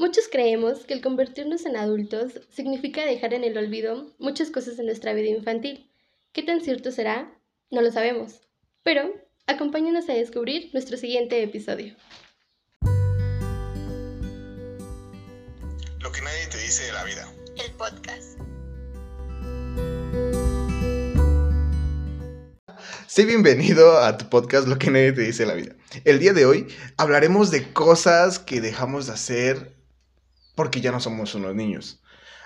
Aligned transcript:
Muchos 0.00 0.28
creemos 0.32 0.86
que 0.86 0.94
el 0.94 1.02
convertirnos 1.02 1.66
en 1.66 1.76
adultos 1.76 2.40
significa 2.48 3.04
dejar 3.04 3.34
en 3.34 3.44
el 3.44 3.58
olvido 3.58 4.14
muchas 4.18 4.50
cosas 4.50 4.78
de 4.78 4.84
nuestra 4.84 5.12
vida 5.12 5.28
infantil. 5.28 5.92
¿Qué 6.32 6.42
tan 6.42 6.62
cierto 6.62 6.90
será? 6.90 7.38
No 7.70 7.82
lo 7.82 7.92
sabemos. 7.92 8.40
Pero 8.82 9.12
acompáñanos 9.46 10.08
a 10.08 10.14
descubrir 10.14 10.70
nuestro 10.72 10.96
siguiente 10.96 11.42
episodio. 11.42 11.96
Lo 15.98 16.10
que 16.10 16.22
nadie 16.22 16.46
te 16.50 16.56
dice 16.56 16.84
de 16.84 16.92
la 16.92 17.04
vida. 17.04 17.30
El 17.62 17.70
podcast. 17.72 18.40
Sí, 23.06 23.26
bienvenido 23.26 23.98
a 23.98 24.16
tu 24.16 24.30
podcast 24.30 24.66
Lo 24.66 24.78
que 24.78 24.90
nadie 24.90 25.12
te 25.12 25.20
dice 25.20 25.42
de 25.42 25.48
la 25.48 25.54
vida. 25.56 25.76
El 26.06 26.20
día 26.20 26.32
de 26.32 26.46
hoy 26.46 26.68
hablaremos 26.96 27.50
de 27.50 27.70
cosas 27.74 28.38
que 28.38 28.62
dejamos 28.62 29.08
de 29.08 29.12
hacer 29.12 29.79
porque 30.54 30.80
ya 30.80 30.92
no 30.92 31.00
somos 31.00 31.34
unos 31.34 31.54
niños. 31.54 32.00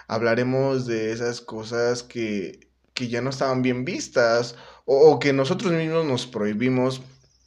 Hablaremos 0.08 0.86
de 0.86 1.12
esas 1.12 1.40
cosas 1.40 2.02
que, 2.02 2.68
que 2.92 3.08
ya 3.08 3.20
no 3.20 3.30
estaban 3.30 3.62
bien 3.62 3.84
vistas 3.84 4.56
o, 4.84 5.18
que 5.18 5.32
nosotros 5.32 5.72
mismos 5.72 6.04
nos 6.04 6.27
prohibimos 6.27 7.00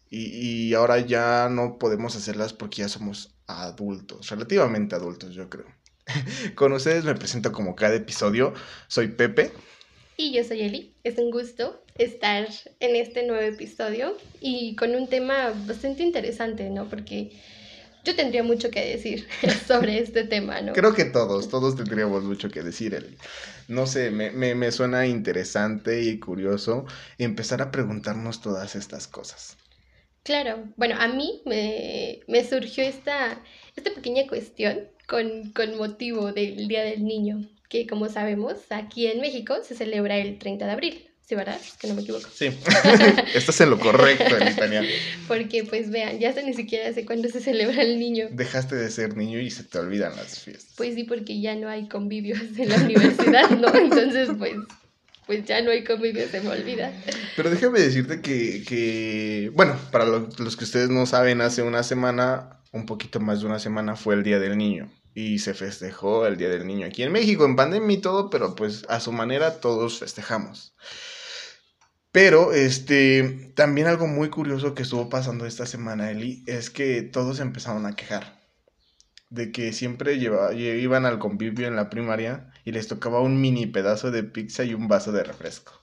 y, 0.09 0.69
y 0.69 0.73
ahora 0.73 0.99
ya 0.99 1.49
no 1.49 1.77
podemos 1.77 2.15
hacerlas 2.15 2.53
porque 2.53 2.81
ya 2.81 2.89
somos 2.89 3.35
adultos, 3.45 4.29
relativamente 4.29 4.95
adultos 4.95 5.35
yo 5.35 5.49
creo. 5.49 5.67
Con 6.55 6.73
ustedes 6.73 7.03
me 7.03 7.15
presento 7.15 7.51
como 7.51 7.75
cada 7.75 7.95
episodio. 7.95 8.53
Soy 8.87 9.09
Pepe. 9.09 9.51
Y 10.15 10.31
yo 10.33 10.43
soy 10.43 10.61
Eli. 10.61 10.93
Es 11.03 11.17
un 11.17 11.31
gusto 11.31 11.83
estar 11.97 12.47
en 12.79 12.95
este 12.95 13.25
nuevo 13.25 13.41
episodio 13.41 14.17
y 14.39 14.75
con 14.75 14.95
un 14.95 15.07
tema 15.07 15.53
bastante 15.65 16.03
interesante, 16.03 16.69
¿no? 16.69 16.89
Porque 16.89 17.31
yo 18.07 18.15
tendría 18.15 18.41
mucho 18.41 18.71
que 18.71 18.83
decir 18.83 19.27
sobre 19.67 19.99
este 19.99 20.23
tema, 20.23 20.61
¿no? 20.61 20.73
Creo 20.73 20.93
que 20.93 21.05
todos, 21.05 21.49
todos 21.49 21.75
tendríamos 21.75 22.23
mucho 22.23 22.49
que 22.49 22.63
decir. 22.63 23.17
No 23.67 23.85
sé, 23.85 24.11
me, 24.11 24.31
me, 24.31 24.55
me 24.55 24.71
suena 24.71 25.05
interesante 25.05 26.01
y 26.03 26.17
curioso 26.17 26.85
empezar 27.17 27.61
a 27.61 27.69
preguntarnos 27.69 28.41
todas 28.41 28.75
estas 28.75 29.07
cosas. 29.07 29.57
Claro, 30.23 30.63
bueno, 30.77 30.95
a 30.99 31.07
mí 31.07 31.41
me, 31.45 32.21
me 32.27 32.43
surgió 32.45 32.83
esta, 32.83 33.41
esta 33.75 33.91
pequeña 33.93 34.27
cuestión 34.27 34.87
con, 35.07 35.51
con 35.51 35.77
motivo 35.77 36.31
del 36.31 36.67
Día 36.67 36.83
del 36.83 37.03
Niño, 37.03 37.41
que 37.69 37.87
como 37.87 38.07
sabemos, 38.07 38.55
aquí 38.69 39.07
en 39.07 39.19
México 39.19 39.55
se 39.63 39.75
celebra 39.75 40.17
el 40.17 40.37
30 40.37 40.65
de 40.65 40.71
abril. 40.71 41.09
Sí, 41.27 41.35
¿verdad? 41.35 41.59
Que 41.77 41.89
no 41.89 41.93
me 41.95 42.03
equivoco. 42.03 42.25
Sí, 42.33 42.45
estás 43.35 43.59
en 43.59 43.69
lo 43.69 43.77
correcto 43.77 44.37
en 44.37 44.47
italiano. 44.47 44.87
Porque, 45.27 45.65
pues 45.65 45.89
vean, 45.91 46.19
ya 46.19 46.29
hasta 46.29 46.41
ni 46.41 46.53
siquiera 46.53 46.93
sé 46.93 47.05
cuándo 47.05 47.27
se 47.27 47.41
celebra 47.41 47.81
el 47.81 47.99
niño. 47.99 48.29
Dejaste 48.31 48.77
de 48.77 48.89
ser 48.89 49.17
niño 49.17 49.37
y 49.41 49.51
se 49.51 49.65
te 49.65 49.77
olvidan 49.77 50.15
las 50.15 50.39
fiestas. 50.39 50.71
Pues 50.77 50.95
sí, 50.95 51.03
porque 51.03 51.41
ya 51.41 51.55
no 51.55 51.67
hay 51.67 51.89
convivios 51.89 52.39
en 52.57 52.69
la 52.69 52.77
universidad, 52.77 53.49
¿no? 53.49 53.75
Entonces, 53.75 54.29
pues, 54.37 54.53
pues 55.25 55.43
ya 55.43 55.61
no 55.61 55.71
hay 55.71 55.83
convivios, 55.83 56.31
se 56.31 56.39
me 56.39 56.47
olvida. 56.47 56.93
Pero 57.35 57.49
déjame 57.49 57.81
decirte 57.81 58.21
que, 58.21 58.63
que 58.65 59.51
bueno, 59.53 59.77
para 59.91 60.05
los, 60.05 60.39
los 60.39 60.55
que 60.55 60.63
ustedes 60.63 60.89
no 60.89 61.05
saben, 61.05 61.41
hace 61.41 61.61
una 61.61 61.83
semana, 61.83 62.61
un 62.71 62.85
poquito 62.85 63.19
más 63.19 63.41
de 63.41 63.47
una 63.47 63.59
semana, 63.59 63.97
fue 63.97 64.15
el 64.15 64.23
Día 64.23 64.39
del 64.39 64.57
Niño 64.57 64.89
y 65.13 65.39
se 65.39 65.53
festejó 65.53 66.25
el 66.25 66.37
Día 66.37 66.47
del 66.47 66.65
Niño 66.65 66.85
aquí 66.85 67.03
en 67.03 67.11
México, 67.11 67.43
en 67.43 67.57
pandemia 67.57 67.97
y 67.97 68.01
todo, 68.01 68.29
pero 68.29 68.55
pues 68.55 68.85
a 68.87 69.01
su 69.01 69.11
manera 69.11 69.59
todos 69.59 69.99
festejamos. 69.99 70.73
Pero 72.11 72.53
este 72.53 73.51
también 73.55 73.87
algo 73.87 74.07
muy 74.07 74.29
curioso 74.29 74.73
que 74.73 74.83
estuvo 74.83 75.09
pasando 75.09 75.45
esta 75.45 75.65
semana, 75.65 76.11
Eli, 76.11 76.43
es 76.47 76.69
que 76.69 77.01
todos 77.03 77.39
empezaron 77.39 77.85
a 77.85 77.95
quejar 77.95 78.37
de 79.29 79.51
que 79.51 79.73
siempre 79.73 80.15
iban 80.15 81.05
al 81.05 81.19
convivio 81.19 81.67
en 81.67 81.75
la 81.75 81.89
primaria 81.89 82.51
y 82.63 82.71
les 82.71 82.87
tocaba 82.87 83.21
un 83.21 83.41
mini 83.41 83.65
pedazo 83.67 84.11
de 84.11 84.23
pizza 84.23 84.63
y 84.63 84.73
un 84.73 84.87
vaso 84.87 85.11
de 85.11 85.23
refresco. 85.23 85.73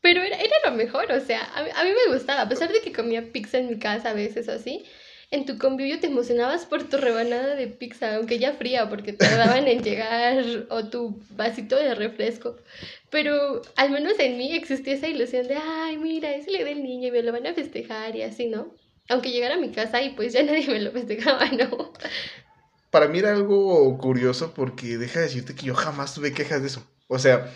Pero 0.00 0.22
era, 0.22 0.36
era 0.38 0.54
lo 0.64 0.76
mejor, 0.76 1.10
o 1.12 1.20
sea, 1.20 1.42
a, 1.42 1.58
a 1.60 1.84
mí 1.84 1.90
me 1.90 2.14
gustaba, 2.14 2.42
a 2.42 2.48
pesar 2.48 2.72
de 2.72 2.80
que 2.80 2.92
comía 2.92 3.32
pizza 3.32 3.58
en 3.58 3.68
mi 3.68 3.78
casa 3.78 4.10
a 4.10 4.14
veces 4.14 4.48
así, 4.48 4.84
en 5.30 5.44
tu 5.44 5.58
convivio 5.58 6.00
te 6.00 6.06
emocionabas 6.06 6.64
por 6.64 6.84
tu 6.84 6.96
rebanada 6.96 7.54
de 7.54 7.66
pizza, 7.66 8.16
aunque 8.16 8.38
ya 8.38 8.54
fría, 8.54 8.88
porque 8.88 9.12
tardaban 9.12 9.68
en 9.68 9.82
llegar, 9.82 10.66
o 10.70 10.84
tu 10.86 11.20
vasito 11.30 11.76
de 11.76 11.94
refresco. 11.94 12.56
Pero 13.10 13.60
al 13.76 13.90
menos 13.90 14.14
en 14.18 14.38
mí 14.38 14.54
existía 14.54 14.94
esa 14.94 15.08
ilusión 15.08 15.46
de, 15.46 15.56
ay, 15.56 15.98
mira, 15.98 16.34
es 16.34 16.48
el 16.48 16.64
del 16.64 16.82
niño 16.82 17.08
y 17.08 17.10
me 17.10 17.22
lo 17.22 17.32
van 17.32 17.46
a 17.46 17.54
festejar 17.54 18.16
y 18.16 18.22
así, 18.22 18.46
¿no? 18.46 18.74
Aunque 19.10 19.30
llegara 19.30 19.54
a 19.54 19.58
mi 19.58 19.70
casa 19.70 20.02
y 20.02 20.10
pues 20.10 20.32
ya 20.32 20.42
nadie 20.42 20.66
me 20.66 20.80
lo 20.80 20.92
festejaba, 20.92 21.46
¿no? 21.50 21.92
Para 22.90 23.08
mí 23.08 23.18
era 23.18 23.32
algo 23.32 23.98
curioso 23.98 24.54
porque 24.54 24.96
deja 24.96 25.20
de 25.20 25.26
decirte 25.26 25.54
que 25.54 25.66
yo 25.66 25.74
jamás 25.74 26.14
tuve 26.14 26.32
quejas 26.32 26.62
de 26.62 26.68
eso. 26.68 26.86
O 27.06 27.18
sea, 27.18 27.52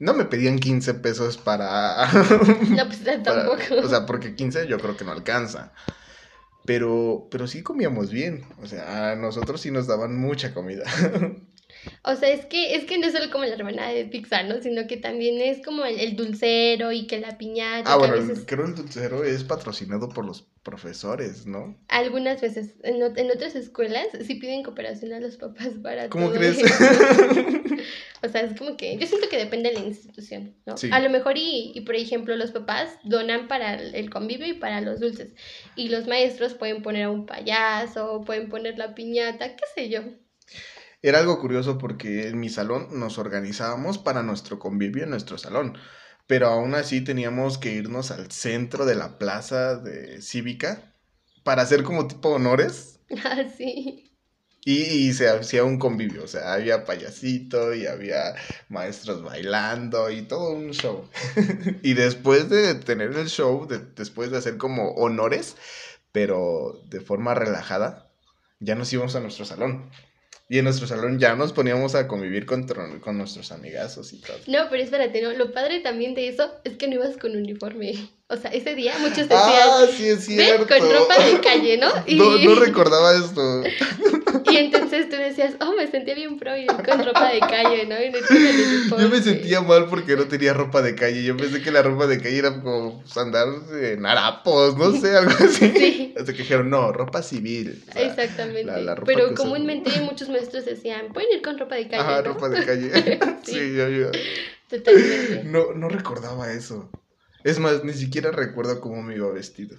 no 0.00 0.14
me 0.14 0.24
pedían 0.24 0.58
15 0.58 0.94
pesos 0.94 1.36
para... 1.36 2.10
No, 2.70 2.86
pues 2.86 3.04
tampoco. 3.22 3.62
o 3.84 3.88
sea, 3.88 4.04
porque 4.04 4.34
15 4.34 4.66
yo 4.66 4.78
creo 4.78 4.96
que 4.96 5.04
no 5.04 5.12
alcanza. 5.12 5.72
Pero, 6.64 7.28
pero 7.30 7.46
sí 7.46 7.62
comíamos 7.62 8.10
bien. 8.10 8.54
O 8.58 8.66
sea, 8.66 9.12
a 9.12 9.16
nosotros 9.16 9.60
sí 9.60 9.70
nos 9.70 9.86
daban 9.86 10.16
mucha 10.16 10.54
comida. 10.54 10.84
O 12.02 12.14
sea, 12.16 12.30
es 12.30 12.46
que, 12.46 12.74
es 12.76 12.84
que 12.84 12.98
no 12.98 13.06
es 13.06 13.12
solo 13.12 13.30
como 13.30 13.44
la 13.44 13.56
rebanada 13.56 13.92
de 13.92 14.04
pizza, 14.04 14.42
¿no? 14.42 14.60
Sino 14.62 14.86
que 14.86 14.96
también 14.96 15.40
es 15.40 15.64
como 15.64 15.84
el, 15.84 15.98
el 16.00 16.16
dulcero 16.16 16.92
y 16.92 17.06
que 17.06 17.18
la 17.20 17.36
piñata. 17.38 17.92
Ah, 17.92 17.96
bueno, 17.96 18.14
veces- 18.14 18.44
creo 18.46 18.66
el 18.66 18.74
dulcero 18.74 19.24
es 19.24 19.44
patrocinado 19.44 20.08
por 20.08 20.24
los 20.24 20.46
profesores, 20.62 21.46
¿no? 21.46 21.76
Algunas 21.88 22.40
veces, 22.40 22.74
en, 22.82 23.02
en 23.02 23.30
otras 23.30 23.54
escuelas 23.54 24.06
sí 24.26 24.36
piden 24.36 24.62
cooperación 24.62 25.12
a 25.12 25.20
los 25.20 25.36
papás 25.36 25.68
para 25.82 26.08
¿Cómo 26.08 26.28
todo 26.28 26.38
crees? 26.38 26.58
O 28.22 28.28
sea, 28.30 28.40
es 28.40 28.58
como 28.58 28.78
que 28.78 28.96
yo 28.96 29.06
siento 29.06 29.28
que 29.28 29.36
depende 29.36 29.68
de 29.70 29.78
la 29.80 29.84
institución, 29.86 30.54
¿no? 30.64 30.78
Sí. 30.78 30.88
A 30.90 30.98
lo 31.00 31.10
mejor 31.10 31.36
y, 31.36 31.72
y, 31.74 31.82
por 31.82 31.94
ejemplo, 31.94 32.34
los 32.36 32.52
papás 32.52 32.96
donan 33.04 33.48
para 33.48 33.74
el 33.74 34.08
convivio 34.08 34.46
y 34.46 34.54
para 34.54 34.80
los 34.80 34.98
dulces. 35.00 35.28
Y 35.76 35.90
los 35.90 36.06
maestros 36.06 36.54
pueden 36.54 36.80
poner 36.82 37.02
a 37.04 37.10
un 37.10 37.26
payaso, 37.26 38.22
pueden 38.24 38.48
poner 38.48 38.78
la 38.78 38.94
piñata, 38.94 39.54
qué 39.56 39.64
sé 39.74 39.90
yo. 39.90 40.00
Era 41.06 41.18
algo 41.18 41.38
curioso 41.38 41.76
porque 41.76 42.28
en 42.28 42.40
mi 42.40 42.48
salón 42.48 42.88
nos 42.98 43.18
organizábamos 43.18 43.98
para 43.98 44.22
nuestro 44.22 44.58
convivio 44.58 45.04
en 45.04 45.10
nuestro 45.10 45.36
salón. 45.36 45.76
Pero 46.26 46.46
aún 46.46 46.74
así 46.74 47.02
teníamos 47.04 47.58
que 47.58 47.74
irnos 47.74 48.10
al 48.10 48.30
centro 48.32 48.86
de 48.86 48.94
la 48.94 49.18
plaza 49.18 49.76
de 49.76 50.22
cívica 50.22 50.94
para 51.42 51.60
hacer 51.60 51.82
como 51.82 52.08
tipo 52.08 52.30
honores. 52.30 53.00
Así. 53.24 54.16
Y, 54.64 54.80
y 55.08 55.12
se 55.12 55.28
hacía 55.28 55.62
un 55.62 55.78
convivio, 55.78 56.24
o 56.24 56.26
sea, 56.26 56.54
había 56.54 56.86
payasito 56.86 57.74
y 57.74 57.86
había 57.86 58.34
maestros 58.70 59.22
bailando 59.22 60.08
y 60.10 60.22
todo 60.22 60.52
un 60.54 60.70
show. 60.70 61.06
y 61.82 61.92
después 61.92 62.48
de 62.48 62.74
tener 62.76 63.12
el 63.12 63.28
show, 63.28 63.66
de- 63.66 63.80
después 63.94 64.30
de 64.30 64.38
hacer 64.38 64.56
como 64.56 64.92
honores, 64.92 65.54
pero 66.12 66.80
de 66.88 67.02
forma 67.02 67.34
relajada, 67.34 68.10
ya 68.58 68.74
nos 68.74 68.90
íbamos 68.90 69.14
a 69.16 69.20
nuestro 69.20 69.44
salón. 69.44 69.90
Y 70.48 70.58
en 70.58 70.64
nuestro 70.64 70.86
salón 70.86 71.18
ya 71.18 71.34
nos 71.36 71.54
poníamos 71.54 71.94
a 71.94 72.06
convivir 72.06 72.44
con, 72.44 72.66
con 73.00 73.16
nuestros 73.16 73.50
amigazos 73.50 74.12
y 74.12 74.20
todo. 74.20 74.36
No, 74.46 74.68
pero 74.68 74.82
espérate, 74.82 75.22
¿no? 75.22 75.32
Lo 75.32 75.52
padre 75.52 75.80
también 75.80 76.14
de 76.14 76.28
eso 76.28 76.50
es 76.64 76.76
que 76.76 76.86
no 76.86 76.94
ibas 76.96 77.16
con 77.16 77.34
uniforme. 77.36 77.94
O 78.26 78.36
sea, 78.38 78.50
ese 78.50 78.74
día 78.74 78.94
muchos 79.00 79.28
decían, 79.28 79.38
Ah, 79.38 79.84
sí 79.94 80.08
es 80.08 80.26
ven 80.26 80.38
cierto. 80.38 80.66
con 80.66 80.90
ropa 80.90 81.22
de 81.22 81.40
calle, 81.42 81.76
¿no? 81.76 81.88
Y, 82.06 82.16
No, 82.16 82.38
no 82.38 82.54
recordaba 82.54 83.14
esto. 83.14 83.62
y 84.50 84.56
entonces 84.56 85.08
tú 85.08 85.16
decías, 85.16 85.54
oh, 85.60 85.74
me 85.76 85.86
sentía 85.90 86.14
bien 86.14 86.38
pro 86.38 86.56
y 86.56 86.66
con 86.66 87.04
ropa 87.04 87.30
de 87.30 87.40
calle, 87.40 87.86
¿no? 87.86 88.02
Y 88.02 88.10
no 88.10 88.18
Yo 88.98 89.08
me 89.08 89.20
sentía 89.22 89.60
mal 89.60 89.86
porque 89.88 90.16
no 90.16 90.24
tenía 90.24 90.52
ropa 90.52 90.82
de 90.82 90.94
calle. 90.94 91.22
Yo 91.24 91.36
pensé 91.36 91.62
que 91.62 91.70
la 91.70 91.82
ropa 91.82 92.06
de 92.06 92.18
calle 92.18 92.38
era 92.38 92.60
como 92.60 93.02
andar 93.16 93.46
en 93.80 94.04
harapos, 94.06 94.76
no 94.76 94.92
sé, 94.92 95.16
algo 95.16 95.30
así. 95.44 95.70
Sí. 95.76 96.14
Hasta 96.16 96.32
que 96.32 96.38
dijeron, 96.38 96.70
no, 96.70 96.92
ropa 96.92 97.22
civil. 97.22 97.82
O 97.88 97.92
sea, 97.92 98.02
Exactamente. 98.02 98.64
la- 98.64 98.78
la 98.78 98.94
ropa 98.94 99.06
Pero 99.06 99.24
usan. 99.24 99.34
comúnmente 99.36 99.90
muchos 100.02 100.28
maestros 100.28 100.64
decían, 100.64 101.12
pueden 101.12 101.28
ir 101.36 101.42
con 101.42 101.58
ropa 101.58 101.74
de 101.76 101.88
calle. 101.88 102.02
Ajá, 102.02 102.16
¿no? 102.22 102.32
ropa 102.34 102.48
de 102.48 102.64
calle. 102.64 102.90
Sí. 103.42 103.52
sí, 103.52 103.74
yo, 103.76 103.88
yo. 103.88 104.10
Totalmente. 104.68 105.42
No, 105.44 105.72
no 105.74 105.88
recordaba 105.88 106.52
eso. 106.52 106.90
Es 107.44 107.58
más, 107.58 107.84
ni 107.84 107.92
siquiera 107.92 108.30
recuerdo 108.30 108.80
cómo 108.80 109.02
me 109.02 109.14
iba 109.16 109.30
vestido. 109.30 109.76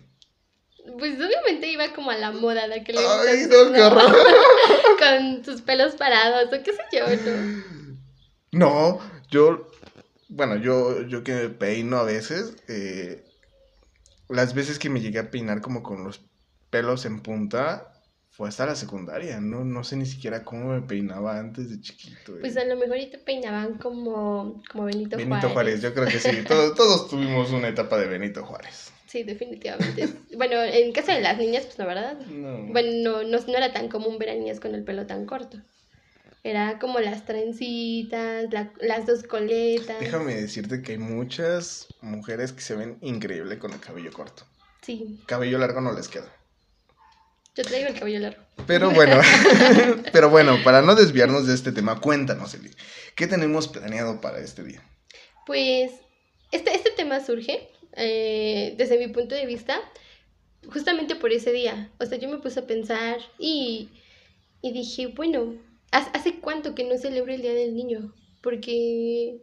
Pues 0.98 1.16
obviamente 1.16 1.68
iba 1.68 1.94
como 1.94 2.12
a 2.12 2.18
la 2.18 2.32
moda 2.32 2.68
de 2.68 2.76
aquel 2.76 2.98
Ay, 2.98 3.48
no, 3.50 3.74
qué 3.74 3.82
horror. 3.82 4.16
Con 5.00 5.44
sus 5.44 5.62
pelos 5.62 5.96
parados 5.96 6.48
o 6.48 6.64
qué 6.64 6.74
sé 6.74 6.82
yo, 6.92 7.06
¿no? 7.08 7.76
No, 8.52 9.00
yo, 9.30 9.68
bueno, 10.30 10.56
yo, 10.56 11.02
yo 11.08 11.24
que 11.24 11.34
me 11.34 11.50
peino 11.50 11.98
a 11.98 12.04
veces, 12.04 12.56
eh, 12.68 13.26
las 14.30 14.54
veces 14.54 14.80
que 14.80 14.90
me 14.90 15.02
llegué 15.02 15.20
a 15.20 15.30
peinar 15.32 15.62
como 15.62 15.84
con 15.84 16.04
los 16.04 16.22
pelos 16.70 17.06
en 17.06 17.22
punta, 17.22 17.92
fue 18.30 18.50
hasta 18.50 18.66
la 18.66 18.76
secundaria, 18.76 19.40
no, 19.40 19.64
no 19.64 19.84
sé 19.84 19.96
ni 19.96 20.06
siquiera 20.06 20.44
cómo 20.44 20.74
me 20.74 20.82
peinaba 20.82 21.40
antes 21.40 21.70
de 21.70 21.82
chiquito. 21.82 22.38
eh. 22.38 22.40
Pues 22.42 22.58
a 22.58 22.66
lo 22.66 22.76
mejor 22.76 22.98
y 22.98 23.10
te 23.10 23.18
peinaban 23.18 23.78
como, 23.78 24.62
como 24.72 24.86
Benito, 24.86 25.18
Benito 25.18 25.50
Juárez, 25.50 25.82
yo 25.82 25.94
creo 25.94 26.06
que 26.06 26.20
sí, 26.20 26.44
todos, 26.48 26.76
todos 26.76 27.10
tuvimos 27.10 27.52
una 27.52 27.70
etapa 27.70 27.98
de 27.98 28.08
Benito 28.08 28.46
Juárez. 28.46 28.92
Sí, 29.08 29.24
definitivamente. 29.24 30.10
bueno, 30.36 30.62
en 30.64 30.92
caso 30.92 31.12
de 31.12 31.22
las 31.22 31.38
niñas, 31.38 31.66
pues 31.66 31.78
la 31.78 31.86
verdad. 31.86 32.18
No. 32.28 32.72
Bueno, 32.74 33.22
no, 33.22 33.24
no, 33.24 33.40
no 33.46 33.58
era 33.58 33.72
tan 33.74 33.88
común 33.90 34.18
ver 34.18 34.30
a 34.30 34.36
niñas 34.36 34.60
con 34.60 34.74
el 34.76 34.84
pelo 34.84 35.06
tan 35.06 35.26
corto. 35.26 35.62
Era 36.44 36.78
como 36.80 37.00
las 37.00 37.26
trencitas, 37.26 38.46
la- 38.52 38.72
las 38.80 39.06
dos 39.08 39.24
coletas. 39.24 40.00
Déjame 40.00 40.36
decirte 40.36 40.82
que 40.84 40.94
hay 40.94 40.98
muchas 41.00 41.88
mujeres 42.02 42.52
que 42.52 42.62
se 42.62 42.76
ven 42.76 42.98
increíble 43.02 43.58
con 43.58 43.74
el 43.74 43.80
cabello 43.80 44.12
corto. 44.12 44.44
Sí, 44.82 45.20
Cabello 45.26 45.58
largo 45.58 45.82
no 45.82 45.92
les 45.94 46.08
queda. 46.08 46.32
yo 47.56 47.64
traigo 47.64 47.88
el 47.88 47.98
cabello 47.98 48.20
largo. 48.20 48.44
Pero 48.68 48.92
bueno, 48.92 49.20
pero 50.12 50.30
bueno, 50.30 50.58
para 50.64 50.82
no 50.84 50.94
desviarnos 50.96 51.48
de 51.48 51.56
este 51.56 51.72
tema, 51.72 52.00
cuéntanos, 52.00 52.54
Eli, 52.54 52.70
¿qué 53.16 53.26
tenemos 53.28 53.68
planeado 53.68 54.22
para 54.22 54.40
este 54.40 54.64
día? 54.64 54.84
Pues 55.46 55.92
este, 56.52 56.76
este 56.76 56.92
tema 56.92 57.20
surge, 57.26 57.70
eh, 57.96 58.76
desde 58.78 58.98
mi 58.98 59.08
punto 59.08 59.36
de 59.36 59.46
vista, 59.46 59.80
justamente 60.72 61.16
por 61.16 61.32
ese 61.32 61.52
día. 61.52 61.92
O 62.00 62.06
sea, 62.06 62.18
yo 62.18 62.30
me 62.30 62.38
puse 62.38 62.60
a 62.60 62.68
pensar 62.68 63.18
y, 63.40 63.90
y 64.62 64.72
dije, 64.72 65.08
bueno, 65.08 65.56
¿hace, 65.92 66.10
¿hace 66.14 66.40
cuánto 66.40 66.76
que 66.76 66.84
no 66.84 66.98
celebro 66.98 67.34
el 67.34 67.42
Día 67.42 67.54
del 67.54 67.76
Niño? 67.76 68.14
Porque 68.42 69.42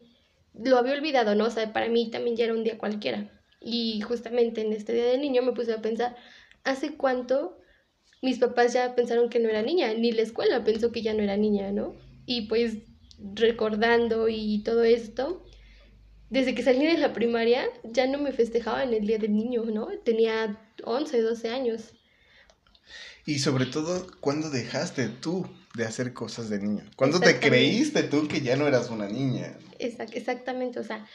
lo 0.55 0.77
había 0.77 0.95
olvidado, 0.95 1.35
¿no? 1.35 1.47
O 1.47 1.51
sea, 1.51 1.73
para 1.73 1.89
mí 1.89 2.11
también 2.11 2.37
ya 2.37 2.45
era 2.45 2.55
un 2.55 2.65
día 2.65 2.79
cualquiera. 2.79 3.31
Y 3.61 4.01
justamente 4.01 4.61
en 4.61 4.73
este 4.73 4.93
Día 4.93 5.07
del 5.07 5.21
Niño 5.21 5.43
me 5.43 5.53
puse 5.53 5.73
a 5.73 5.83
pensar, 5.83 6.17
¿hace 6.65 6.97
cuánto 6.97 7.59
mis 8.21 8.39
papás 8.39 8.73
ya 8.73 8.95
pensaron 8.95 9.29
que 9.29 9.39
no 9.39 9.49
era 9.49 9.63
niña? 9.63 9.95
Ni 9.95 10.13
la 10.13 10.23
escuela 10.23 10.65
pensó 10.65 10.93
que 10.93 11.03
ya 11.03 11.15
no 11.15 11.23
era 11.23 11.37
niña, 11.37 11.73
¿no? 11.73 11.95
Y 12.27 12.43
pues 12.43 12.79
recordando 13.35 14.29
y 14.29 14.63
todo 14.65 14.85
esto, 14.85 15.42
desde 16.33 16.55
que 16.55 16.63
salí 16.63 16.87
de 16.87 16.99
la 16.99 17.13
primaria 17.13 17.65
ya 17.85 18.07
no 18.07 18.19
me 18.19 18.33
festejaba 18.33 18.83
en 18.83 18.95
el 18.95 19.07
Día 19.07 19.19
del 19.19 19.35
Niño, 19.35 19.65
¿no? 19.67 19.89
Tenía 20.05 20.59
11, 20.85 21.21
12 21.21 21.49
años. 21.51 21.93
Y 23.25 23.39
sobre 23.39 23.67
todo, 23.67 24.07
¿cuándo 24.21 24.51
dejaste 24.51 25.09
tú 25.09 25.47
de 25.75 25.85
hacer 25.85 26.13
cosas 26.13 26.51
de 26.51 26.59
niño? 26.59 26.83
¿Cuándo 26.97 27.21
te 27.21 27.39
creíste 27.39 28.03
tú 28.03 28.27
que 28.29 28.41
ya 28.41 28.57
no 28.57 28.67
eras 28.67 28.91
una 28.91 29.07
niña? 29.09 29.57
Exac- 29.79 30.11
exactamente, 30.15 30.81
o 30.81 30.85
sea, 30.85 31.07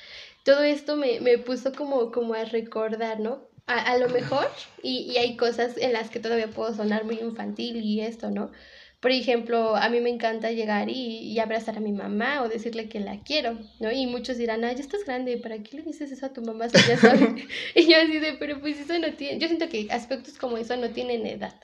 todo 0.44 0.64
esto 0.64 0.96
me, 0.96 1.20
me 1.20 1.38
puso 1.38 1.74
como, 1.74 2.12
como 2.12 2.34
a 2.34 2.46
recordar, 2.46 3.20
¿no? 3.20 3.42
A, 3.66 3.80
a 3.80 3.98
lo 3.98 4.08
mejor, 4.08 4.48
y, 4.82 5.00
y 5.12 5.18
hay 5.18 5.36
cosas 5.36 5.76
en 5.78 5.92
las 5.94 6.10
que 6.10 6.20
todavía 6.20 6.48
puedo 6.50 6.74
sonar 6.74 7.04
muy 7.04 7.20
infantil 7.20 7.78
y 7.84 8.00
esto, 8.02 8.32
¿no? 8.32 8.52
Por 9.00 9.12
ejemplo, 9.12 9.76
a 9.76 9.90
mí 9.90 10.02
me 10.02 10.10
encanta 10.10 10.52
llegar 10.52 10.90
y, 10.90 11.20
y 11.34 11.40
abrazar 11.40 11.78
a 11.78 11.80
mi 11.82 11.92
mamá 11.94 12.42
o 12.44 12.50
decirle 12.50 12.90
que 12.90 13.00
la 13.00 13.24
quiero, 13.24 13.60
¿no? 13.80 13.92
Y 13.92 14.08
muchos 14.08 14.38
dirán, 14.38 14.64
ah, 14.66 14.74
ya 14.74 14.82
estás 14.82 15.04
grande, 15.06 15.38
¿para 15.38 15.62
qué 15.64 15.78
le 15.78 15.84
dices 15.84 16.12
eso 16.12 16.26
a 16.28 16.34
tu 16.34 16.42
mamá 16.44 16.70
si 16.70 16.84
ya 16.84 16.98
sabe? 16.98 17.36
y 17.76 17.90
yo 17.90 17.98
así 17.98 18.20
de, 18.20 18.34
pero 18.34 18.60
pues 18.62 18.80
eso 18.80 18.98
no 19.00 19.16
tiene, 19.16 19.40
yo 19.40 19.48
siento 19.48 19.70
que 19.70 19.88
aspectos 19.92 20.38
como 20.38 20.58
eso 20.58 20.76
no 20.78 20.92
tienen 20.92 21.26
edad. 21.28 21.60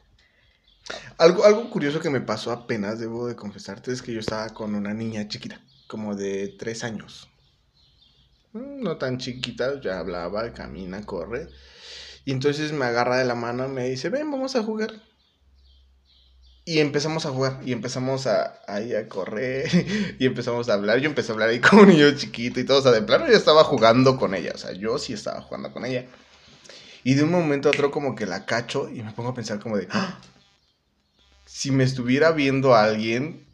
Algo, 1.17 1.43
algo 1.45 1.69
curioso 1.69 1.99
que 1.99 2.09
me 2.11 2.21
pasó 2.21 2.51
apenas, 2.51 2.99
debo 2.99 3.27
de 3.27 3.35
confesarte, 3.35 3.91
es 3.91 4.01
que 4.01 4.13
yo 4.13 4.19
estaba 4.19 4.53
con 4.53 4.75
una 4.75 4.93
niña 4.93 5.27
chiquita, 5.27 5.59
como 5.87 6.15
de 6.15 6.49
tres 6.59 6.83
años. 6.83 7.29
Mm, 8.53 8.81
No 8.83 8.97
tan 8.97 9.17
chiquita, 9.17 9.79
ya 9.81 9.99
hablaba, 9.99 10.53
camina, 10.53 11.05
corre. 11.05 11.49
Y 12.25 12.31
entonces 12.31 12.73
me 12.73 12.85
agarra 12.85 13.17
de 13.17 13.25
la 13.25 13.35
mano 13.35 13.65
y 13.65 13.69
me 13.69 13.89
dice, 13.89 14.09
ven, 14.09 14.31
vamos 14.31 14.55
a 14.55 14.63
jugar. 14.63 14.91
Y 16.65 16.79
empezamos 16.79 17.25
a 17.25 17.29
jugar, 17.29 17.59
y 17.65 17.73
empezamos 17.73 18.25
a, 18.25 18.61
a 18.67 19.07
correr, 19.09 19.69
y 20.19 20.25
empezamos 20.25 20.69
a 20.69 20.73
hablar. 20.75 20.99
Yo 20.99 21.09
empecé 21.09 21.31
a 21.31 21.33
hablar 21.33 21.49
ahí 21.49 21.59
como 21.61 21.81
un 21.81 21.89
niño 21.89 22.11
chiquito 22.15 22.59
y 22.59 22.63
todo. 22.63 22.79
O 22.79 22.81
sea, 22.81 22.91
de 22.91 23.01
plano 23.01 23.27
yo 23.27 23.33
estaba 23.35 23.63
jugando 23.63 24.17
con 24.17 24.33
ella. 24.33 24.51
O 24.55 24.57
sea, 24.57 24.71
yo 24.71 24.97
sí 24.97 25.13
estaba 25.13 25.41
jugando 25.41 25.71
con 25.73 25.85
ella. 25.85 26.05
Y 27.03 27.15
de 27.15 27.23
un 27.23 27.31
momento 27.31 27.67
a 27.67 27.71
otro 27.71 27.91
como 27.91 28.15
que 28.15 28.25
la 28.25 28.45
cacho 28.45 28.89
y 28.89 29.03
me 29.03 29.11
pongo 29.11 29.29
a 29.29 29.33
pensar 29.33 29.59
como 29.59 29.75
de, 29.77 29.87
"Ah, 29.91 30.19
si 31.45 31.71
me 31.71 31.83
estuviera 31.83 32.31
viendo 32.31 32.73
a 32.75 32.83
alguien, 32.85 33.45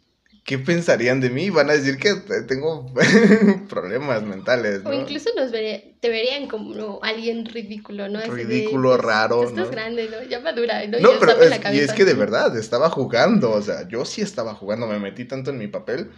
¿qué 0.44 0.58
pensarían 0.58 1.20
de 1.20 1.30
mí? 1.30 1.50
Van 1.50 1.70
a 1.70 1.74
decir 1.74 1.96
que 1.98 2.14
tengo 2.48 2.92
problemas 3.68 4.22
mentales, 4.22 4.82
¿no? 4.82 4.90
O 4.90 4.92
incluso 4.94 5.30
nos 5.36 5.50
vería- 5.50 5.82
te 6.00 6.08
verían 6.08 6.48
como 6.48 7.00
alguien 7.02 7.44
ridículo, 7.46 8.08
¿no? 8.08 8.18
Así 8.18 8.30
de, 8.30 8.44
Ridículo, 8.44 8.90
pues, 8.90 9.02
raro, 9.02 9.44
Estás 9.44 9.66
¿no? 9.66 9.70
grande, 9.70 10.08
¿no? 10.10 10.22
Ya 10.28 10.40
madura, 10.40 10.86
¿no? 10.86 10.98
No, 10.98 11.12
Ya 11.12 11.18
pero 11.20 11.32
sabe 11.32 11.48
la 11.50 11.56
es, 11.56 11.60
y 11.60 11.62
cabeza. 11.64 11.84
es 11.84 11.92
que 11.92 12.04
de 12.04 12.14
verdad, 12.14 12.56
estaba 12.56 12.90
jugando, 12.90 13.52
o 13.52 13.62
sea, 13.62 13.86
yo 13.88 14.04
sí 14.04 14.22
estaba 14.22 14.54
jugando, 14.54 14.86
me 14.86 14.98
metí 14.98 15.24
tanto 15.24 15.50
en 15.50 15.58
mi 15.58 15.68
papel 15.68 16.10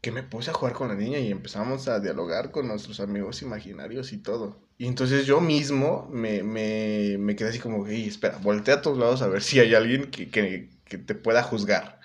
que 0.00 0.12
me 0.12 0.22
puse 0.22 0.50
a 0.50 0.54
jugar 0.54 0.74
con 0.74 0.88
la 0.88 0.94
niña 0.94 1.18
y 1.18 1.30
empezamos 1.30 1.88
a 1.88 1.98
dialogar 1.98 2.50
con 2.50 2.68
nuestros 2.68 3.00
amigos 3.00 3.40
imaginarios 3.40 4.12
y 4.12 4.18
todo. 4.18 4.58
Y 4.76 4.86
entonces 4.86 5.24
yo 5.24 5.40
mismo 5.40 6.08
me, 6.12 6.42
me, 6.42 7.16
me 7.18 7.34
quedé 7.36 7.48
así 7.48 7.58
como, 7.58 7.86
hey, 7.86 8.04
espera, 8.06 8.38
voltea 8.42 8.74
a 8.74 8.82
todos 8.82 8.98
lados 8.98 9.22
a 9.22 9.28
ver 9.28 9.42
si 9.42 9.60
hay 9.60 9.74
alguien 9.74 10.10
que, 10.10 10.28
que, 10.28 10.68
que 10.84 10.98
te 10.98 11.14
pueda 11.14 11.42
juzgar. 11.42 12.00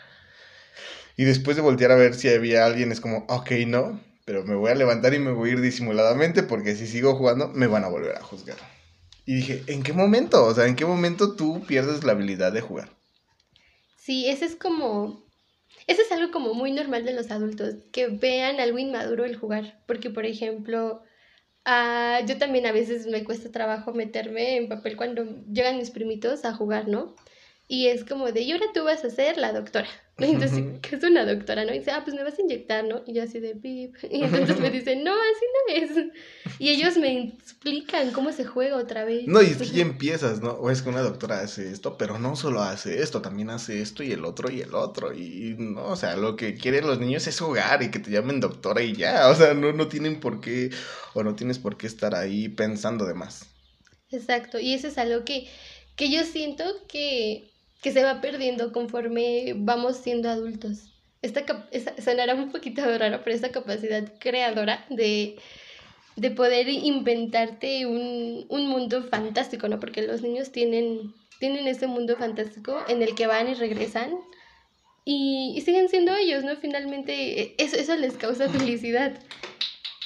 Y 1.20 1.26
después 1.26 1.58
de 1.58 1.62
voltear 1.62 1.92
a 1.92 1.98
ver 1.98 2.16
si 2.16 2.30
había 2.30 2.66
alguien, 2.66 2.94
es 2.94 3.02
como, 3.02 3.26
ok, 3.28 3.52
no, 3.68 4.00
pero 4.24 4.46
me 4.46 4.56
voy 4.56 4.72
a 4.72 4.76
levantar 4.76 5.14
y 5.14 5.20
me 5.20 5.34
voy 5.34 5.50
a 5.50 5.52
ir 5.52 5.60
disimuladamente 5.60 6.44
porque 6.44 6.78
si 6.78 6.88
sigo 6.88 7.14
jugando 7.16 7.50
me 7.50 7.68
van 7.68 7.84
a 7.84 7.90
volver 7.90 8.16
a 8.16 8.24
juzgar. 8.24 8.56
Y 9.26 9.36
dije, 9.36 9.62
¿en 9.68 9.84
qué 9.84 9.92
momento? 9.92 10.46
O 10.46 10.54
sea, 10.54 10.66
¿en 10.66 10.78
qué 10.78 10.86
momento 10.86 11.36
tú 11.36 11.66
pierdes 11.68 12.06
la 12.06 12.14
habilidad 12.14 12.54
de 12.54 12.62
jugar? 12.62 12.88
Sí, 13.98 14.30
ese 14.30 14.46
es 14.46 14.56
como... 14.56 15.22
Eso 15.88 16.04
es 16.04 16.12
algo 16.14 16.32
como 16.32 16.54
muy 16.54 16.72
normal 16.72 17.04
de 17.04 17.12
los 17.12 17.32
adultos, 17.32 17.76
que 17.92 18.08
vean 18.08 18.62
algo 18.62 18.80
inmaduro 18.80 19.26
el 19.26 19.36
jugar. 19.36 19.78
Porque, 19.88 20.10
por 20.10 20.26
ejemplo, 20.26 21.04
ah, 21.66 22.22
yo 22.26 22.38
también 22.38 22.66
a 22.66 22.72
veces 22.72 23.08
me 23.08 23.26
cuesta 23.26 23.52
trabajo 23.52 23.92
meterme 23.92 24.56
en 24.56 24.70
papel 24.70 24.96
cuando 24.96 25.26
llegan 25.52 25.80
mis 25.80 25.92
primitos 25.92 26.46
a 26.46 26.54
jugar, 26.54 26.88
¿no? 26.88 27.14
Y 27.68 27.88
es 27.88 28.06
como 28.06 28.32
de, 28.32 28.42
y 28.42 28.54
ahora 28.54 28.68
tú 28.74 28.86
vas 28.86 29.04
a 29.04 29.10
ser 29.10 29.38
la 29.38 29.52
doctora. 29.52 29.90
Entonces, 30.26 30.64
¿qué 30.82 30.96
es 30.96 31.04
una 31.04 31.26
doctora, 31.26 31.66
no? 31.66 31.74
Y 31.74 31.80
dice, 31.80 31.92
ah, 31.92 32.02
pues 32.04 32.16
me 32.16 32.24
vas 32.24 32.38
a 32.38 32.42
inyectar, 32.42 32.84
¿no? 32.84 33.02
Y 33.06 33.14
yo 33.14 33.24
así 33.24 33.40
de, 33.40 33.56
pip. 33.56 33.96
Y 34.12 34.24
entonces 34.24 34.60
me 34.60 34.70
dicen, 34.72 35.04
no, 35.04 35.14
así 35.14 35.46
no 35.56 36.02
es. 36.02 36.08
Y 36.60 36.70
ellos 36.70 36.98
me 36.98 37.24
explican 37.24 38.12
cómo 38.12 38.32
se 38.32 38.46
juega 38.46 38.78
otra 38.78 39.06
vez. 39.06 39.28
No, 39.28 39.42
y 39.42 39.48
es 39.48 39.58
que 39.58 39.66
ya 39.66 39.82
empiezas, 39.82 40.42
¿no? 40.42 40.52
O 40.52 40.70
es 40.70 40.82
que 40.82 40.90
una 40.90 41.02
doctora 41.02 41.42
hace 41.42 41.72
esto, 41.72 41.98
pero 41.98 42.20
no 42.20 42.36
solo 42.36 42.62
hace 42.62 43.02
esto, 43.02 43.22
también 43.22 43.50
hace 43.50 43.82
esto 43.82 44.04
y 44.04 44.12
el 44.12 44.26
otro 44.26 44.52
y 44.52 44.62
el 44.62 44.76
otro. 44.76 45.14
Y 45.14 45.56
no, 45.58 45.86
o 45.86 45.96
sea, 45.96 46.16
lo 46.16 46.36
que 46.36 46.56
quieren 46.56 46.88
los 46.88 47.00
niños 47.00 47.28
es 47.28 47.40
jugar 47.40 47.82
y 47.84 47.92
que 47.92 48.00
te 48.00 48.12
llamen 48.12 48.40
doctora 48.40 48.82
y 48.82 48.94
ya. 48.94 49.30
O 49.30 49.36
sea, 49.36 49.54
no, 49.54 49.72
no 49.74 49.88
tienen 49.88 50.20
por 50.20 50.42
qué, 50.42 50.72
o 51.14 51.24
no 51.24 51.36
tienes 51.36 51.60
por 51.60 51.78
qué 51.78 51.88
estar 51.88 52.16
ahí 52.16 52.50
pensando 52.50 53.06
de 53.06 53.14
más. 53.14 53.46
Exacto, 54.12 54.60
y 54.60 54.74
eso 54.74 54.88
es 54.88 54.98
algo 54.98 55.24
que, 55.24 55.48
que 55.96 56.10
yo 56.12 56.24
siento 56.24 56.64
que, 56.88 57.52
que 57.82 57.92
se 57.92 58.04
va 58.04 58.22
perdiendo 58.22 58.72
conforme 58.72 59.54
vamos 59.56 59.98
siendo 59.98 60.30
adultos. 60.30 60.92
Esta 61.22 61.46
sonará 62.02 62.34
un 62.34 62.52
poquito 62.52 62.82
raro, 62.98 63.22
pero 63.24 63.36
esta 63.36 63.52
capacidad 63.52 64.14
creadora 64.20 64.86
de, 64.90 65.38
de 66.16 66.32
poder 66.32 66.70
inventarte 66.70 67.86
un, 67.86 68.46
un 68.48 68.68
mundo 68.68 69.04
fantástico, 69.04 69.68
¿no? 69.68 69.80
Porque 69.80 70.02
los 70.02 70.22
niños 70.22 70.52
tienen, 70.52 71.14
tienen 71.40 71.68
ese 71.68 71.88
mundo 71.88 72.16
fantástico 72.16 72.84
en 72.88 73.02
el 73.02 73.16
que 73.16 73.28
van 73.28 73.50
y 73.50 73.54
regresan 73.54 74.14
y, 75.04 75.54
y 75.58 75.62
siguen 75.62 75.90
siendo 75.90 76.16
ellos, 76.16 76.44
¿no? 76.44 76.56
Finalmente 76.58 77.42
eh, 77.42 77.56
eso, 77.58 77.76
eso 77.76 77.96
les 77.96 78.14
causa 78.14 78.48
felicidad. 78.50 79.20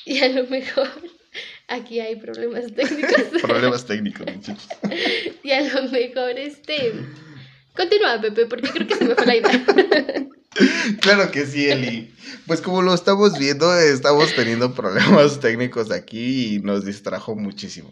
Y 0.06 0.20
a 0.20 0.30
lo 0.30 0.46
mejor 0.48 0.89
aquí 1.68 2.00
hay 2.00 2.15
problemas 2.15 2.65
técnicos. 2.75 3.42
Problemas 3.42 3.86
técnicos, 3.86 4.25
muchachos. 4.25 4.68
Y 5.44 5.51
a 5.51 5.62
lo 5.62 5.89
mejor, 5.89 6.39
este... 6.39 6.94
Continúa, 7.75 8.22
Pepe, 8.22 8.46
porque 8.46 8.70
creo 8.70 8.88
que 8.88 8.96
se 8.96 9.06
me 9.06 9.15
fue 9.15 9.25
la 9.25 9.36
idea. 9.36 9.65
Claro 11.01 11.32
que 11.32 11.48
sí, 11.48 11.68
Eli. 11.68 12.13
Pues 12.46 12.62
como 12.62 12.84
lo 12.84 12.94
estamos 12.94 13.38
viendo, 13.39 13.74
estamos 13.75 14.36
teniendo 14.36 14.74
problemas 14.75 15.39
técnicos 15.39 15.92
aquí 15.92 16.56
y 16.56 16.60
nos 16.60 16.86
distrajo 16.86 17.36
muchísimo. 17.36 17.92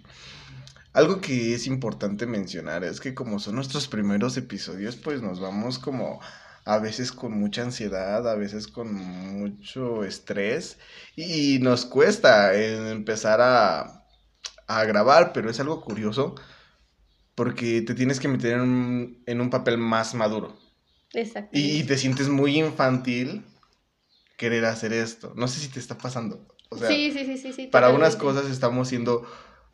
Algo 0.93 1.21
que 1.21 1.55
es 1.55 1.67
importante 1.67 2.27
mencionar 2.27 2.83
es 2.83 2.99
que 2.99 3.15
como 3.15 3.39
son 3.39 3.55
nuestros 3.55 3.87
primeros 3.87 4.37
episodios, 4.37 4.95
pues 4.95 5.21
nos 5.21 5.39
vamos 5.39 5.79
como 5.79 6.19
a 6.65 6.77
veces 6.77 7.11
con 7.11 7.31
mucha 7.31 7.63
ansiedad, 7.63 8.29
a 8.29 8.35
veces 8.35 8.67
con 8.67 8.93
mucho 8.93 10.03
estrés 10.03 10.77
y 11.15 11.59
nos 11.59 11.85
cuesta 11.85 12.53
empezar 12.53 13.41
a, 13.41 14.03
a 14.67 14.85
grabar, 14.85 15.33
pero 15.33 15.49
es 15.49 15.59
algo 15.59 15.81
curioso 15.81 16.35
porque 17.41 17.81
te 17.81 17.95
tienes 17.95 18.19
que 18.19 18.27
meter 18.27 18.53
en 18.53 18.61
un, 18.61 19.23
en 19.25 19.41
un 19.41 19.49
papel 19.49 19.79
más 19.79 20.13
maduro. 20.13 20.55
Exacto. 21.11 21.49
Y 21.53 21.81
te 21.85 21.97
sientes 21.97 22.29
muy 22.29 22.59
infantil 22.59 23.43
querer 24.37 24.63
hacer 24.65 24.93
esto. 24.93 25.33
No 25.35 25.47
sé 25.47 25.59
si 25.59 25.69
te 25.69 25.79
está 25.79 25.97
pasando. 25.97 26.45
O 26.69 26.77
sea, 26.77 26.87
sí, 26.87 27.11
sí, 27.11 27.25
sí, 27.25 27.39
sí, 27.39 27.51
sí. 27.51 27.65
para 27.65 27.89
unas 27.89 28.15
cosas 28.15 28.45
estamos 28.45 28.89
siendo, 28.89 29.25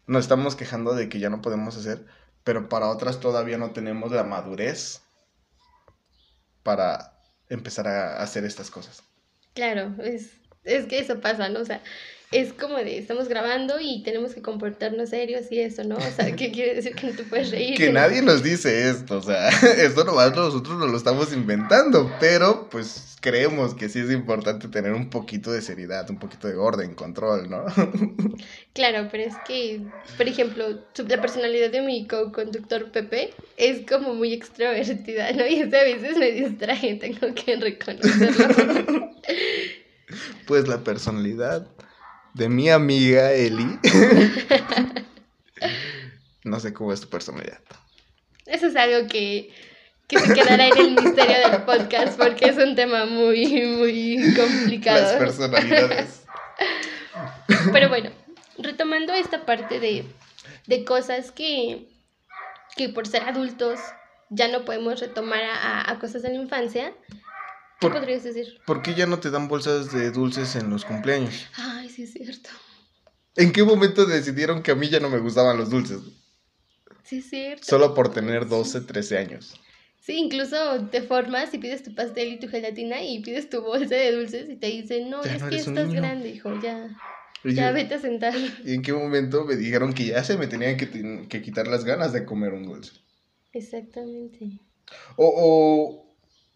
nos 0.06 0.24
estamos 0.24 0.56
quejando 0.56 0.96
de 0.96 1.10
que 1.10 1.20
ya 1.20 1.30
no 1.30 1.42
podemos 1.42 1.76
hacer, 1.76 2.06
pero 2.46 2.70
para 2.70 2.88
otras 2.88 3.20
todavía 3.20 3.58
no 3.58 3.72
tenemos 3.72 4.14
la 4.14 4.24
madurez 4.24 5.02
para 6.64 7.20
empezar 7.50 7.90
a 7.90 8.22
hacer 8.22 8.46
estas 8.46 8.72
cosas. 8.72 9.04
Claro, 9.56 9.94
es, 10.02 10.38
es 10.64 10.86
que 10.86 11.00
eso 11.00 11.20
pasa, 11.20 11.50
¿no? 11.50 11.60
O 11.60 11.66
sea, 11.66 11.84
es 12.32 12.52
como 12.52 12.76
de 12.78 12.98
estamos 12.98 13.30
grabando 13.30 13.80
y 13.80 14.04
tenemos 14.04 14.34
que 14.34 14.42
comportarnos 14.42 15.10
serios 15.10 15.50
y 15.50 15.60
eso, 15.60 15.86
¿no? 15.86 15.96
O 15.96 16.12
sea, 16.12 16.36
¿qué 16.36 16.52
quiere 16.52 16.76
decir 16.76 16.94
que 16.94 17.08
no 17.08 17.14
te 17.16 17.24
puedes 17.24 17.52
reír? 17.52 17.78
Que 17.78 17.92
nadie 17.92 18.22
nos 18.22 18.44
dice 18.44 18.90
esto, 18.90 19.20
o 19.20 19.22
sea, 19.22 19.48
esto 19.78 20.04
nomás 20.04 20.36
nosotros 20.36 20.78
nos 20.78 20.90
lo 20.90 20.98
estamos 20.98 21.32
inventando, 21.34 22.12
pero 22.20 22.70
pues 22.70 23.16
creemos 23.22 23.74
que 23.76 23.88
sí 23.88 24.00
es 24.00 24.12
importante 24.12 24.68
tener 24.68 24.92
un 24.92 25.10
poquito 25.10 25.52
de 25.52 25.62
seriedad, 25.62 26.10
un 26.10 26.20
poquito 26.20 26.50
de 26.50 26.56
orden, 26.56 26.96
control, 26.96 27.50
¿no? 27.50 27.66
Claro, 28.74 29.08
pero 29.10 29.24
es 29.24 29.34
que, 29.48 29.82
por 30.18 30.28
ejemplo, 30.28 30.68
la 31.08 31.20
personalidad 31.20 31.72
de 31.72 31.82
mi 31.82 32.06
co-conductor 32.06 32.92
Pepe 32.92 33.34
es 33.58 33.84
como 33.90 34.14
muy 34.14 34.34
extrovertida, 34.34 35.32
¿no? 35.32 35.48
Y 35.48 35.62
eso 35.62 35.76
a 35.76 35.84
veces 35.84 36.16
me 36.16 36.32
distrae, 36.32 36.96
tengo 36.98 37.34
que 37.34 37.56
reconocerlo. 37.56 39.10
Pues 40.46 40.68
la 40.68 40.84
personalidad 40.84 41.68
de 42.34 42.50
mi 42.50 42.70
amiga 42.70 43.32
Eli. 43.34 43.80
no 46.44 46.60
sé 46.60 46.74
cómo 46.74 46.94
es 46.94 47.02
tu 47.02 47.10
personalidad. 47.10 47.60
Eso 48.46 48.68
es 48.68 48.76
algo 48.76 49.08
que, 49.08 49.54
que 50.08 50.20
se 50.20 50.34
quedará 50.34 50.68
en 50.68 50.78
el 50.78 50.92
misterio 50.92 51.50
del 51.50 51.64
podcast 51.64 52.18
porque 52.18 52.50
es 52.50 52.58
un 52.58 52.76
tema 52.76 53.06
muy, 53.06 53.66
muy 53.66 54.34
complicado. 54.36 55.02
Las 55.02 55.14
personalidades. 55.14 56.24
Pero 57.74 57.90
bueno, 57.90 58.12
retomando 58.58 59.14
esta 59.14 59.46
parte 59.46 59.80
de, 59.80 60.06
de 60.68 60.86
cosas 60.86 61.32
que, 61.32 61.88
que 62.76 62.90
por 62.90 63.08
ser 63.08 63.24
adultos 63.24 63.80
ya 64.30 64.48
no 64.48 64.66
podemos 64.66 65.00
retomar 65.00 65.42
a, 65.44 65.90
a 65.92 66.00
cosas 66.00 66.22
de 66.22 66.30
la 66.30 66.36
infancia, 66.36 66.94
¿qué 67.80 67.90
podrías 67.90 68.24
decir? 68.24 68.60
¿Por 68.66 68.82
qué 68.82 68.94
ya 68.96 69.06
no 69.06 69.20
te 69.20 69.30
dan 69.30 69.48
bolsas 69.48 69.92
de 69.92 70.12
dulces 70.12 70.56
en 70.56 70.70
los 70.70 70.86
cumpleaños? 70.86 71.48
Ay, 71.56 71.90
sí 71.90 72.04
es 72.04 72.14
cierto. 72.14 72.50
¿En 73.36 73.52
qué 73.52 73.64
momento 73.64 74.06
decidieron 74.06 74.64
que 74.64 74.72
a 74.72 74.76
mí 74.76 74.90
ya 74.90 75.00
no 75.00 75.10
me 75.10 75.20
gustaban 75.20 75.58
los 75.58 75.70
dulces? 75.70 76.00
Sí 77.04 77.20
es 77.20 77.30
cierto. 77.30 77.64
Solo 77.66 77.94
por 77.94 78.12
tener 78.12 78.48
12, 78.48 78.82
13 78.82 79.18
años. 79.18 79.54
Sí, 80.00 80.18
incluso 80.18 80.88
te 80.90 81.02
formas 81.02 81.54
y 81.54 81.58
pides 81.58 81.84
tu 81.84 81.94
pastel 81.94 82.34
y 82.34 82.40
tu 82.40 82.48
gelatina 82.48 83.02
y 83.04 83.20
pides 83.22 83.50
tu 83.50 83.62
bolsa 83.62 83.96
de 83.96 84.12
dulces 84.14 84.50
y 84.50 84.56
te 84.56 84.68
dicen, 84.68 85.10
no, 85.10 85.24
Ya 85.24 85.36
es 85.36 85.44
no 85.44 85.50
que 85.50 85.58
estás 85.58 85.88
niño". 85.88 86.02
grande, 86.02 86.30
hijo, 86.30 86.50
ya, 86.62 86.90
Y 87.44 87.54
ya 87.54 87.70
yo, 87.70 87.74
vete 87.76 87.96
a 87.96 88.00
sentar. 88.00 88.34
¿y 88.66 88.74
en 88.74 88.82
qué 88.82 88.94
momento 88.94 89.44
me 89.46 89.56
dijeron 89.56 89.94
que 89.94 90.06
ya 90.06 90.24
se 90.24 90.38
me 90.38 90.48
tenían 90.48 90.78
que, 90.78 91.28
que 91.28 91.42
quitar 91.42 91.68
las 91.68 91.84
ganas 91.84 92.14
de 92.14 92.26
comer 92.26 92.54
un 92.54 92.64
dulce? 92.64 92.94
Exactamente. 93.54 94.60
O, 95.18 95.26
o, 95.36 96.07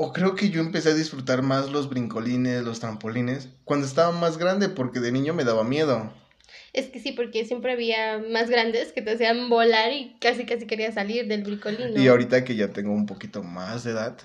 o 0.04 0.14
creo 0.14 0.34
que 0.34 0.50
yo 0.50 0.62
empecé 0.62 0.90
a 0.90 0.96
disfrutar 0.96 1.44
más 1.44 1.70
los 1.70 1.88
brincolines, 1.88 2.64
los 2.64 2.80
trampolines, 2.80 3.50
cuando 3.66 3.86
estaba 3.86 4.12
más 4.12 4.40
grande, 4.40 4.68
porque 4.68 5.00
de 5.00 5.12
niño 5.12 5.36
me 5.36 5.44
daba 5.44 5.64
miedo. 5.64 6.12
Es 6.74 6.88
que 6.88 7.00
sí, 7.00 7.12
porque 7.12 7.46
siempre 7.46 7.74
había 7.74 8.18
más 8.18 8.50
grandes 8.50 8.94
que 8.94 9.04
te 9.04 9.12
hacían 9.12 9.48
volar 9.48 9.94
y 9.94 10.18
casi 10.20 10.48
casi 10.48 10.66
querías 10.66 10.96
salir 10.96 11.28
del 11.28 11.44
bricolín, 11.44 11.94
¿no? 11.94 12.02
Y 12.02 12.08
ahorita 12.08 12.44
que 12.44 12.56
ya 12.56 12.70
tengo 12.70 12.92
un 12.92 13.06
poquito 13.06 13.44
más 13.44 13.84
de 13.84 13.92
edad, 13.92 14.18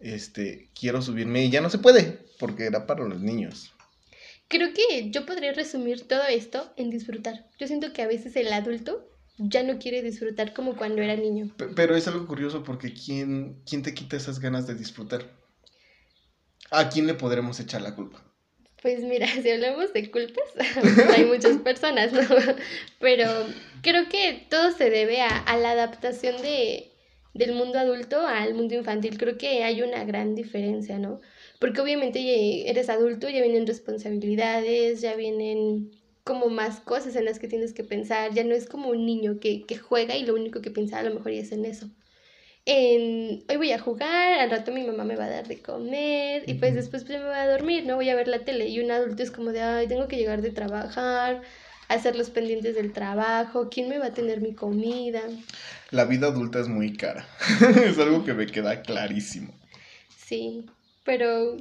este, 0.00 0.68
quiero 0.74 1.00
subirme 1.00 1.44
y 1.44 1.50
ya 1.50 1.60
no 1.60 1.70
se 1.70 1.78
puede, 1.78 2.18
porque 2.40 2.64
era 2.64 2.88
para 2.88 3.04
los 3.04 3.20
niños. 3.20 3.72
Creo 4.48 4.74
que 4.74 5.10
yo 5.12 5.26
podría 5.26 5.52
resumir 5.52 6.08
todo 6.08 6.24
esto 6.28 6.72
en 6.76 6.90
disfrutar. 6.90 7.46
Yo 7.56 7.68
siento 7.68 7.92
que 7.92 8.02
a 8.02 8.08
veces 8.08 8.34
el 8.34 8.52
adulto 8.52 9.08
ya 9.40 9.62
no 9.62 9.78
quiere 9.78 10.02
disfrutar 10.02 10.52
como 10.54 10.76
cuando 10.76 11.02
era 11.02 11.16
niño. 11.16 11.50
Pe- 11.56 11.68
Pero 11.68 11.94
es 11.94 12.08
algo 12.08 12.26
curioso 12.26 12.64
porque 12.64 12.92
¿quién, 12.92 13.62
¿quién 13.64 13.82
te 13.82 13.94
quita 13.94 14.16
esas 14.16 14.40
ganas 14.40 14.66
de 14.66 14.74
disfrutar? 14.74 15.30
¿A 16.70 16.88
quién 16.88 17.06
le 17.06 17.14
podremos 17.14 17.60
echar 17.60 17.80
la 17.82 17.94
culpa? 17.94 18.24
Pues 18.82 19.00
mira, 19.02 19.26
si 19.42 19.50
hablamos 19.50 19.92
de 19.92 20.10
culpas, 20.10 20.44
hay 21.08 21.24
muchas 21.24 21.58
personas, 21.58 22.12
¿no? 22.12 22.22
Pero 22.98 23.54
creo 23.82 24.08
que 24.08 24.46
todo 24.50 24.72
se 24.72 24.90
debe 24.90 25.20
a, 25.22 25.36
a 25.38 25.56
la 25.56 25.72
adaptación 25.72 26.40
de, 26.42 26.96
del 27.34 27.52
mundo 27.52 27.78
adulto 27.78 28.26
al 28.26 28.54
mundo 28.54 28.74
infantil. 28.74 29.18
Creo 29.18 29.36
que 29.38 29.64
hay 29.64 29.82
una 29.82 30.04
gran 30.04 30.34
diferencia, 30.34 30.98
¿no? 30.98 31.20
Porque 31.58 31.80
obviamente 31.80 32.22
ya 32.24 32.70
eres 32.70 32.88
adulto, 32.88 33.28
ya 33.28 33.42
vienen 33.42 33.66
responsabilidades, 33.66 35.00
ya 35.02 35.14
vienen 35.14 35.90
como 36.24 36.48
más 36.48 36.80
cosas 36.80 37.16
en 37.16 37.24
las 37.24 37.38
que 37.38 37.48
tienes 37.48 37.72
que 37.72 37.84
pensar, 37.84 38.32
ya 38.32 38.44
no 38.44 38.54
es 38.54 38.66
como 38.66 38.90
un 38.90 39.06
niño 39.06 39.40
que, 39.40 39.64
que 39.64 39.78
juega 39.78 40.16
y 40.16 40.24
lo 40.24 40.34
único 40.34 40.60
que 40.60 40.70
piensa 40.70 40.98
a 40.98 41.02
lo 41.02 41.14
mejor 41.14 41.32
ya 41.32 41.40
es 41.40 41.52
en 41.52 41.64
eso. 41.64 41.88
En, 42.66 43.42
hoy 43.48 43.56
voy 43.56 43.72
a 43.72 43.78
jugar, 43.78 44.38
al 44.38 44.50
rato 44.50 44.70
mi 44.70 44.84
mamá 44.84 45.04
me 45.04 45.16
va 45.16 45.24
a 45.24 45.30
dar 45.30 45.48
de 45.48 45.60
comer 45.60 46.44
y 46.46 46.54
pues 46.54 46.74
después 46.74 47.04
pues, 47.04 47.18
me 47.18 47.24
voy 47.26 47.34
a 47.34 47.48
dormir, 47.48 47.86
¿no? 47.86 47.96
Voy 47.96 48.10
a 48.10 48.14
ver 48.14 48.28
la 48.28 48.44
tele 48.44 48.68
y 48.68 48.80
un 48.80 48.90
adulto 48.90 49.22
es 49.22 49.30
como 49.30 49.50
de, 49.50 49.62
ay, 49.62 49.88
tengo 49.88 50.08
que 50.08 50.16
llegar 50.16 50.42
de 50.42 50.50
trabajar, 50.50 51.40
hacer 51.88 52.16
los 52.16 52.30
pendientes 52.30 52.74
del 52.74 52.92
trabajo, 52.92 53.68
¿quién 53.70 53.88
me 53.88 53.98
va 53.98 54.06
a 54.06 54.14
tener 54.14 54.40
mi 54.40 54.54
comida? 54.54 55.22
La 55.90 56.04
vida 56.04 56.28
adulta 56.28 56.60
es 56.60 56.68
muy 56.68 56.96
cara. 56.96 57.26
es 57.84 57.98
algo 57.98 58.24
que 58.24 58.34
me 58.34 58.46
queda 58.46 58.82
clarísimo. 58.82 59.52
Sí, 60.16 60.66
pero 61.04 61.56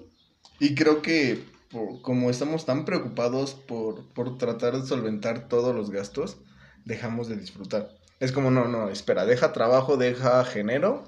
Y 0.60 0.76
creo 0.76 1.02
que 1.02 1.40
por- 1.70 2.02
como 2.02 2.30
estamos 2.30 2.66
tan 2.66 2.86
preocupados 2.86 3.54
por, 3.56 4.06
por 4.14 4.38
tratar 4.38 4.80
de 4.80 4.88
solventar 4.88 5.48
todos 5.50 5.76
los 5.76 5.92
gastos, 5.92 6.38
dejamos 6.86 7.28
de 7.30 7.38
disfrutar. 7.38 7.90
Es 8.20 8.32
como, 8.32 8.52
no, 8.52 8.68
no, 8.68 8.90
espera, 8.90 9.26
deja 9.26 9.54
trabajo, 9.54 9.98
deja 9.98 10.44
género 10.46 11.04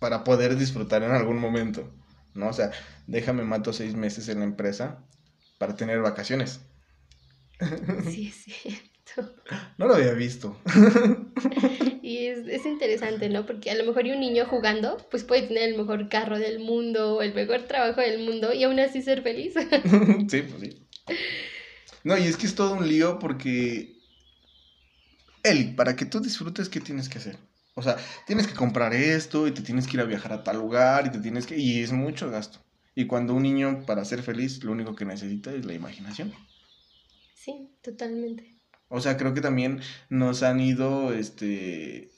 para 0.00 0.24
poder 0.24 0.56
disfrutar 0.56 1.02
en 1.02 1.12
algún 1.12 1.38
momento. 1.38 1.90
¿No? 2.34 2.48
O 2.48 2.52
sea, 2.52 2.72
déjame 3.06 3.44
mato 3.44 3.72
seis 3.72 3.94
meses 3.96 4.28
en 4.28 4.40
la 4.40 4.44
empresa 4.46 5.04
para 5.58 5.76
tener 5.76 6.00
vacaciones. 6.00 6.60
sí 7.98 8.28
es 8.28 8.44
No 9.78 9.86
lo 9.86 9.94
había 9.94 10.12
visto. 10.12 10.60
Y 12.02 12.26
es, 12.26 12.46
es 12.46 12.66
interesante, 12.66 13.30
¿no? 13.30 13.46
Porque 13.46 13.70
a 13.70 13.74
lo 13.74 13.84
mejor 13.84 14.06
y 14.06 14.10
un 14.12 14.20
niño 14.20 14.44
jugando, 14.44 14.98
pues 15.10 15.24
puede 15.24 15.48
tener 15.48 15.70
el 15.70 15.76
mejor 15.78 16.10
carro 16.10 16.38
del 16.38 16.58
mundo 16.58 17.16
o 17.16 17.22
el 17.22 17.34
mejor 17.34 17.62
trabajo 17.62 18.02
del 18.02 18.22
mundo 18.22 18.52
y 18.52 18.62
aún 18.62 18.78
así 18.78 19.00
ser 19.00 19.22
feliz. 19.22 19.54
sí, 20.28 20.42
pues 20.42 20.60
sí. 20.60 20.86
No, 22.04 22.18
y 22.18 22.24
es 22.24 22.36
que 22.36 22.46
es 22.46 22.54
todo 22.54 22.74
un 22.74 22.86
lío 22.86 23.18
porque. 23.18 23.96
Eli, 25.42 25.72
para 25.72 25.96
que 25.96 26.04
tú 26.04 26.20
disfrutes, 26.20 26.68
¿qué 26.68 26.80
tienes 26.80 27.08
que 27.08 27.18
hacer? 27.18 27.38
O 27.74 27.82
sea, 27.82 27.96
tienes 28.26 28.46
que 28.46 28.54
comprar 28.54 28.92
esto 28.92 29.48
y 29.48 29.52
te 29.52 29.62
tienes 29.62 29.86
que 29.86 29.96
ir 29.96 30.02
a 30.02 30.04
viajar 30.04 30.34
a 30.34 30.44
tal 30.44 30.58
lugar 30.58 31.06
y 31.06 31.10
te 31.10 31.20
tienes 31.20 31.46
que. 31.46 31.56
Y 31.56 31.80
es 31.80 31.90
mucho 31.90 32.30
gasto. 32.30 32.58
Y 32.94 33.06
cuando 33.06 33.34
un 33.34 33.42
niño, 33.42 33.84
para 33.86 34.04
ser 34.04 34.22
feliz, 34.22 34.62
lo 34.62 34.72
único 34.72 34.94
que 34.94 35.06
necesita 35.06 35.52
es 35.54 35.64
la 35.64 35.72
imaginación. 35.72 36.34
Sí, 37.34 37.70
totalmente. 37.82 38.53
O 38.94 39.00
sea, 39.00 39.16
creo 39.16 39.34
que 39.34 39.40
también 39.40 39.80
nos 40.08 40.44
han 40.44 40.60
ido, 40.60 41.12
este, 41.12 42.12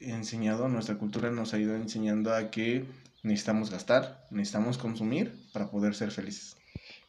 enseñado, 0.00 0.66
nuestra 0.68 0.96
cultura 0.96 1.30
nos 1.30 1.52
ha 1.52 1.58
ido 1.58 1.76
enseñando 1.76 2.34
a 2.34 2.50
que 2.50 2.86
necesitamos 3.22 3.70
gastar, 3.70 4.24
necesitamos 4.30 4.78
consumir 4.78 5.34
para 5.52 5.70
poder 5.70 5.94
ser 5.94 6.10
felices. 6.10 6.56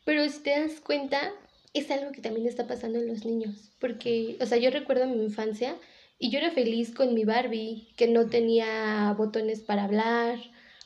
Pero 0.04 0.28
si 0.28 0.40
te 0.40 0.50
das 0.50 0.82
cuenta, 0.82 1.32
es 1.74 1.90
algo 1.92 2.12
que 2.12 2.22
también 2.22 2.46
está 2.46 2.68
pasando 2.68 3.00
en 3.00 3.08
los 3.08 3.24
niños. 3.24 3.72
Porque, 3.80 4.38
o 4.42 4.46
sea, 4.46 4.58
yo 4.58 4.70
recuerdo 4.70 5.08
mi 5.08 5.24
infancia 5.24 5.78
y 6.18 6.30
yo 6.30 6.40
era 6.40 6.52
feliz 6.52 6.94
con 6.94 7.14
mi 7.14 7.24
Barbie, 7.24 7.88
que 7.96 8.10
no 8.10 8.26
tenía 8.26 9.16
botones 9.18 9.62
para 9.62 9.86
hablar 9.86 10.40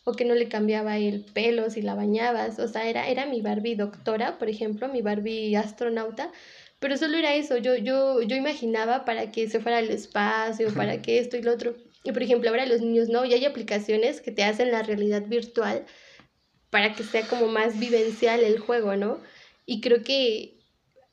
o 0.03 0.13
que 0.13 0.25
no 0.25 0.35
le 0.35 0.49
cambiaba 0.49 0.97
el 0.97 1.25
pelo 1.25 1.71
si 1.71 1.81
la 1.81 1.95
bañabas. 1.95 2.59
O 2.59 2.67
sea, 2.67 2.87
era, 2.87 3.07
era 3.07 3.25
mi 3.25 3.41
Barbie 3.41 3.75
doctora, 3.75 4.37
por 4.37 4.49
ejemplo, 4.49 4.87
mi 4.87 5.01
Barbie 5.01 5.55
astronauta. 5.55 6.31
Pero 6.83 6.97
solo 6.97 7.17
era 7.17 7.33
eso, 7.33 7.55
yo, 7.59 7.77
yo, 7.77 8.21
yo 8.23 8.35
imaginaba 8.35 9.05
para 9.05 9.31
que 9.31 9.47
se 9.47 9.61
fuera 9.61 9.77
al 9.77 9.89
espacio, 9.89 10.73
para 10.73 11.01
que 11.01 11.17
esto 11.17 11.37
y 11.37 11.41
lo 11.41 11.53
otro. 11.53 11.77
Y 12.03 12.11
por 12.11 12.21
ejemplo, 12.21 12.49
ahora 12.49 12.65
los 12.65 12.81
niños 12.81 13.07
no, 13.07 13.23
y 13.23 13.33
hay 13.33 13.45
aplicaciones 13.45 14.19
que 14.19 14.33
te 14.33 14.43
hacen 14.43 14.69
la 14.69 14.83
realidad 14.83 15.25
virtual 15.25 15.85
para 16.71 16.93
que 16.93 17.05
sea 17.05 17.25
como 17.25 17.47
más 17.47 17.79
vivencial 17.79 18.43
el 18.43 18.59
juego, 18.59 18.97
¿no? 18.97 19.17
Y 19.65 19.79
creo 19.79 20.03
que 20.03 20.59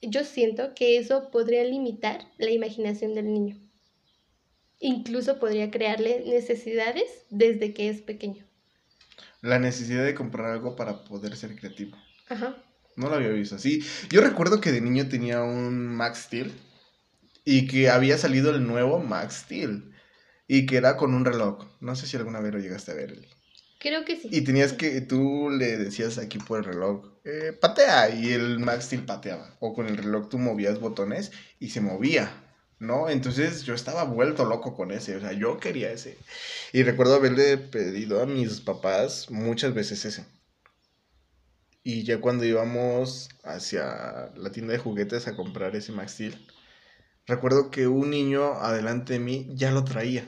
yo 0.03 0.25
siento 0.25 0.75
que 0.75 0.99
eso 0.99 1.31
podría 1.31 1.63
limitar 1.63 2.27
la 2.37 2.51
imaginación 2.51 3.15
del 3.15 3.33
niño. 3.33 3.57
Incluso 4.81 5.39
podría 5.39 5.71
crearle 5.71 6.25
necesidades 6.27 7.27
desde 7.31 7.75
que 7.75 7.91
es 7.91 8.03
pequeño. 8.03 8.45
La 9.41 9.61
necesidad 9.61 10.05
de 10.05 10.17
comprar 10.17 10.51
algo 10.51 10.75
para 10.75 11.05
poder 11.05 11.37
ser 11.37 11.55
creativo. 11.55 11.97
Ajá. 12.29 12.57
No 13.01 13.09
lo 13.09 13.17
había 13.17 13.31
visto 13.31 13.57
así. 13.57 13.83
Yo 14.11 14.21
recuerdo 14.21 14.61
que 14.61 14.73
de 14.73 14.83
niño 14.83 15.09
tenía 15.09 15.43
un 15.43 15.87
Max 15.87 16.25
Steel 16.27 16.53
y 17.45 17.67
que 17.67 17.89
había 17.89 18.19
salido 18.19 18.51
el 18.55 18.67
nuevo 18.67 18.99
Max 19.01 19.43
Steel 19.45 19.95
y 20.47 20.67
que 20.67 20.77
era 20.77 20.97
con 20.99 21.15
un 21.15 21.25
reloj. 21.25 21.65
No 21.81 21.97
sé 21.97 22.07
si 22.07 22.19
alguna 22.19 22.41
vez 22.41 22.53
lo 22.53 22.61
llegaste 22.61 22.93
a 22.93 22.95
ver. 22.95 23.13
Eli. 23.13 23.29
Creo 23.79 24.05
que 24.05 24.17
sí. 24.17 24.29
Y 24.31 24.43
tenías 24.43 24.75
que, 24.75 25.01
tú 25.01 25.49
le 25.49 25.79
decías 25.79 26.19
aquí 26.19 26.37
por 26.39 26.59
el 26.59 26.67
reloj, 26.67 27.15
eh, 27.25 27.57
patea, 27.59 28.11
y 28.11 28.33
el 28.33 28.59
Max 28.59 28.85
Steel 28.85 29.07
pateaba. 29.07 29.57
O 29.61 29.73
con 29.73 29.87
el 29.87 29.97
reloj 29.97 30.29
tú 30.29 30.39
movías 30.39 30.79
botones 30.79 31.33
y 31.59 31.71
se 31.71 31.81
movía, 31.81 32.31
¿no? 32.79 33.09
Entonces 33.09 33.63
yo 33.63 33.73
estaba 33.73 34.05
vuelto 34.05 34.45
loco 34.45 34.77
con 34.77 34.91
ese, 34.91 35.17
o 35.17 35.21
sea, 35.21 35.33
yo 35.33 35.59
quería 35.59 35.91
ese. 35.91 36.19
Y 36.75 36.83
recuerdo 36.83 37.15
haberle 37.15 37.57
pedido 37.57 38.23
a 38.23 38.27
mis 38.27 38.61
papás 38.61 39.31
muchas 39.31 39.73
veces 39.73 40.05
ese. 40.05 40.27
Y 41.83 42.05
ya 42.05 42.21
cuando 42.21 42.45
íbamos 42.45 43.29
hacia 43.43 44.33
la 44.37 44.53
tienda 44.53 44.73
de 44.73 44.79
juguetes 44.79 45.27
a 45.27 45.37
comprar 45.37 45.75
ese 45.77 45.93
Max 45.93 46.13
Steel, 46.13 46.47
recuerdo 47.27 47.71
que 47.71 47.89
un 47.89 48.11
niño 48.11 48.55
adelante 48.55 49.15
de 49.15 49.19
mí 49.21 49.49
ya 49.55 49.71
lo 49.71 49.85
traía. 49.85 50.25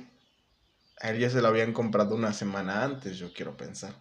A 1.00 1.10
él 1.10 1.18
ya 1.18 1.30
se 1.30 1.42
lo 1.42 1.48
habían 1.48 1.72
comprado 1.72 2.14
una 2.14 2.32
semana 2.32 2.84
antes, 2.84 3.18
yo 3.18 3.32
quiero 3.32 3.56
pensar. 3.56 3.94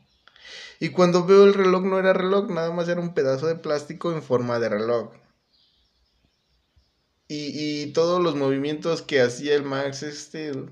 Y 0.80 0.90
cuando 0.90 1.26
veo 1.26 1.46
el 1.46 1.54
reloj 1.54 1.84
no 1.84 2.00
era 2.00 2.14
reloj, 2.14 2.50
nada 2.50 2.72
más 2.72 2.88
era 2.88 3.02
un 3.02 3.14
pedazo 3.14 3.48
de 3.48 3.56
plástico 3.56 4.12
en 4.12 4.24
forma 4.24 4.60
de 4.60 4.70
reloj. 4.70 5.12
Y, 7.28 7.84
y 7.84 7.94
todos 7.94 8.22
los 8.22 8.36
movimientos 8.36 9.02
que 9.02 9.22
hacía 9.22 9.56
el 9.56 9.64
Max 9.64 10.06
Steel 10.10 10.70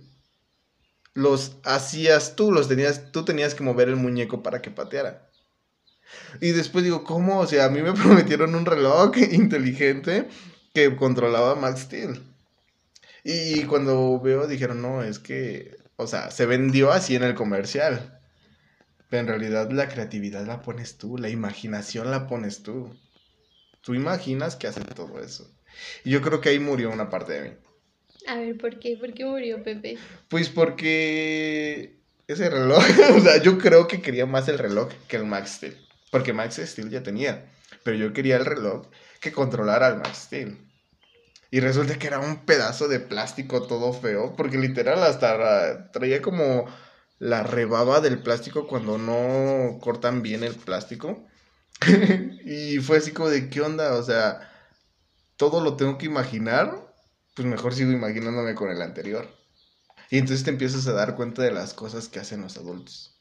los 1.13 1.57
hacías 1.63 2.35
tú, 2.35 2.51
los 2.51 2.67
tenías, 2.67 3.11
tú 3.11 3.25
tenías 3.25 3.55
que 3.55 3.63
mover 3.63 3.89
el 3.89 3.95
muñeco 3.95 4.41
para 4.43 4.61
que 4.61 4.71
pateara. 4.71 5.28
Y 6.41 6.51
después 6.51 6.83
digo, 6.83 7.03
¿cómo? 7.03 7.39
O 7.39 7.47
sea, 7.47 7.65
a 7.65 7.69
mí 7.69 7.81
me 7.81 7.93
prometieron 7.93 8.55
un 8.55 8.65
reloj 8.65 9.17
inteligente 9.17 10.27
que 10.73 10.95
controlaba 10.95 11.55
Max 11.55 11.81
Steel. 11.81 12.21
Y 13.23 13.63
cuando 13.63 14.19
veo, 14.19 14.47
dijeron, 14.47 14.81
no, 14.81 15.03
es 15.03 15.19
que, 15.19 15.77
o 15.97 16.07
sea, 16.07 16.31
se 16.31 16.45
vendió 16.45 16.91
así 16.91 17.15
en 17.15 17.23
el 17.23 17.35
comercial. 17.35 18.19
Pero 19.09 19.21
en 19.21 19.27
realidad 19.27 19.71
la 19.71 19.89
creatividad 19.89 20.45
la 20.45 20.61
pones 20.61 20.97
tú, 20.97 21.17
la 21.17 21.29
imaginación 21.29 22.11
la 22.11 22.27
pones 22.27 22.63
tú. 22.63 22.95
Tú 23.81 23.93
imaginas 23.95 24.55
que 24.55 24.67
hace 24.67 24.81
todo 24.81 25.19
eso. 25.19 25.51
Y 26.03 26.11
yo 26.11 26.21
creo 26.21 26.41
que 26.41 26.49
ahí 26.49 26.59
murió 26.59 26.91
una 26.91 27.09
parte 27.09 27.33
de 27.33 27.49
mí. 27.49 27.55
A 28.27 28.35
ver, 28.35 28.57
¿por 28.57 28.79
qué? 28.79 28.97
¿Por 28.97 29.13
qué 29.13 29.25
murió 29.25 29.63
Pepe? 29.63 29.97
Pues 30.27 30.49
porque 30.49 31.99
ese 32.27 32.49
reloj, 32.49 32.83
o 33.15 33.19
sea, 33.19 33.41
yo 33.41 33.57
creo 33.57 33.87
que 33.87 34.01
quería 34.01 34.25
más 34.25 34.47
el 34.47 34.59
reloj 34.59 34.89
que 35.07 35.17
el 35.17 35.25
Max 35.25 35.53
Steel. 35.53 35.77
Porque 36.11 36.33
Max 36.33 36.59
Steel 36.63 36.89
ya 36.89 37.03
tenía. 37.03 37.49
Pero 37.83 37.97
yo 37.97 38.13
quería 38.13 38.37
el 38.37 38.45
reloj 38.45 38.87
que 39.19 39.31
controlara 39.31 39.87
al 39.87 39.97
Max 39.97 40.25
Steel. 40.25 40.57
Y 41.51 41.59
resulta 41.61 41.97
que 41.97 42.07
era 42.07 42.19
un 42.19 42.45
pedazo 42.45 42.87
de 42.87 42.99
plástico 42.99 43.63
todo 43.63 43.93
feo. 43.93 44.35
Porque 44.35 44.57
literal 44.57 45.03
hasta 45.03 45.91
traía 45.91 46.21
como 46.21 46.65
la 47.19 47.43
rebaba 47.43 48.01
del 48.01 48.21
plástico 48.21 48.67
cuando 48.67 48.97
no 48.97 49.79
cortan 49.79 50.21
bien 50.21 50.43
el 50.43 50.55
plástico. 50.55 51.27
y 52.45 52.77
fue 52.79 52.97
así 52.97 53.11
como 53.11 53.29
de, 53.29 53.49
¿qué 53.49 53.61
onda? 53.61 53.95
O 53.95 54.03
sea, 54.03 54.51
todo 55.37 55.61
lo 55.61 55.75
tengo 55.75 55.97
que 55.97 56.05
imaginar. 56.05 56.93
Pues 57.35 57.47
mejor 57.47 57.73
sigo 57.73 57.91
imaginándome 57.91 58.55
con 58.55 58.69
el 58.69 58.81
anterior. 58.81 59.27
Y 60.09 60.17
entonces 60.17 60.43
te 60.43 60.49
empiezas 60.49 60.87
a 60.87 60.93
dar 60.93 61.15
cuenta 61.15 61.43
de 61.43 61.51
las 61.51 61.73
cosas 61.73 62.07
que 62.07 62.19
hacen 62.19 62.41
los 62.41 62.57
adultos. 62.57 63.18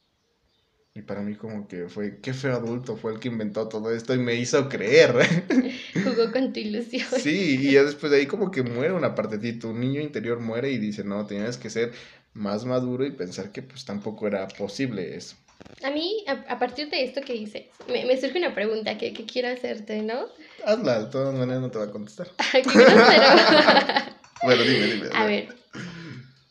Y 0.98 1.02
para 1.02 1.20
mí 1.20 1.36
como 1.36 1.68
que 1.68 1.88
fue, 1.88 2.18
qué 2.20 2.34
feo 2.34 2.56
adulto 2.56 2.96
fue 2.96 3.12
el 3.12 3.20
que 3.20 3.28
inventó 3.28 3.68
todo 3.68 3.94
esto 3.94 4.14
y 4.14 4.18
me 4.18 4.34
hizo 4.34 4.68
creer. 4.68 5.14
Jugó 5.94 6.32
con 6.32 6.52
tu 6.52 6.58
ilusión. 6.58 7.06
Sí, 7.20 7.56
y 7.60 7.72
ya 7.74 7.84
después 7.84 8.10
de 8.10 8.18
ahí 8.18 8.26
como 8.26 8.50
que 8.50 8.64
muere 8.64 8.92
una 8.92 9.14
parte 9.14 9.38
de 9.38 9.52
ti, 9.52 9.58
tu 9.60 9.72
niño 9.72 10.00
interior 10.00 10.40
muere 10.40 10.72
y 10.72 10.78
dice, 10.78 11.04
no, 11.04 11.24
tenías 11.24 11.56
que 11.56 11.70
ser 11.70 11.92
más 12.34 12.64
maduro 12.64 13.06
y 13.06 13.12
pensar 13.12 13.52
que 13.52 13.62
pues 13.62 13.84
tampoco 13.84 14.26
era 14.26 14.48
posible 14.48 15.14
eso. 15.14 15.36
A 15.84 15.90
mí, 15.92 16.24
a, 16.26 16.58
partir 16.58 16.90
de 16.90 17.04
esto 17.04 17.20
que 17.20 17.34
dices, 17.34 17.66
me, 17.88 18.04
me 18.04 18.20
surge 18.20 18.38
una 18.38 18.52
pregunta 18.52 18.98
que, 18.98 19.12
que, 19.12 19.24
quiero 19.24 19.50
hacerte, 19.50 20.02
¿no? 20.02 20.26
Hazla, 20.64 21.04
de 21.04 21.10
todas 21.12 21.32
maneras 21.32 21.60
no 21.60 21.70
te 21.70 21.78
va 21.78 21.84
a 21.84 21.90
contestar. 21.92 22.26
bueno, 24.42 24.62
dime, 24.64 24.86
dime. 24.86 25.08
A 25.14 25.26
ver, 25.26 25.48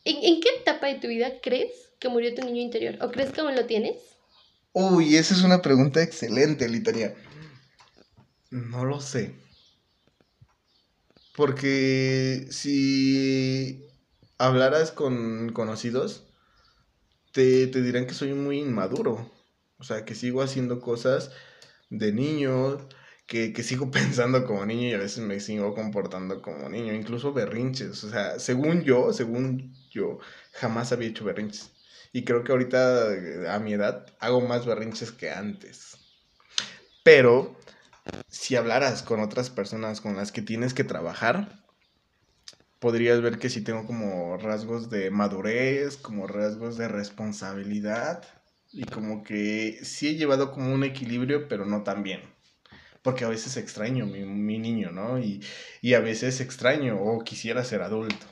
¿en, 0.05 0.23
¿en 0.23 0.39
qué 0.39 0.49
etapa 0.61 0.87
de 0.87 0.95
tu 0.95 1.09
vida 1.09 1.33
crees 1.41 1.89
que 1.99 2.07
murió 2.07 2.33
tu 2.33 2.45
niño 2.45 2.61
interior? 2.61 2.95
¿O 3.01 3.11
crees 3.11 3.31
que 3.31 3.41
aún 3.41 3.53
lo 3.53 3.65
tienes? 3.65 4.16
Uy, 4.79 5.15
esa 5.15 5.33
es 5.33 5.41
una 5.41 5.63
pregunta 5.63 6.03
excelente, 6.03 6.69
Litania. 6.69 7.15
No 8.51 8.85
lo 8.85 9.01
sé. 9.01 9.33
Porque 11.35 12.45
si 12.51 13.87
hablaras 14.37 14.91
con 14.91 15.51
conocidos, 15.51 16.27
te, 17.31 17.65
dirán 17.65 18.05
que 18.05 18.13
soy 18.13 18.35
muy 18.35 18.59
inmaduro. 18.59 19.33
O 19.79 19.83
sea, 19.83 20.05
que 20.05 20.13
sigo 20.13 20.43
haciendo 20.43 20.79
cosas 20.79 21.31
de 21.89 22.13
niño, 22.13 22.77
que, 23.25 23.53
que, 23.53 23.63
sigo 23.63 23.89
pensando 23.91 24.45
como 24.45 24.63
niño 24.67 24.89
y 24.89 24.93
a 24.93 24.99
veces 24.99 25.23
me 25.23 25.39
sigo 25.39 25.73
comportando 25.73 26.43
como 26.43 26.69
niño, 26.69 26.93
incluso 26.93 27.33
berrinches. 27.33 28.03
O 28.03 28.11
sea, 28.11 28.37
según 28.37 28.83
yo, 28.83 29.11
según 29.11 29.73
yo, 29.89 30.19
jamás 30.51 30.91
había 30.91 31.09
hecho 31.09 31.25
berrinches. 31.25 31.71
Y 32.13 32.23
creo 32.23 32.43
que 32.43 32.51
ahorita, 32.51 33.53
a 33.53 33.59
mi 33.59 33.73
edad, 33.73 34.05
hago 34.19 34.41
más 34.41 34.65
berrinches 34.65 35.11
que 35.11 35.31
antes. 35.31 35.97
Pero, 37.03 37.57
si 38.29 38.55
hablaras 38.55 39.03
con 39.03 39.19
otras 39.19 39.49
personas 39.49 40.01
con 40.01 40.15
las 40.15 40.31
que 40.31 40.41
tienes 40.41 40.73
que 40.73 40.83
trabajar, 40.83 41.63
podrías 42.79 43.21
ver 43.21 43.39
que 43.39 43.49
sí 43.49 43.61
tengo 43.61 43.85
como 43.85 44.37
rasgos 44.37 44.89
de 44.89 45.09
madurez, 45.11 45.97
como 45.97 46.27
rasgos 46.27 46.77
de 46.77 46.87
responsabilidad. 46.87 48.23
Y 48.71 48.83
como 48.85 49.23
que 49.23 49.79
sí 49.83 50.09
he 50.09 50.15
llevado 50.15 50.51
como 50.51 50.73
un 50.73 50.83
equilibrio, 50.83 51.47
pero 51.47 51.65
no 51.65 51.83
tan 51.83 52.03
bien. 52.03 52.21
Porque 53.01 53.23
a 53.25 53.29
veces 53.29 53.55
extraño 53.57 54.05
mi, 54.05 54.25
mi 54.25 54.59
niño, 54.59 54.91
¿no? 54.91 55.19
Y, 55.19 55.41
y 55.81 55.93
a 55.93 56.01
veces 56.01 56.41
extraño 56.41 57.01
o 57.01 57.23
quisiera 57.23 57.63
ser 57.63 57.81
adulto. 57.81 58.25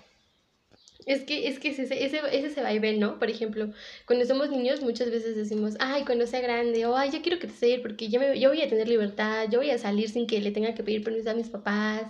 Es 1.06 1.22
que, 1.22 1.48
es 1.48 1.60
que 1.60 1.70
ese, 1.70 1.84
ese, 1.84 2.20
ese 2.32 2.50
se 2.50 2.62
va 2.64 2.74
y 2.74 2.80
ve, 2.80 2.98
¿no? 2.98 3.20
Por 3.20 3.30
ejemplo, 3.30 3.70
cuando 4.08 4.26
somos 4.26 4.50
niños 4.50 4.82
muchas 4.82 5.12
veces 5.12 5.36
decimos, 5.36 5.76
ay, 5.80 6.04
cuando 6.04 6.26
sea 6.26 6.42
grande, 6.42 6.86
o 6.88 6.98
ay, 6.98 7.12
yo 7.12 7.22
quiero 7.22 7.38
crecer 7.38 7.84
porque 7.84 8.10
yo, 8.10 8.20
me, 8.20 8.40
yo 8.40 8.50
voy 8.50 8.62
a 8.64 8.70
tener 8.70 8.88
libertad, 8.88 9.46
yo 9.52 9.60
voy 9.60 9.70
a 9.70 9.78
salir 9.78 10.10
sin 10.10 10.26
que 10.26 10.42
le 10.42 10.52
tenga 10.52 10.74
que 10.74 10.84
pedir 10.84 11.04
permiso 11.04 11.30
a 11.30 11.36
mis 11.36 11.50
papás 11.50 12.04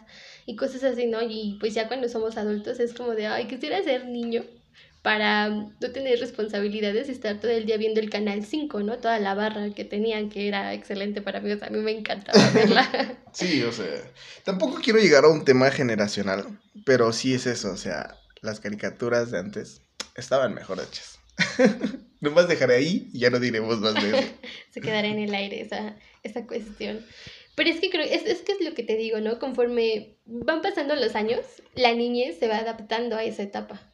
y 0.45 0.55
cosas 0.55 0.83
así, 0.85 1.07
¿no? 1.07 1.21
Y 1.21 1.57
pues 1.59 1.73
ya 1.73 1.87
cuando 1.89 2.07
somos 2.07 2.37
adultos 2.37 2.79
es 2.79 2.93
como 2.93 3.11
de, 3.15 3.27
ay, 3.27 3.47
quisiera 3.47 3.83
ser 3.83 4.05
niño 4.05 4.43
para 5.01 5.49
no 5.49 5.91
tener 5.93 6.19
responsabilidades 6.19 7.09
y 7.09 7.11
estar 7.11 7.39
todo 7.39 7.51
el 7.51 7.65
día 7.65 7.77
viendo 7.77 7.99
el 7.99 8.09
canal 8.09 8.43
5, 8.43 8.79
¿no? 8.79 8.97
Toda 8.97 9.19
la 9.19 9.35
barra 9.35 9.69
que 9.69 9.85
tenían, 9.85 10.29
que 10.29 10.47
era 10.47 10.73
excelente 10.73 11.21
para 11.21 11.41
mí, 11.41 11.51
o 11.51 11.59
sea, 11.59 11.67
a 11.67 11.69
mí 11.69 11.77
me 11.79 11.91
encantaba 11.91 12.39
verla. 12.53 13.19
sí, 13.31 13.61
o 13.61 13.71
sea, 13.71 13.85
tampoco 14.43 14.79
quiero 14.81 14.99
llegar 14.99 15.25
a 15.25 15.29
un 15.29 15.45
tema 15.45 15.69
generacional, 15.69 16.59
pero 16.85 17.13
sí 17.13 17.35
es 17.35 17.45
eso, 17.45 17.71
o 17.71 17.77
sea, 17.77 18.15
las 18.45 18.59
caricaturas 18.59 19.31
de 19.31 19.39
antes 19.39 19.81
estaban 20.15 20.53
mejor 20.53 20.79
hechas. 20.79 21.19
Nomás 22.21 22.47
dejaré 22.47 22.75
ahí 22.75 23.09
y 23.13 23.19
ya 23.19 23.29
no 23.29 23.39
diremos 23.39 23.79
más 23.79 23.93
de 23.95 24.19
eso. 24.19 24.29
Se 24.71 24.81
quedará 24.81 25.07
en 25.07 25.19
el 25.19 25.33
aire 25.33 25.61
esa, 25.61 25.97
esa 26.23 26.47
cuestión. 26.47 27.05
Pero 27.55 27.69
es 27.69 27.79
que 27.79 27.89
creo, 27.89 28.03
es, 28.03 28.25
es 28.25 28.41
que 28.41 28.53
es 28.53 28.61
lo 28.61 28.73
que 28.73 28.83
te 28.83 28.97
digo, 28.97 29.19
¿no? 29.19 29.39
Conforme 29.39 30.17
van 30.25 30.61
pasando 30.61 30.95
los 30.95 31.15
años, 31.15 31.39
la 31.73 31.93
niñez 31.93 32.37
se 32.37 32.47
va 32.47 32.57
adaptando 32.57 33.15
a 33.15 33.23
esa 33.23 33.43
etapa. 33.43 33.93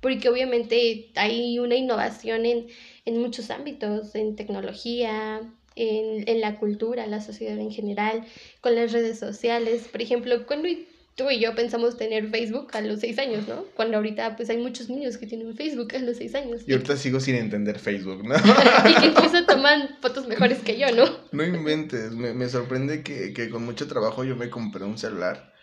Porque 0.00 0.28
obviamente 0.28 1.10
hay 1.14 1.58
una 1.58 1.74
innovación 1.74 2.44
en, 2.44 2.66
en 3.06 3.18
muchos 3.18 3.50
ámbitos, 3.50 4.14
en 4.14 4.36
tecnología, 4.36 5.40
en, 5.74 6.28
en 6.28 6.40
la 6.40 6.58
cultura, 6.58 7.06
la 7.06 7.20
sociedad 7.20 7.58
en 7.58 7.70
general, 7.70 8.24
con 8.60 8.74
las 8.74 8.92
redes 8.92 9.18
sociales. 9.18 9.88
Por 9.90 10.02
ejemplo, 10.02 10.46
cuando 10.46 10.68
tú 11.16 11.30
y 11.30 11.40
yo 11.40 11.54
pensamos 11.54 11.96
tener 11.96 12.28
Facebook 12.28 12.68
a 12.74 12.82
los 12.82 13.00
seis 13.00 13.18
años, 13.18 13.48
¿no? 13.48 13.64
Cuando 13.74 13.96
ahorita 13.96 14.36
pues 14.36 14.50
hay 14.50 14.58
muchos 14.58 14.90
niños 14.90 15.16
que 15.16 15.26
tienen 15.26 15.56
Facebook 15.56 15.94
a 15.96 15.98
los 15.98 16.18
seis 16.18 16.34
años. 16.34 16.62
Y 16.66 16.72
ahorita 16.72 16.96
sigo 16.96 17.20
sin 17.20 17.36
entender 17.36 17.78
Facebook, 17.78 18.22
¿no? 18.22 18.34
y 18.88 18.94
que 18.94 19.06
incluso 19.06 19.44
toman 19.46 19.96
fotos 20.00 20.28
mejores 20.28 20.58
que 20.58 20.78
yo, 20.78 20.94
¿no? 20.94 21.04
No 21.32 21.42
inventes, 21.42 22.12
me, 22.12 22.34
me 22.34 22.48
sorprende 22.48 23.02
que, 23.02 23.32
que, 23.32 23.48
con 23.48 23.64
mucho 23.64 23.88
trabajo 23.88 24.24
yo 24.24 24.36
me 24.36 24.50
compré 24.50 24.84
un 24.84 24.98
celular, 24.98 25.54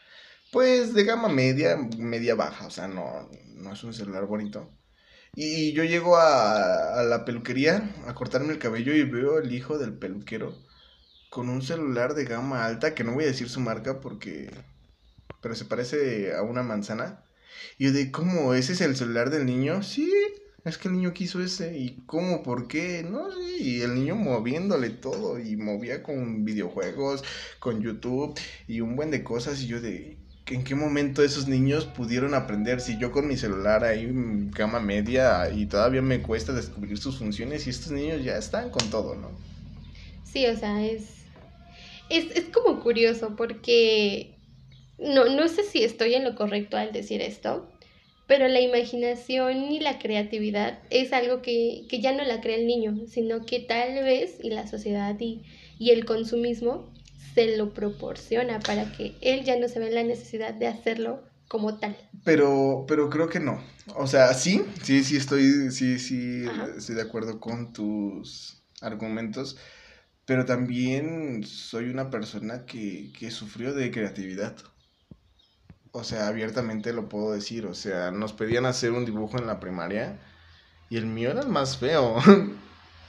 pues 0.52 0.94
de 0.96 1.04
gama 1.04 1.30
media, 1.30 1.78
media 1.98 2.34
baja, 2.34 2.66
o 2.66 2.72
sea, 2.72 2.88
no, 2.88 3.30
no 3.56 3.74
es 3.74 3.84
un 3.84 3.94
celular 3.94 4.26
bonito. 4.26 4.72
Y 5.36 5.74
yo 5.74 5.84
llego 5.84 6.18
a, 6.18 7.00
a 7.00 7.04
la 7.04 7.26
peluquería 7.26 7.92
a 8.08 8.16
cortarme 8.16 8.54
el 8.54 8.60
cabello 8.60 8.94
y 8.94 9.04
veo 9.04 9.40
el 9.40 9.54
hijo 9.54 9.78
del 9.78 9.94
peluquero 9.94 10.56
con 11.30 11.50
un 11.50 11.64
celular 11.64 12.14
de 12.14 12.26
gama 12.26 12.66
alta, 12.66 12.94
que 12.94 13.04
no 13.04 13.14
voy 13.14 13.24
a 13.24 13.28
decir 13.28 13.50
su 13.50 13.60
marca 13.60 14.00
porque 14.00 14.52
pero 15.44 15.56
se 15.56 15.66
parece 15.66 16.34
a 16.34 16.42
una 16.42 16.64
manzana. 16.64 17.22
Y 17.78 17.86
yo 17.86 17.92
de, 17.92 18.12
¿cómo? 18.12 18.54
¿Ese 18.54 18.74
es 18.74 18.82
el 18.82 18.96
celular 18.96 19.30
del 19.30 19.46
niño? 19.46 19.84
Sí, 19.84 20.10
es 20.64 20.78
que 20.78 20.88
el 20.88 20.96
niño 20.96 21.14
quiso 21.14 21.44
ese. 21.44 21.78
¿Y 21.78 22.04
cómo? 22.06 22.44
¿Por 22.44 22.68
qué? 22.70 23.06
No 23.08 23.30
sé. 23.30 23.58
Y 23.60 23.82
el 23.82 23.94
niño 23.94 24.16
moviéndole 24.16 24.90
todo. 24.90 25.38
Y 25.38 25.58
movía 25.58 26.02
con 26.02 26.46
videojuegos, 26.46 27.24
con 27.60 27.82
YouTube 27.82 28.40
y 28.68 28.80
un 28.80 28.96
buen 28.96 29.12
de 29.12 29.24
cosas. 29.24 29.62
Y 29.62 29.68
yo 29.68 29.82
de, 29.82 30.18
¿en 30.48 30.64
qué 30.64 30.76
momento 30.76 31.22
esos 31.24 31.50
niños 31.50 31.86
pudieron 31.86 32.34
aprender? 32.36 32.80
Si 32.80 32.98
yo 32.98 33.12
con 33.12 33.28
mi 33.28 33.36
celular 33.36 33.84
ahí, 33.84 34.50
cama 34.56 34.80
media, 34.80 35.50
y 35.52 35.66
todavía 35.66 36.02
me 36.02 36.22
cuesta 36.22 36.54
descubrir 36.54 36.98
sus 36.98 37.20
funciones. 37.20 37.68
Y 37.68 37.70
estos 37.70 37.92
niños 37.92 38.24
ya 38.24 38.38
están 38.38 38.70
con 38.70 38.90
todo, 38.90 39.16
¿no? 39.16 39.30
Sí, 40.24 40.46
o 40.48 40.58
sea, 40.58 40.86
es. 40.86 41.24
Es, 42.10 42.32
es 42.36 42.46
como 42.46 42.82
curioso 42.82 43.36
porque 43.36 44.34
no, 44.98 45.26
no 45.26 45.48
sé 45.48 45.64
si 45.64 45.84
estoy 45.84 46.16
en 46.16 46.24
lo 46.24 46.36
correcto 46.36 46.78
al 46.78 46.92
decir 46.92 47.22
esto, 47.22 47.70
pero 48.28 48.48
la 48.48 48.62
imaginación 48.62 49.72
y 49.72 49.80
la 49.80 50.00
creatividad 50.00 50.80
es 50.90 51.14
algo 51.14 51.42
que, 51.42 51.86
que, 51.90 52.02
ya 52.02 52.14
no 52.14 52.24
la 52.24 52.42
crea 52.42 52.56
el 52.56 52.68
niño, 52.68 52.96
sino 53.08 53.46
que 53.46 53.60
tal 53.60 54.04
vez 54.04 54.38
y 54.42 54.50
la 54.50 54.68
sociedad 54.68 55.16
y, 55.20 55.44
y 55.78 55.92
el 55.92 56.06
consumismo 56.06 56.94
se 57.34 57.58
lo 57.58 57.74
proporciona 57.74 58.60
para 58.60 58.92
que 58.92 59.16
él 59.22 59.44
ya 59.44 59.58
no 59.60 59.68
se 59.68 59.80
vea 59.80 59.90
la 59.90 60.04
necesidad 60.04 60.54
de 60.54 60.68
hacerlo 60.68 61.24
como 61.48 61.78
tal. 61.78 61.96
Pero, 62.24 62.86
pero 62.88 63.10
creo 63.10 63.28
que 63.28 63.40
no. 63.40 63.62
O 63.96 64.08
sea, 64.08 64.34
sí, 64.34 64.64
sí, 64.84 65.04
sí 65.04 65.18
estoy, 65.18 65.72
sí, 65.72 66.00
sí, 66.00 66.46
estoy 66.78 66.96
de 66.96 67.02
acuerdo 67.02 67.40
con 67.40 67.74
tus 67.74 68.64
argumentos, 68.82 69.58
pero 70.26 70.46
también 70.46 71.44
soy 71.44 71.90
una 71.90 72.10
persona 72.10 72.66
que, 72.66 73.12
que 73.18 73.30
sufrió 73.30 73.74
de 73.74 73.92
creatividad. 73.92 74.56
O 75.96 76.04
sea, 76.04 76.28
abiertamente 76.28 76.92
lo 76.92 77.08
puedo 77.08 77.32
decir. 77.32 77.66
O 77.68 77.76
sea, 77.76 78.12
nos 78.12 78.34
pedían 78.34 78.66
hacer 78.66 78.92
un 78.92 79.06
dibujo 79.06 79.38
en 79.38 79.48
la 79.48 79.60
primaria 79.60 80.20
y 80.90 80.98
el 80.98 81.06
mío 81.06 81.32
era 81.32 81.42
el 81.42 81.50
más 81.50 81.78
feo. 81.78 82.18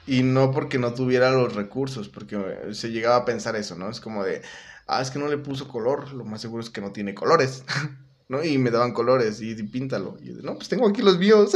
Y 0.06 0.22
no 0.22 0.50
porque 0.50 0.78
no 0.78 0.92
tuviera 0.92 1.30
los 1.30 1.54
recursos, 1.54 2.10
porque 2.10 2.38
se 2.72 2.90
llegaba 2.90 3.16
a 3.16 3.24
pensar 3.24 3.56
eso, 3.56 3.74
¿no? 3.74 3.88
Es 3.88 4.00
como 4.00 4.22
de, 4.22 4.42
ah, 4.86 5.00
es 5.00 5.10
que 5.10 5.18
no 5.18 5.28
le 5.28 5.38
puso 5.38 5.66
color, 5.66 6.12
lo 6.12 6.26
más 6.26 6.42
seguro 6.42 6.62
es 6.62 6.68
que 6.68 6.82
no 6.82 6.92
tiene 6.92 7.14
colores, 7.14 7.64
¿no? 8.28 8.44
Y 8.44 8.58
me 8.58 8.70
daban 8.70 8.92
colores 8.92 9.40
y, 9.40 9.54
píntalo. 9.54 10.18
Y 10.20 10.34
yo, 10.34 10.42
no, 10.42 10.56
pues 10.56 10.68
tengo 10.68 10.86
aquí 10.86 11.00
los 11.00 11.18
míos, 11.18 11.52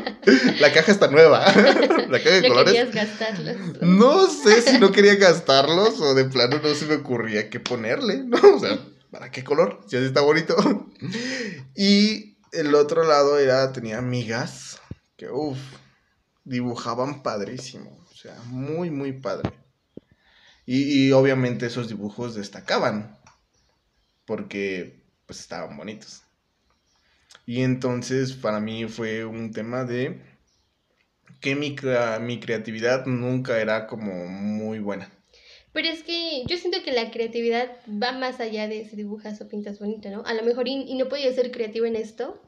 La 0.60 0.72
caja 0.72 0.90
está 0.90 1.08
nueva, 1.08 1.44
la 1.44 2.18
caja 2.18 2.30
de 2.30 2.42
¿No 2.42 2.48
colores. 2.48 2.72
querías 2.72 2.94
gastarlos? 2.94 3.56
No 3.82 4.26
sé 4.26 4.62
si 4.62 4.78
no 4.78 4.90
quería 4.90 5.16
gastarlos 5.16 6.00
o 6.00 6.14
de 6.14 6.24
plano 6.24 6.60
no 6.62 6.74
se 6.74 6.86
me 6.86 6.94
ocurría 6.94 7.50
qué 7.50 7.60
ponerle, 7.60 8.24
¿no? 8.24 8.38
O 8.54 8.58
sea, 8.58 8.78
¿para 9.12 9.30
qué 9.30 9.44
color? 9.44 9.84
Si 9.86 9.96
así 9.96 10.06
está 10.06 10.22
bonito. 10.22 10.56
Y 11.74 12.36
el 12.52 12.74
otro 12.74 13.02
lado 13.02 13.38
era, 13.38 13.72
tenía 13.72 13.98
amigas 13.98 14.80
que, 15.16 15.30
uff, 15.30 15.58
dibujaban 16.44 17.22
padrísimo, 17.22 17.98
o 18.10 18.14
sea, 18.14 18.38
muy, 18.46 18.90
muy 18.90 19.12
padre. 19.12 19.52
Y, 20.66 21.06
y, 21.06 21.12
obviamente 21.12 21.66
esos 21.66 21.88
dibujos 21.88 22.34
destacaban, 22.34 23.18
porque 24.26 25.02
pues 25.26 25.40
estaban 25.40 25.76
bonitos. 25.76 26.22
Y 27.46 27.62
entonces 27.62 28.34
para 28.34 28.60
mí 28.60 28.86
fue 28.86 29.24
un 29.24 29.50
tema 29.50 29.84
de 29.84 30.22
que 31.40 31.56
mi, 31.56 31.74
mi 32.20 32.38
creatividad 32.38 33.06
nunca 33.06 33.60
era 33.60 33.86
como 33.86 34.26
muy 34.26 34.78
buena. 34.78 35.10
Pero 35.72 35.88
es 35.88 36.02
que 36.02 36.44
yo 36.46 36.56
siento 36.56 36.82
que 36.82 36.92
la 36.92 37.10
creatividad 37.10 37.70
va 37.88 38.12
más 38.12 38.40
allá 38.40 38.68
de 38.68 38.84
si 38.84 38.96
dibujas 38.96 39.40
o 39.40 39.48
pintas 39.48 39.78
bonito, 39.78 40.10
¿no? 40.10 40.22
A 40.26 40.34
lo 40.34 40.42
mejor 40.42 40.68
y, 40.68 40.72
y 40.72 40.94
no 40.96 41.08
podía 41.08 41.32
ser 41.32 41.50
creativo 41.50 41.86
en 41.86 41.96
esto, 41.96 42.40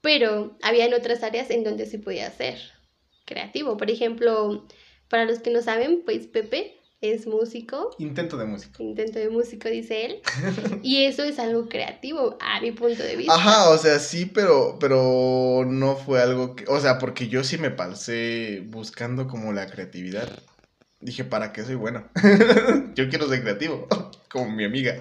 pero 0.00 0.56
había 0.62 0.86
en 0.86 0.94
otras 0.94 1.22
áreas 1.22 1.50
en 1.50 1.64
donde 1.64 1.86
sí 1.86 1.98
podía 1.98 2.30
ser 2.30 2.58
creativo. 3.24 3.76
Por 3.76 3.90
ejemplo, 3.90 4.66
para 5.08 5.24
los 5.24 5.38
que 5.40 5.50
no 5.50 5.62
saben, 5.62 6.02
pues 6.04 6.26
Pepe 6.26 6.80
es 7.00 7.26
músico. 7.26 7.90
Intento 7.98 8.36
de 8.36 8.46
músico. 8.46 8.82
Intento 8.82 9.18
de 9.18 9.28
músico, 9.28 9.68
dice 9.68 10.06
él. 10.06 10.20
y 10.82 11.04
eso 11.04 11.22
es 11.22 11.38
algo 11.38 11.68
creativo, 11.68 12.36
a 12.40 12.60
mi 12.60 12.72
punto 12.72 13.02
de 13.02 13.16
vista. 13.16 13.34
Ajá, 13.34 13.70
o 13.70 13.78
sea, 13.78 13.98
sí, 13.98 14.26
pero, 14.26 14.78
pero 14.80 15.64
no 15.66 15.96
fue 15.96 16.22
algo 16.22 16.56
que, 16.56 16.64
o 16.68 16.80
sea, 16.80 16.98
porque 16.98 17.28
yo 17.28 17.44
sí 17.44 17.58
me 17.58 17.70
pasé 17.70 18.62
buscando 18.66 19.26
como 19.26 19.52
la 19.52 19.66
creatividad. 19.66 20.28
Dije, 21.04 21.22
¿para 21.22 21.52
qué 21.52 21.62
soy 21.62 21.74
bueno? 21.74 22.08
yo 22.94 23.10
quiero 23.10 23.28
ser 23.28 23.42
creativo, 23.42 23.86
como 24.32 24.50
mi 24.50 24.64
amiga. 24.64 24.96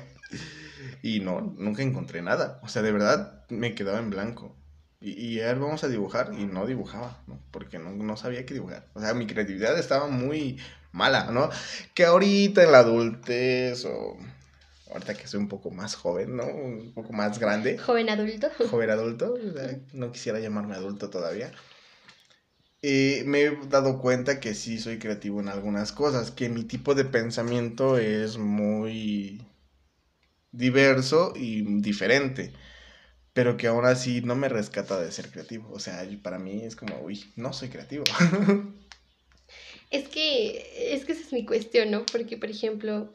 Y 1.02 1.22
no, 1.22 1.40
nunca 1.58 1.82
encontré 1.82 2.22
nada. 2.22 2.60
O 2.62 2.68
sea, 2.68 2.82
de 2.82 2.92
verdad 2.92 3.46
me 3.48 3.74
quedaba 3.74 4.00
en 4.00 4.10
blanco. 4.10 4.54
Y, 5.00 5.12
y 5.12 5.40
a 5.40 5.46
ver, 5.46 5.60
vamos 5.60 5.82
a 5.86 5.88
dibujar. 5.88 6.34
Y 6.38 6.44
no 6.44 6.66
dibujaba, 6.66 7.24
¿no? 7.26 7.40
Porque 7.52 7.80
no, 7.80 7.92
no 7.92 8.18
sabía 8.18 8.46
qué 8.46 8.54
dibujar. 8.54 8.86
O 8.94 9.00
sea, 9.00 9.14
mi 9.14 9.28
creatividad 9.28 9.80
estaba 9.80 10.10
muy 10.10 10.60
mala, 10.92 11.32
¿no? 11.32 11.50
Que 11.94 12.04
ahorita 12.04 12.64
en 12.64 12.74
la 12.74 12.80
adultez 12.80 13.86
o 13.86 14.18
ahorita 14.92 15.14
que 15.14 15.28
soy 15.28 15.40
un 15.40 15.48
poco 15.48 15.72
más 15.72 15.96
joven, 15.96 16.36
¿no? 16.36 16.46
Un 16.48 16.92
poco 16.94 17.14
más 17.14 17.40
grande. 17.40 17.78
Joven 17.78 18.10
adulto. 18.10 18.50
Joven 18.70 18.90
adulto. 18.90 19.36
O 19.36 19.54
sea, 19.54 19.80
no 19.94 20.12
quisiera 20.12 20.40
llamarme 20.40 20.76
adulto 20.76 21.10
todavía. 21.10 21.54
Eh, 22.84 23.24
me 23.26 23.42
he 23.42 23.58
dado 23.70 24.00
cuenta 24.00 24.40
que 24.40 24.54
sí 24.54 24.78
soy 24.78 25.00
creativo 25.00 25.40
en 25.40 25.50
algunas 25.50 25.92
cosas, 25.92 26.30
que 26.30 26.50
mi 26.50 26.64
tipo 26.64 26.94
de 26.94 27.06
pensamiento 27.06 27.98
es 27.98 28.38
muy 28.38 29.42
diverso 30.52 31.34
y 31.36 31.82
diferente 31.82 32.54
pero 33.34 33.58
que 33.58 33.68
aún 33.68 33.86
así 33.86 34.22
no 34.22 34.36
me 34.36 34.48
rescata 34.48 35.02
de 35.02 35.12
ser 35.12 35.30
creativo. 35.30 35.70
O 35.72 35.80
sea, 35.80 36.08
para 36.22 36.38
mí 36.40 36.62
es 36.64 36.76
como, 36.76 37.00
uy, 37.02 37.26
no 37.36 37.52
soy 37.52 37.70
creativo. 37.70 38.04
es 39.90 40.08
que, 40.08 40.94
es 40.94 41.04
que 41.04 41.14
esa 41.14 41.22
es 41.22 41.34
mi 41.34 41.46
cuestión, 41.46 41.90
¿no? 41.92 42.06
Porque, 42.06 42.38
por 42.38 42.50
ejemplo, 42.50 43.12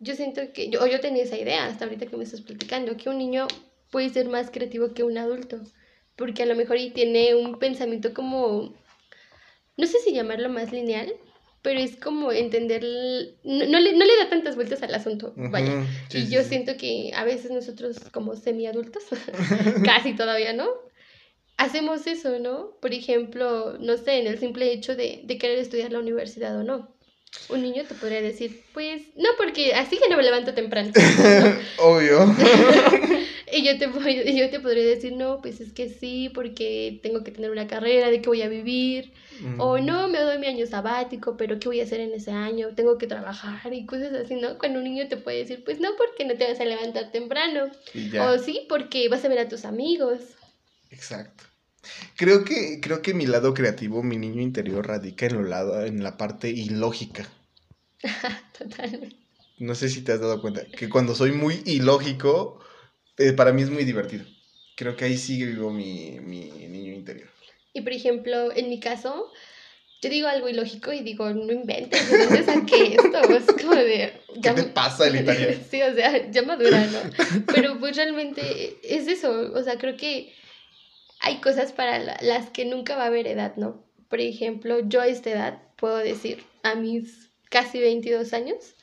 yo 0.00 0.16
siento 0.16 0.52
que, 0.52 0.70
yo, 0.70 0.84
yo 0.86 1.00
tenía 1.00 1.22
esa 1.22 1.38
idea 1.38 1.66
hasta 1.66 1.84
ahorita 1.84 2.06
que 2.06 2.16
me 2.16 2.24
estás 2.24 2.40
platicando, 2.40 2.96
que 2.96 3.08
un 3.08 3.18
niño 3.18 3.46
puede 3.90 4.10
ser 4.10 4.28
más 4.28 4.50
creativo 4.50 4.92
que 4.92 5.04
un 5.04 5.18
adulto, 5.18 5.60
porque 6.16 6.42
a 6.42 6.46
lo 6.46 6.56
mejor 6.56 6.76
y 6.78 6.90
tiene 6.90 7.34
un 7.36 7.58
pensamiento 7.60 8.12
como, 8.12 8.74
no 9.80 9.86
sé 9.86 9.98
si 10.04 10.12
llamarlo 10.12 10.48
más 10.48 10.72
lineal, 10.72 11.12
pero 11.62 11.80
es 11.80 11.96
como 11.96 12.32
entender, 12.32 12.82
no, 13.44 13.66
no, 13.66 13.80
le, 13.80 13.92
no 13.92 14.04
le 14.04 14.16
da 14.16 14.28
tantas 14.30 14.56
vueltas 14.56 14.82
al 14.82 14.94
asunto, 14.94 15.32
vaya. 15.36 15.84
Sí, 16.08 16.18
y 16.18 16.30
yo 16.30 16.42
sí. 16.42 16.50
siento 16.50 16.76
que 16.76 17.12
a 17.14 17.24
veces 17.24 17.50
nosotros 17.50 17.98
como 18.12 18.36
semi-adultos, 18.36 19.04
casi 19.84 20.14
todavía, 20.14 20.52
¿no? 20.52 20.68
Hacemos 21.56 22.06
eso, 22.06 22.38
¿no? 22.38 22.76
Por 22.80 22.94
ejemplo, 22.94 23.76
no 23.78 23.98
sé, 23.98 24.18
en 24.18 24.26
el 24.26 24.38
simple 24.38 24.72
hecho 24.72 24.96
de, 24.96 25.20
de 25.24 25.38
querer 25.38 25.58
estudiar 25.58 25.92
la 25.92 25.98
universidad 25.98 26.58
o 26.58 26.64
no. 26.64 26.88
Un 27.48 27.62
niño 27.62 27.84
te 27.86 27.94
podría 27.94 28.22
decir, 28.22 28.62
pues, 28.72 29.02
no, 29.16 29.28
porque 29.36 29.74
así 29.74 29.98
que 29.98 30.08
no 30.08 30.16
me 30.16 30.22
levanto 30.22 30.54
temprano. 30.54 30.90
¿no? 30.94 31.84
Obvio. 31.84 32.34
Y 33.52 33.64
yo 33.64 33.78
te, 33.78 33.86
yo 34.36 34.50
te 34.50 34.60
podría 34.60 34.84
decir, 34.84 35.12
no, 35.12 35.40
pues 35.40 35.60
es 35.60 35.72
que 35.72 35.88
sí, 35.88 36.30
porque 36.34 37.00
tengo 37.02 37.22
que 37.24 37.30
tener 37.30 37.50
una 37.50 37.66
carrera, 37.66 38.10
de 38.10 38.20
qué 38.20 38.28
voy 38.28 38.42
a 38.42 38.48
vivir. 38.48 39.12
Mm. 39.40 39.60
O 39.60 39.78
no, 39.78 40.08
me 40.08 40.18
doy 40.20 40.38
mi 40.38 40.46
año 40.46 40.66
sabático, 40.66 41.36
pero 41.36 41.58
¿qué 41.58 41.68
voy 41.68 41.80
a 41.80 41.84
hacer 41.84 42.00
en 42.00 42.12
ese 42.12 42.30
año? 42.30 42.74
Tengo 42.74 42.98
que 42.98 43.06
trabajar 43.06 43.72
y 43.72 43.86
cosas 43.86 44.12
así, 44.12 44.34
¿no? 44.34 44.58
Cuando 44.58 44.78
un 44.78 44.84
niño 44.84 45.08
te 45.08 45.16
puede 45.16 45.38
decir, 45.38 45.62
pues 45.64 45.80
no, 45.80 45.90
porque 45.96 46.24
no 46.24 46.36
te 46.36 46.48
vas 46.48 46.60
a 46.60 46.64
levantar 46.64 47.10
temprano. 47.10 47.70
O 48.20 48.38
sí, 48.38 48.66
porque 48.68 49.08
vas 49.08 49.24
a 49.24 49.28
ver 49.28 49.38
a 49.38 49.48
tus 49.48 49.64
amigos. 49.64 50.20
Exacto. 50.90 51.44
Creo 52.16 52.44
que, 52.44 52.80
creo 52.80 53.00
que 53.00 53.14
mi 53.14 53.26
lado 53.26 53.54
creativo, 53.54 54.02
mi 54.02 54.18
niño 54.18 54.42
interior, 54.42 54.86
radica 54.86 55.26
en, 55.26 55.34
lo 55.34 55.42
lado, 55.44 55.84
en 55.84 56.02
la 56.02 56.16
parte 56.16 56.50
ilógica. 56.50 57.26
Totalmente. 58.58 59.16
No 59.58 59.74
sé 59.74 59.88
si 59.88 60.02
te 60.02 60.12
has 60.12 60.20
dado 60.20 60.40
cuenta, 60.40 60.64
que 60.64 60.88
cuando 60.88 61.14
soy 61.14 61.32
muy 61.32 61.62
ilógico, 61.66 62.59
eh, 63.20 63.32
para 63.32 63.52
mí 63.52 63.62
es 63.62 63.70
muy 63.70 63.84
divertido. 63.84 64.24
Creo 64.76 64.96
que 64.96 65.04
ahí 65.04 65.16
sí 65.16 65.44
vivo 65.44 65.70
mi, 65.70 66.18
mi 66.20 66.50
niño 66.68 66.92
interior. 66.92 67.28
Y 67.72 67.82
por 67.82 67.92
ejemplo, 67.92 68.50
en 68.54 68.68
mi 68.68 68.80
caso, 68.80 69.30
yo 70.02 70.08
digo 70.08 70.28
algo 70.28 70.48
ilógico 70.48 70.92
y 70.92 71.00
digo, 71.00 71.28
no 71.30 71.52
inventes, 71.52 72.10
¿de 72.10 72.18
dónde 72.18 72.42
saqué 72.44 72.94
esto? 72.94 73.20
Es 73.30 73.46
como 73.62 73.74
de... 73.74 74.14
¿Qué 74.42 74.50
te 74.50 74.62
pasa 74.64 75.06
el 75.06 75.16
italiano? 75.16 75.62
sí, 75.70 75.82
o 75.82 75.94
sea, 75.94 76.30
ya 76.30 76.42
madura, 76.42 76.86
¿no? 76.86 76.98
Pero 77.46 77.78
pues 77.78 77.96
realmente 77.96 78.78
es 78.82 79.06
eso, 79.06 79.52
o 79.52 79.62
sea, 79.62 79.76
creo 79.76 79.96
que 79.96 80.32
hay 81.20 81.40
cosas 81.40 81.72
para 81.72 81.98
la, 81.98 82.18
las 82.22 82.48
que 82.48 82.64
nunca 82.64 82.96
va 82.96 83.04
a 83.04 83.08
haber 83.08 83.26
edad, 83.26 83.56
¿no? 83.56 83.84
Por 84.08 84.20
ejemplo, 84.20 84.80
yo 84.88 85.02
a 85.02 85.06
esta 85.06 85.30
edad 85.30 85.62
puedo 85.76 85.98
decir, 85.98 86.42
a 86.62 86.74
mis 86.74 87.30
casi 87.50 87.78
22 87.78 88.32
años, 88.32 88.74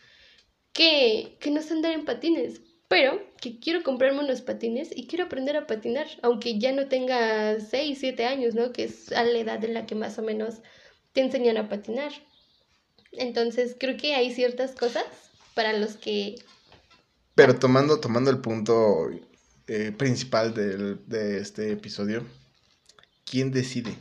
que, 0.72 1.38
que 1.40 1.50
no 1.50 1.62
sé 1.62 1.74
andar 1.74 1.94
en 1.94 2.06
patines, 2.06 2.62
pero 2.88 3.22
que 3.42 3.60
quiero 3.60 3.84
comprarme 3.84 4.22
unos 4.22 4.42
patines 4.42 4.90
y 4.96 5.08
quiero 5.08 5.26
aprender 5.26 5.58
a 5.58 5.68
patinar, 5.68 6.08
aunque 6.22 6.58
ya 6.58 6.72
no 6.72 6.88
tenga 6.88 7.60
6, 7.60 7.98
7 8.00 8.26
años, 8.26 8.56
¿no? 8.56 8.72
Que 8.72 8.86
es 8.86 9.12
a 9.12 9.24
la 9.24 9.38
edad 9.38 9.64
en 9.64 9.74
la 9.74 9.86
que 9.86 9.96
más 9.96 10.18
o 10.18 10.22
menos 10.22 10.62
te 11.14 11.22
enseñan 11.22 11.58
a 11.58 11.68
patinar. 11.68 12.12
Entonces, 13.12 13.76
creo 13.78 13.98
que 13.98 14.16
hay 14.16 14.34
ciertas 14.34 14.72
cosas 14.72 15.06
para 15.54 15.74
los 15.74 15.98
que... 15.98 16.36
Pero 17.36 17.60
tomando, 17.60 18.00
tomando 18.00 18.32
el 18.32 18.40
punto 18.40 19.10
eh, 19.68 19.92
principal 19.92 20.54
del, 20.54 21.06
de 21.08 21.40
este 21.40 21.72
episodio, 21.72 22.26
¿quién 23.26 23.52
decide? 23.52 23.96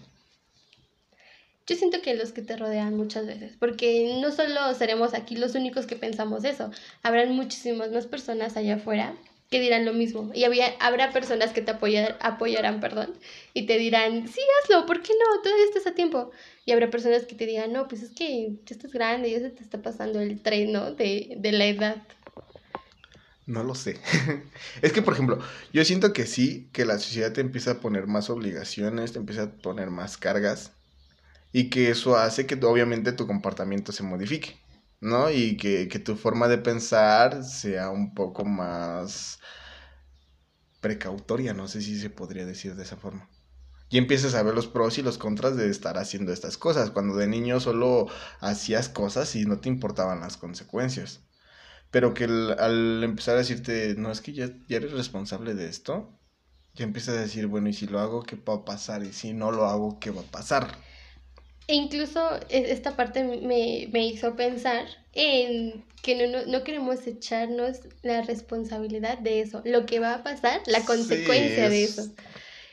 Yo 1.66 1.74
siento 1.74 2.00
que 2.00 2.14
los 2.14 2.33
que 2.33 2.42
te 2.42 2.57
rodean 2.57 2.96
muchas 2.96 3.26
veces, 3.26 3.55
porque 3.59 4.18
no 4.20 4.31
solo 4.31 4.72
seremos 4.74 5.14
aquí 5.14 5.35
los 5.35 5.57
únicos 5.57 5.87
que 5.87 5.96
pensamos 5.96 6.44
eso, 6.44 6.70
habrán 7.02 7.33
muchísimas 7.33 7.90
más 7.90 8.07
personas 8.07 8.57
allá 8.57 8.76
afuera 8.76 9.16
que 9.50 9.61
dirán 9.61 9.85
lo 9.85 9.92
mismo 9.92 10.31
y 10.35 10.44
había, 10.44 10.74
habrá 10.81 11.12
personas 11.12 11.52
que 11.52 11.62
te 11.62 11.72
apoyar, 11.72 12.18
apoyarán 12.20 12.81
perdón, 12.81 13.14
y 13.52 13.66
te 13.66 13.79
dirán, 13.79 14.29
sí, 14.29 14.40
hazlo, 14.62 14.87
¿por 14.87 15.02
qué 15.02 15.12
no? 15.12 15.42
Todavía 15.42 15.64
estás 15.64 15.87
a 15.87 15.94
tiempo. 15.94 16.31
Y 16.64 16.72
habrá 16.72 16.90
personas 16.90 17.24
que 17.24 17.35
te 17.35 17.46
digan, 17.46 17.72
no, 17.72 17.87
pues 17.87 18.02
es 18.02 18.11
que 18.11 18.57
ya 18.64 18.74
estás 18.74 18.92
grande, 18.92 19.31
ya 19.31 19.38
se 19.38 19.50
te 19.50 19.62
está 19.62 19.83
pasando 19.83 20.20
el 20.20 20.40
tren, 20.40 20.72
¿no? 20.72 20.92
De, 20.92 21.35
de 21.37 21.52
la 21.52 21.66
edad. 21.66 21.96
No 23.46 23.62
lo 23.62 23.76
sé. 23.76 24.00
es 24.83 24.92
que, 24.92 25.02
por 25.02 25.14
ejemplo, 25.14 25.38
yo 25.72 25.85
siento 25.85 26.12
que 26.12 26.26
sí, 26.26 26.68
que 26.72 26.85
la 26.85 26.98
sociedad 26.98 27.33
te 27.33 27.40
empieza 27.40 27.72
a 27.72 27.81
poner 27.81 28.09
más 28.09 28.31
obligaciones, 28.31 29.12
te 29.12 29.20
empieza 29.20 29.44
a 29.44 29.50
poner 29.52 29.90
más 29.90 30.16
cargas 30.16 30.75
y 31.57 31.71
que 31.71 31.88
eso 31.88 32.19
hace 32.19 32.45
que 32.47 32.55
obviamente 32.66 33.12
tu 33.12 33.27
comportamiento 33.27 33.90
se 33.90 34.03
modifique, 34.03 34.61
¿no? 35.01 35.31
Y 35.31 35.57
que, 35.57 35.88
que 35.88 35.99
tu 35.99 36.14
forma 36.14 36.49
de 36.49 36.59
pensar 36.59 37.42
sea 37.45 37.88
un 37.88 38.12
poco 38.14 38.45
más 38.45 39.38
precautoria, 40.83 41.55
no 41.55 41.66
sé 41.66 41.81
si 41.81 41.99
se 41.99 42.11
podría 42.11 42.45
decir 42.45 42.75
de 42.75 42.83
esa 42.83 42.99
forma. 42.99 43.31
Y 43.88 43.97
empiezas 43.97 44.35
a 44.35 44.42
ver 44.42 44.55
los 44.55 44.66
pros 44.66 44.99
y 44.99 45.03
los 45.03 45.16
contras 45.16 45.57
de 45.57 45.71
estar 45.71 45.97
haciendo 45.97 46.31
estas 46.31 46.59
cosas, 46.59 46.90
cuando 46.90 47.16
de 47.16 47.27
niño 47.27 47.59
solo 47.59 48.07
hacías 48.40 48.90
cosas 48.90 49.35
y 49.35 49.47
no 49.47 49.59
te 49.59 49.71
importaban 49.71 50.21
las 50.21 50.37
consecuencias. 50.37 51.23
Pero 51.90 52.12
que 52.12 52.25
al 52.25 53.03
empezar 53.03 53.37
a 53.37 53.38
decirte, 53.38 53.95
no, 53.97 54.12
es 54.12 54.21
que 54.21 54.35
ya, 54.35 54.51
ya 54.69 54.77
eres 54.77 54.92
responsable 54.92 55.55
de 55.55 55.71
esto, 55.71 56.21
ya 56.75 56.85
empiezas 56.85 57.16
a 57.16 57.21
decir, 57.23 57.47
bueno, 57.47 57.71
y 57.71 57.73
si 57.73 57.87
lo 57.87 58.01
hago, 58.01 58.25
¿qué 58.25 58.37
va 58.37 58.57
a 58.57 58.64
pasar? 58.66 59.05
Y 59.05 59.14
si 59.14 59.33
no 59.33 59.53
lo 59.53 59.64
hago, 59.64 59.99
¿qué 60.01 60.11
va 60.11 60.21
a 60.21 60.25
pasar? 60.31 60.95
E 61.68 61.74
incluso 61.74 62.20
e, 62.48 62.70
esta 62.70 62.96
parte 62.96 63.24
me, 63.24 63.88
me 63.92 64.07
hizo 64.07 64.37
pensar 64.37 64.87
en 65.12 65.85
que 66.02 66.14
no, 66.14 66.26
no, 66.26 66.46
no, 66.46 66.62
queremos 66.62 67.05
echarnos 67.07 67.81
la 68.02 68.22
responsabilidad 68.22 69.18
de 69.18 69.40
eso, 69.40 69.62
lo 69.64 69.87
que 69.87 69.98
va 69.98 70.14
a 70.14 70.22
pasar, 70.22 70.61
la 70.66 70.85
consecuencia 70.85 71.68
de 71.68 71.85
eso. 71.85 72.09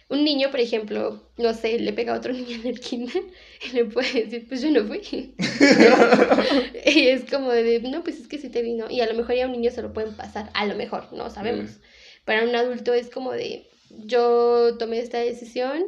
Un 0.09 0.23
niño, 0.23 0.51
por 0.51 0.59
ejemplo, 0.59 1.27
no 1.37 1.53
sé, 1.55 1.79
le 1.79 1.93
pega 1.93 2.13
a 2.13 2.17
otro 2.17 2.33
niño 2.39 2.57
en 2.57 2.67
el 2.67 2.79
kinder 2.79 3.23
y 3.65 3.73
le 3.73 3.85
puede 3.85 4.25
decir, 4.25 4.47
pues 4.47 4.61
yo 4.61 4.69
no 4.69 4.85
fui. 4.85 5.01
y 6.85 7.07
es 7.07 7.23
como 7.31 7.49
de, 7.51 7.79
no, 7.79 8.03
pues 8.03 8.19
es 8.19 8.27
que 8.27 8.37
sí 8.37 8.49
te 8.49 8.61
vino. 8.61 8.91
Y 8.91 9.01
a 9.01 9.07
lo 9.07 9.15
mejor 9.15 9.35
ya 9.35 9.45
a 9.45 9.47
un 9.47 9.53
niño 9.53 9.71
se 9.71 9.81
lo 9.81 9.93
pueden 9.93 10.15
pasar, 10.15 10.51
a 10.53 10.67
lo 10.67 10.75
mejor, 10.75 11.11
no 11.13 11.31
sabemos. 11.31 11.79
Para 12.25 12.43
un 12.43 12.55
adulto 12.55 12.93
es 12.93 13.09
como 13.09 13.31
de, 13.31 13.67
yo 14.05 14.77
tomé 14.77 14.99
esta 14.99 15.17
decisión 15.17 15.83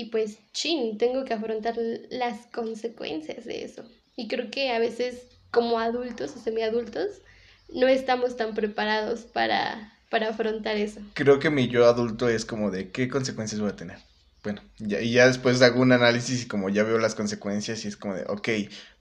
y 0.00 0.06
pues, 0.06 0.38
chin, 0.54 0.96
tengo 0.96 1.26
que 1.26 1.34
afrontar 1.34 1.76
las 2.08 2.46
consecuencias 2.54 3.44
de 3.44 3.64
eso. 3.64 3.84
Y 4.16 4.28
creo 4.28 4.50
que 4.50 4.70
a 4.70 4.78
veces 4.78 5.26
como 5.50 5.78
adultos 5.78 6.34
o 6.34 6.40
semiadultos 6.40 7.20
no 7.68 7.86
estamos 7.86 8.38
tan 8.38 8.54
preparados 8.54 9.20
para, 9.20 9.92
para 10.08 10.30
afrontar 10.30 10.76
eso. 10.76 11.00
Creo 11.12 11.38
que 11.38 11.50
mi 11.50 11.68
yo 11.68 11.86
adulto 11.86 12.30
es 12.30 12.46
como 12.46 12.70
de 12.70 12.90
qué 12.90 13.10
consecuencias 13.10 13.60
voy 13.60 13.72
a 13.72 13.76
tener. 13.76 13.98
Bueno, 14.42 14.62
ya, 14.78 15.02
y 15.02 15.12
ya 15.12 15.26
después 15.26 15.60
hago 15.60 15.82
un 15.82 15.92
análisis 15.92 16.44
y 16.44 16.48
como 16.48 16.70
ya 16.70 16.82
veo 16.82 16.96
las 16.98 17.14
consecuencias 17.14 17.84
y 17.84 17.88
es 17.88 17.98
como 17.98 18.14
de, 18.14 18.24
ok, 18.26 18.48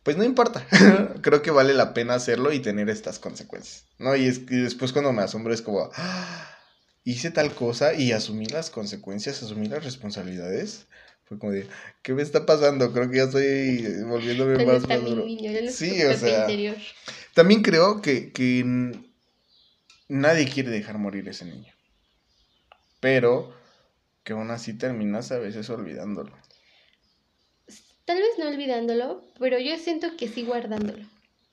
pues 0.03 0.17
no 0.17 0.25
importa, 0.25 0.67
creo 1.21 1.41
que 1.41 1.51
vale 1.51 1.73
la 1.73 1.93
pena 1.93 2.15
hacerlo 2.15 2.51
y 2.51 2.59
tener 2.59 2.89
estas 2.89 3.19
consecuencias, 3.19 3.85
¿no? 3.99 4.17
Y, 4.17 4.25
es, 4.25 4.39
y 4.39 4.57
después 4.57 4.91
cuando 4.91 5.13
me 5.13 5.21
asombro 5.21 5.53
es 5.53 5.61
como, 5.61 5.89
ah, 5.95 6.58
hice 7.03 7.31
tal 7.31 7.53
cosa 7.53 7.93
y 7.93 8.11
asumí 8.11 8.45
las 8.45 8.69
consecuencias, 8.69 9.41
asumí 9.43 9.67
las 9.67 9.83
responsabilidades. 9.83 10.87
Fue 11.23 11.37
como 11.37 11.51
de, 11.51 11.67
¿qué 12.01 12.13
me 12.13 12.23
está 12.23 12.45
pasando? 12.45 12.91
Creo 12.91 13.09
que 13.09 13.17
ya 13.17 13.23
estoy 13.23 14.03
volviéndome 14.03 14.65
más 14.65 14.87
maduro. 14.87 15.25
sí, 15.71 16.03
o 16.03 16.17
sea. 16.17 16.47
También 17.35 17.61
creo 17.61 18.01
que, 18.01 18.31
que 18.31 18.65
nadie 20.07 20.49
quiere 20.49 20.71
dejar 20.71 20.97
morir 20.97 21.27
ese 21.29 21.45
niño. 21.45 21.71
Pero 22.99 23.53
que 24.23 24.33
aún 24.33 24.51
así 24.51 24.73
terminas 24.73 25.31
a 25.31 25.39
veces 25.39 25.69
olvidándolo. 25.69 26.35
Tal 28.05 28.17
vez 28.17 28.39
no 28.39 28.47
olvidándolo, 28.47 29.23
pero 29.37 29.59
yo 29.59 29.77
siento 29.77 30.17
que 30.17 30.27
sí 30.27 30.43
guardándolo. 30.43 31.05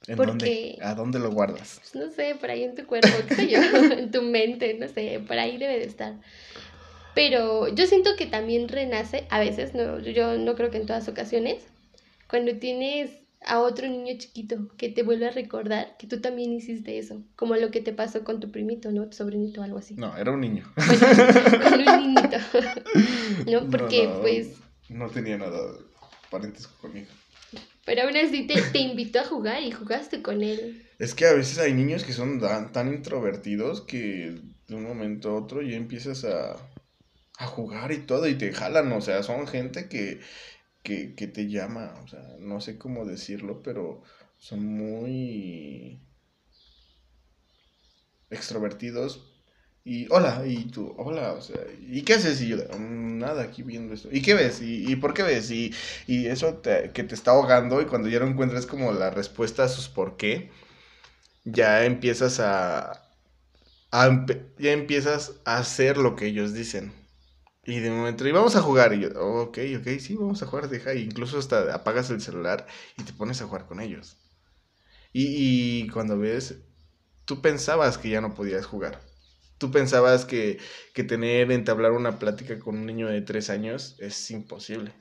¿En 0.08 0.16
dónde? 0.16 0.78
¿A 0.82 0.94
dónde 0.94 1.18
lo 1.18 1.30
guardas? 1.30 1.80
Pues 1.80 1.94
no 1.94 2.12
sé, 2.12 2.36
por 2.36 2.50
ahí 2.50 2.64
en 2.64 2.74
tu 2.74 2.86
cuerpo, 2.86 3.08
qué 3.28 3.34
sé 3.34 3.48
yo, 3.48 3.58
en 3.92 4.10
tu 4.10 4.22
mente, 4.22 4.74
no 4.74 4.88
sé, 4.88 5.20
por 5.26 5.38
ahí 5.38 5.56
debe 5.56 5.78
de 5.78 5.84
estar. 5.84 6.14
Pero 7.14 7.68
yo 7.68 7.86
siento 7.86 8.10
que 8.16 8.26
también 8.26 8.68
renace, 8.68 9.26
a 9.30 9.40
veces, 9.40 9.74
no, 9.74 9.98
yo 10.00 10.36
no 10.38 10.54
creo 10.54 10.70
que 10.70 10.76
en 10.76 10.86
todas 10.86 11.08
ocasiones, 11.08 11.66
cuando 12.28 12.56
tienes 12.56 13.10
a 13.46 13.60
otro 13.60 13.86
niño 13.88 14.14
chiquito 14.18 14.68
que 14.76 14.88
te 14.88 15.02
vuelve 15.02 15.28
a 15.28 15.30
recordar 15.30 15.96
que 15.98 16.06
tú 16.06 16.20
también 16.20 16.52
hiciste 16.52 16.98
eso, 16.98 17.22
como 17.36 17.54
lo 17.56 17.70
que 17.70 17.80
te 17.80 17.92
pasó 17.92 18.24
con 18.24 18.40
tu 18.40 18.50
primito, 18.50 18.90
¿no? 18.90 19.06
Tu 19.06 19.16
sobrinito 19.16 19.62
algo 19.62 19.78
así. 19.78 19.94
No, 19.94 20.16
era 20.16 20.32
un 20.32 20.40
niño. 20.40 20.70
con 21.62 21.80
un 21.80 22.14
niñito. 22.14 22.36
¿No? 23.50 23.70
Porque 23.70 24.10
pues... 24.20 24.56
No 24.88 25.08
tenía 25.08 25.38
nada 25.38 25.58
parentesco 26.30 26.76
conmigo. 26.80 27.08
Pero 27.86 28.02
aún 28.02 28.16
así 28.16 28.48
te, 28.48 28.60
te, 28.60 28.80
invitó 28.80 29.20
a 29.20 29.24
jugar 29.24 29.62
y 29.62 29.70
jugaste 29.70 30.20
con 30.20 30.42
él. 30.42 30.84
Es 30.98 31.14
que 31.14 31.24
a 31.24 31.32
veces 31.32 31.58
hay 31.58 31.72
niños 31.72 32.02
que 32.02 32.12
son 32.12 32.40
tan, 32.40 32.72
tan 32.72 32.92
introvertidos 32.92 33.80
que 33.82 34.34
de 34.66 34.74
un 34.74 34.82
momento 34.82 35.30
a 35.30 35.34
otro 35.34 35.62
ya 35.62 35.76
empiezas 35.76 36.24
a, 36.24 36.56
a 37.38 37.46
jugar 37.46 37.92
y 37.92 37.98
todo 37.98 38.26
y 38.26 38.36
te 38.36 38.52
jalan, 38.52 38.90
o 38.90 39.00
sea, 39.00 39.22
son 39.22 39.46
gente 39.46 39.88
que, 39.88 40.20
que, 40.82 41.14
que 41.14 41.28
te 41.28 41.48
llama, 41.48 41.94
o 42.02 42.08
sea, 42.08 42.22
no 42.40 42.60
sé 42.60 42.76
cómo 42.76 43.06
decirlo, 43.06 43.62
pero 43.62 44.02
son 44.36 44.66
muy 44.66 46.00
extrovertidos 48.30 49.35
y 49.86 50.08
hola, 50.10 50.42
y 50.46 50.66
tú, 50.66 50.94
hola, 50.98 51.32
o 51.34 51.42
sea, 51.42 51.60
¿y 51.80 52.02
qué 52.02 52.14
haces? 52.14 52.42
Y 52.42 52.48
yo, 52.48 52.58
mm, 52.78 53.18
nada, 53.18 53.42
aquí 53.44 53.62
viendo 53.62 53.94
esto. 53.94 54.08
¿Y 54.12 54.22
qué 54.22 54.34
ves? 54.34 54.60
¿Y, 54.62 54.90
y 54.92 54.96
por 54.96 55.14
qué 55.14 55.22
ves? 55.22 55.50
Y, 55.52 55.72
y 56.08 56.26
eso 56.26 56.54
te, 56.56 56.92
que 56.92 57.04
te 57.04 57.14
está 57.14 57.32
ahogando 57.32 57.80
y 57.82 57.86
cuando 57.86 58.08
ya 58.08 58.20
no 58.20 58.26
encuentras 58.28 58.66
como 58.66 58.92
la 58.92 59.10
respuesta 59.10 59.64
a 59.64 59.68
sus 59.68 59.88
por 59.88 60.16
qué, 60.16 60.50
ya 61.44 61.84
empiezas 61.86 62.40
a, 62.40 63.02
ya 64.58 64.72
empiezas 64.72 65.34
a 65.44 65.58
hacer 65.58 65.96
lo 65.98 66.16
que 66.16 66.26
ellos 66.26 66.52
dicen. 66.54 66.92
Y 67.64 67.80
de 67.80 67.90
momento, 67.90 68.26
y 68.28 68.32
vamos 68.32 68.56
a 68.56 68.62
jugar. 68.62 68.94
Y 68.94 69.00
yo, 69.02 69.08
ok, 69.10 69.58
ok, 69.80 69.88
sí, 70.00 70.16
vamos 70.16 70.42
a 70.42 70.46
jugar, 70.46 70.68
deja. 70.70 70.94
incluso 70.94 71.38
hasta 71.38 71.74
apagas 71.74 72.10
el 72.10 72.20
celular 72.22 72.66
y 72.98 73.04
te 73.04 73.12
pones 73.12 73.42
a 73.42 73.46
jugar 73.46 73.66
con 73.66 73.80
ellos. 73.80 74.16
Y, 75.12 75.84
y 75.84 75.88
cuando 75.90 76.18
ves, 76.18 76.56
tú 77.26 77.42
pensabas 77.42 77.98
que 77.98 78.10
ya 78.10 78.20
no 78.22 78.34
podías 78.34 78.66
jugar. 78.66 79.00
Tú 79.58 79.70
pensabas 79.70 80.24
que, 80.24 80.58
que 80.92 81.04
tener, 81.04 81.50
entablar 81.50 81.92
una 81.92 82.18
plática 82.18 82.58
con 82.58 82.76
un 82.76 82.86
niño 82.86 83.08
de 83.08 83.22
tres 83.22 83.50
años 83.50 83.96
es 83.98 84.30
imposible. 84.30 84.92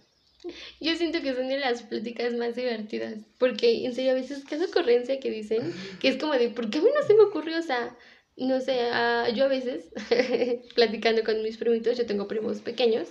Yo 0.80 0.96
siento 0.96 1.22
que 1.22 1.34
son 1.34 1.48
de 1.48 1.60
las 1.60 1.84
pláticas 1.84 2.34
más 2.34 2.56
divertidas, 2.56 3.15
porque 3.39 3.86
en 3.86 3.96
serio 3.96 4.12
a 4.12 4.15
veces 4.15 4.44
cada 4.48 4.65
ocurrencia 4.65 5.20
que 5.20 5.32
dicen, 5.32 5.74
que 6.00 6.10
es 6.10 6.18
como 6.18 6.34
de, 6.34 6.50
¿por 6.50 6.70
qué 6.70 6.78
a 6.78 6.82
mí 6.82 6.89
no 6.94 7.06
se 7.06 7.15
me 7.15 7.24
ocurrió? 7.24 7.58
O 7.58 7.63
sea, 7.63 7.98
no 8.38 8.60
sé, 8.62 8.89
uh, 8.91 9.34
yo 9.34 9.46
a 9.46 9.48
veces, 9.48 9.91
platicando 10.76 11.24
con 11.24 11.41
mis 11.41 11.58
primitos, 11.58 11.98
yo 11.98 12.06
tengo 12.06 12.28
primos 12.28 12.62
pequeños, 12.62 13.08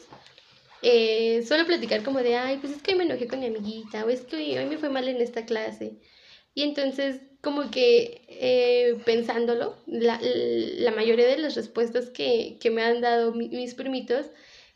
eh, 0.82 1.42
suelo 1.46 1.66
platicar 1.66 2.02
como 2.02 2.22
de, 2.22 2.36
ay, 2.36 2.58
pues 2.58 2.74
es 2.74 2.82
que 2.82 2.92
hoy 2.92 2.98
me 2.98 3.04
enojé 3.04 3.26
con 3.26 3.40
mi 3.40 3.46
amiguita, 3.46 4.04
o 4.04 4.10
es 4.10 4.20
que 4.22 4.36
hoy, 4.36 4.66
me 4.66 4.76
fue 4.78 4.90
mal 4.90 5.08
en 5.08 5.20
esta 5.20 5.46
clase. 5.46 5.98
Y 6.54 6.62
entonces, 6.62 7.22
como 7.44 7.70
que 7.70 8.22
eh, 8.28 8.96
pensándolo, 9.04 9.76
la, 9.86 10.18
la, 10.20 10.90
mayoría 10.90 11.26
de 11.26 11.38
las 11.38 11.54
respuestas 11.54 12.10
que, 12.10 12.56
que 12.60 12.70
me 12.70 12.82
han 12.82 13.00
dado 13.00 13.32
mi, 13.32 13.48
mis 13.50 13.74
primitos 13.74 14.26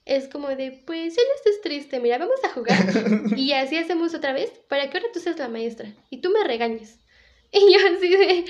es 0.05 0.29
como 0.29 0.49
de, 0.49 0.83
pues 0.87 1.17
ya 1.17 1.23
no 1.23 1.35
estés 1.35 1.61
triste, 1.63 2.01
mira, 2.01 2.19
vamos 2.19 2.39
a 2.45 2.51
jugar. 2.51 2.79
y 3.37 3.53
así 3.53 3.77
hacemos 3.77 4.15
otra 4.15 4.33
vez 4.33 4.51
para 4.69 4.89
que 4.89 4.99
ahora 4.99 5.11
tú 5.13 5.21
seas 5.21 5.39
la 5.39 5.49
maestra 5.49 5.93
y 6.11 6.21
tú 6.21 6.31
me 6.31 6.45
regañes. 6.45 7.01
Y 7.51 7.61
yo 7.73 7.79
así 7.97 8.11
de, 8.11 8.45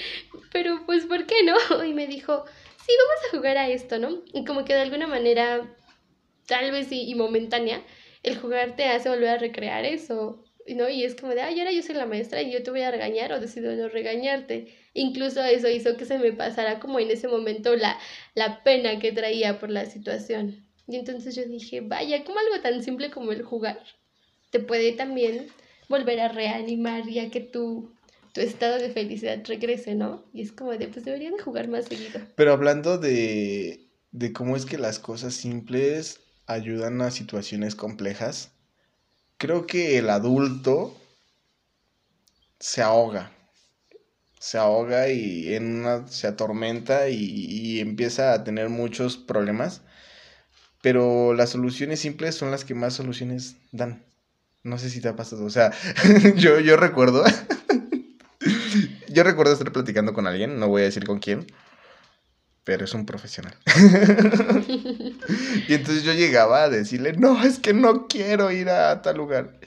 pero 0.53 0.85
pues 0.85 1.07
¿por 1.07 1.25
qué 1.25 1.45
no? 1.45 1.85
Y 1.85 1.95
me 1.95 2.09
dijo, 2.09 2.45
sí, 2.85 2.93
vamos 2.99 3.25
a 3.25 3.37
jugar 3.37 3.57
a 3.57 3.69
esto, 3.69 4.01
¿no? 4.01 4.25
Y 4.33 4.45
como 4.45 4.65
que 4.65 4.75
de 4.75 4.81
alguna 4.81 5.07
manera, 5.07 5.73
tal 6.49 6.73
vez 6.73 6.91
y, 6.91 7.09
y 7.09 7.15
momentánea, 7.15 7.81
el 8.25 8.37
jugar 8.39 8.75
te 8.75 8.87
hace 8.87 9.09
volver 9.09 9.29
a 9.29 9.39
recrear 9.39 9.85
eso, 9.85 10.43
¿no? 10.75 10.89
Y 10.89 11.05
es 11.05 11.15
como 11.15 11.35
de, 11.35 11.43
ay, 11.43 11.59
ahora 11.59 11.73
yo 11.73 11.83
soy 11.83 11.95
la 11.95 12.07
maestra 12.07 12.43
y 12.43 12.53
yo 12.53 12.63
te 12.63 12.71
voy 12.71 12.83
a 12.83 12.91
regañar 12.91 13.33
o 13.33 13.41
decido 13.41 13.75
no 13.75 13.89
regañarte. 13.89 14.75
Incluso 14.95 15.43
eso 15.45 15.69
hizo 15.69 15.97
que 15.97 16.05
se 16.05 16.19
me 16.19 16.33
pasara 16.33 16.81
como 16.81 17.01
en 17.01 17.11
ese 17.11 17.29
momento 17.29 17.77
la, 17.77 17.99
la 18.35 18.63
pena 18.63 18.99
que 18.99 19.13
traía 19.13 19.59
por 19.59 19.71
la 19.71 19.87
situación. 19.87 20.65
Y 20.87 20.97
entonces 20.97 21.35
yo 21.35 21.45
dije, 21.45 21.81
vaya, 21.81 22.25
como 22.25 22.39
algo 22.39 22.61
tan 22.63 22.83
simple 22.83 23.11
como 23.11 23.33
el 23.33 23.43
jugar 23.43 23.79
te 24.51 24.61
puede 24.61 24.93
también 24.93 25.49
volver 25.89 26.21
a 26.21 26.29
reanimar 26.29 27.07
ya 27.07 27.31
que 27.31 27.41
tú 27.41 27.91
tu 28.33 28.41
estado 28.41 28.79
de 28.79 28.91
felicidad 28.91 29.43
regrese, 29.47 29.95
¿no? 29.95 30.25
Y 30.33 30.43
es 30.43 30.53
como 30.53 30.73
de, 30.73 30.89
pues 30.89 31.05
debería 31.05 31.31
de 31.31 31.41
jugar 31.41 31.69
más 31.69 31.87
seguido. 31.87 32.21
Pero 32.37 32.53
hablando 32.53 32.99
de, 32.99 33.89
de 34.13 34.33
cómo 34.33 34.57
es 34.57 34.65
que 34.65 34.79
las 34.79 34.99
cosas 34.99 35.35
simples 35.35 36.21
ayudan 36.47 37.01
a 37.01 37.11
situaciones 37.11 37.75
complejas, 37.75 38.53
creo 39.39 39.67
que 39.67 39.99
el 39.99 40.11
adulto 40.11 40.97
se 42.61 42.83
ahoga. 42.83 43.33
Se 44.39 44.59
ahoga 44.59 45.09
y 45.09 45.55
en 45.55 45.81
una, 45.81 46.07
se 46.09 46.27
atormenta 46.27 47.09
y, 47.09 47.17
y 47.17 47.81
empieza 47.81 48.33
a 48.33 48.45
tener 48.45 48.69
muchos 48.69 49.17
problemas. 49.17 49.83
Pero 50.83 51.35
las 51.35 51.51
soluciones 51.51 52.01
simples 52.01 52.35
son 52.35 52.51
las 52.51 52.65
que 52.65 52.75
más 52.75 52.95
soluciones 52.95 53.57
dan. 53.73 54.05
No 54.63 54.79
sé 54.79 54.91
si 54.91 55.01
te 55.01 55.09
ha 55.09 55.17
pasado. 55.17 55.45
O 55.45 55.51
sea, 55.51 55.73
yo, 56.37 56.61
yo 56.61 56.77
recuerdo 56.77 57.25
yo 59.09 59.25
recuerdo 59.25 59.53
estar 59.53 59.73
platicando 59.73 60.13
con 60.13 60.27
alguien, 60.27 60.59
no 60.59 60.69
voy 60.69 60.83
a 60.83 60.87
decir 60.87 61.05
con 61.05 61.19
quién, 61.19 61.47
pero 62.69 62.85
es 62.85 62.93
un 62.93 63.07
profesional. 63.07 63.57
y 65.69 65.73
entonces 65.73 66.03
yo 66.03 66.13
llegaba 66.13 66.65
a 66.65 66.69
decirle, 66.69 67.15
no, 67.15 67.43
es 67.43 67.59
que 67.59 67.73
no 67.73 68.09
quiero 68.09 68.51
ir 68.51 68.69
a 68.69 69.01
tal 69.01 69.17
lugar. 69.17 69.59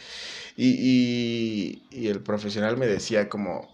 Y, 0.56 1.82
y, 1.90 2.08
el 2.08 2.20
profesional 2.20 2.78
me 2.78 2.86
decía 2.86 3.28
como, 3.28 3.74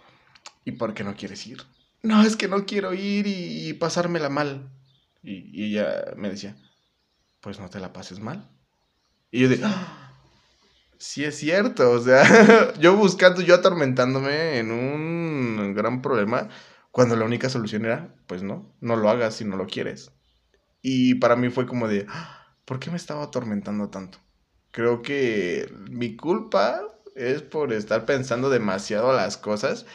¿y 0.63 0.71
por 0.71 0.93
qué 0.93 1.03
no 1.03 1.17
quieres 1.17 1.45
ir? 1.45 1.57
No, 2.03 2.23
es 2.23 2.37
que 2.37 2.47
no 2.47 2.65
quiero 2.65 2.93
ir 2.93 3.27
y, 3.27 3.73
pasármela 3.73 4.29
mal. 4.29 4.69
Y, 5.21 5.51
y, 5.51 5.75
ella 5.75 6.05
me 6.15 6.29
decía, 6.29 6.55
pues 7.41 7.59
no 7.59 7.69
te 7.69 7.81
la 7.81 7.91
pases 7.91 8.21
mal. 8.21 8.49
Y 9.29 9.41
yo 9.41 9.49
de, 9.49 9.59
¡Ah! 9.61 10.13
sí 10.99 11.25
es 11.25 11.35
cierto, 11.37 11.91
o 11.91 11.99
sea, 11.99 12.73
yo 12.79 12.95
buscando, 12.95 13.41
yo 13.41 13.55
atormentándome 13.55 14.59
en 14.59 14.71
un 14.71 15.73
gran 15.75 16.01
problema 16.01 16.47
cuando 16.97 17.15
la 17.15 17.25
única 17.25 17.47
solución 17.47 17.85
era, 17.85 18.15
pues 18.25 18.41
no, 18.41 18.73
no 18.81 18.95
lo 18.95 19.07
hagas 19.11 19.35
si 19.35 19.45
no 19.45 19.55
lo 19.55 19.67
quieres. 19.67 20.13
Y 20.81 21.13
para 21.13 21.35
mí 21.35 21.51
fue 21.51 21.67
como 21.67 21.87
de, 21.87 22.07
ah, 22.09 22.55
¿por 22.65 22.79
qué 22.79 22.89
me 22.89 22.97
estaba 22.97 23.21
atormentando 23.21 23.91
tanto? 23.91 24.17
Creo 24.71 25.03
que 25.03 25.71
mi 25.91 26.15
culpa 26.15 26.81
es 27.15 27.43
por 27.43 27.71
estar 27.71 28.07
pensando 28.07 28.49
demasiado 28.49 29.13
las 29.13 29.37
cosas 29.37 29.85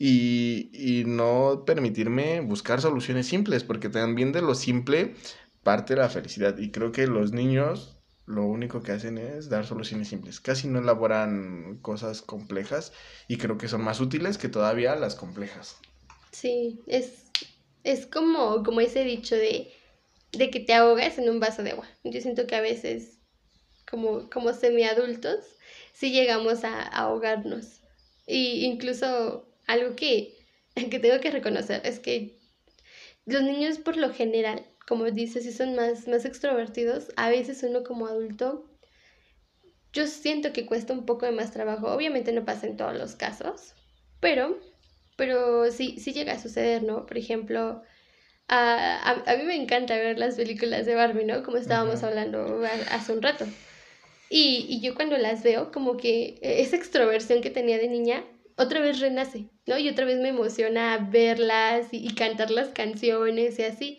y, 0.00 0.68
y 0.72 1.04
no 1.04 1.62
permitirme 1.64 2.40
buscar 2.40 2.80
soluciones 2.80 3.28
simples, 3.28 3.62
porque 3.62 3.88
también 3.88 4.32
de 4.32 4.42
lo 4.42 4.56
simple 4.56 5.14
parte 5.62 5.94
la 5.94 6.08
felicidad. 6.08 6.58
Y 6.58 6.72
creo 6.72 6.90
que 6.90 7.06
los 7.06 7.30
niños 7.30 8.00
lo 8.26 8.42
único 8.46 8.82
que 8.82 8.90
hacen 8.90 9.16
es 9.18 9.48
dar 9.48 9.64
soluciones 9.64 10.08
simples. 10.08 10.40
Casi 10.40 10.66
no 10.66 10.80
elaboran 10.80 11.78
cosas 11.82 12.20
complejas 12.20 12.92
y 13.28 13.36
creo 13.36 13.58
que 13.58 13.68
son 13.68 13.84
más 13.84 14.00
útiles 14.00 14.38
que 14.38 14.48
todavía 14.48 14.96
las 14.96 15.14
complejas. 15.14 15.80
Sí, 16.32 16.80
es, 16.86 17.24
es 17.84 18.06
como, 18.06 18.62
como 18.62 18.80
ese 18.80 19.04
dicho 19.04 19.34
de, 19.34 19.72
de 20.32 20.50
que 20.50 20.60
te 20.60 20.74
ahogas 20.74 21.18
en 21.18 21.28
un 21.30 21.40
vaso 21.40 21.62
de 21.62 21.72
agua. 21.72 21.88
Yo 22.04 22.20
siento 22.20 22.46
que 22.46 22.56
a 22.56 22.60
veces, 22.60 23.18
como, 23.90 24.28
como 24.30 24.52
semiadultos, 24.52 25.44
sí 25.92 26.12
llegamos 26.12 26.64
a, 26.64 26.82
ahogarnos. 26.82 27.80
Y 28.26 28.64
incluso 28.64 29.48
algo 29.66 29.96
que, 29.96 30.36
que 30.90 30.98
tengo 30.98 31.20
que 31.20 31.30
reconocer 31.30 31.80
es 31.84 31.98
que 31.98 32.38
los 33.24 33.42
niños 33.42 33.78
por 33.78 33.96
lo 33.96 34.12
general, 34.12 34.64
como 34.86 35.10
dices, 35.10 35.44
si 35.44 35.52
son 35.52 35.74
más, 35.74 36.08
más 36.08 36.24
extrovertidos, 36.24 37.08
a 37.16 37.28
veces 37.30 37.62
uno 37.62 37.84
como 37.84 38.06
adulto, 38.06 38.64
yo 39.92 40.06
siento 40.06 40.52
que 40.52 40.66
cuesta 40.66 40.92
un 40.92 41.06
poco 41.06 41.26
de 41.26 41.32
más 41.32 41.50
trabajo. 41.50 41.90
Obviamente 41.92 42.32
no 42.32 42.44
pasa 42.44 42.66
en 42.66 42.76
todos 42.76 42.96
los 42.96 43.16
casos, 43.16 43.74
pero 44.20 44.58
pero 45.18 45.70
sí, 45.72 45.96
sí 45.98 46.12
llega 46.12 46.34
a 46.34 46.38
suceder, 46.38 46.84
¿no? 46.84 47.04
Por 47.04 47.18
ejemplo, 47.18 47.82
a, 48.46 49.10
a, 49.26 49.36
mí 49.36 49.42
me 49.42 49.56
encanta 49.56 49.96
ver 49.96 50.16
las 50.16 50.36
películas 50.36 50.86
de 50.86 50.94
Barbie, 50.94 51.24
¿no? 51.24 51.42
Como 51.42 51.56
estábamos 51.56 52.04
hablando 52.04 52.62
hace 52.92 53.12
un 53.12 53.20
rato. 53.20 53.44
Y, 54.30 54.66
y, 54.68 54.80
yo 54.80 54.94
cuando 54.94 55.18
las 55.18 55.42
veo, 55.42 55.72
como 55.72 55.96
que 55.96 56.38
esa 56.40 56.76
extroversión 56.76 57.40
que 57.40 57.50
tenía 57.50 57.78
de 57.78 57.88
niña, 57.88 58.24
otra 58.56 58.80
vez 58.80 59.00
renace, 59.00 59.46
¿no? 59.66 59.76
Y 59.76 59.88
otra 59.88 60.04
vez 60.04 60.18
me 60.18 60.28
emociona 60.28 60.98
verlas 61.10 61.88
y, 61.92 62.06
y 62.06 62.14
cantar 62.14 62.52
las 62.52 62.68
canciones 62.68 63.58
y 63.58 63.64
así. 63.64 63.98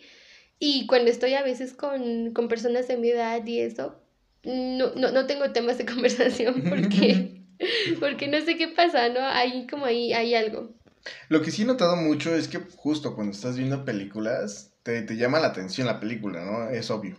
Y 0.58 0.86
cuando 0.86 1.10
estoy 1.10 1.34
a 1.34 1.42
veces 1.42 1.74
con, 1.74 2.32
con 2.32 2.48
personas 2.48 2.88
de 2.88 2.96
mi 2.96 3.10
edad 3.10 3.44
y 3.46 3.60
eso, 3.60 4.00
no, 4.44 4.94
no, 4.94 5.10
no 5.10 5.26
tengo 5.26 5.52
temas 5.52 5.76
de 5.76 5.84
conversación 5.92 6.64
porque, 6.66 7.42
porque 8.00 8.26
no 8.28 8.40
sé 8.40 8.56
qué 8.56 8.68
pasa, 8.68 9.10
¿no? 9.10 9.20
Ahí 9.20 9.66
como 9.66 9.84
ahí 9.84 10.14
hay 10.14 10.34
algo. 10.34 10.79
Lo 11.28 11.42
que 11.42 11.50
sí 11.50 11.62
he 11.62 11.66
notado 11.66 11.96
mucho 11.96 12.34
es 12.34 12.48
que 12.48 12.58
justo 12.76 13.14
cuando 13.14 13.32
estás 13.32 13.56
viendo 13.56 13.84
películas, 13.84 14.72
te, 14.82 15.04
llama 15.16 15.40
la 15.40 15.48
atención 15.48 15.86
la 15.86 16.00
película, 16.00 16.44
¿no? 16.44 16.68
Es 16.70 16.90
obvio. 16.90 17.16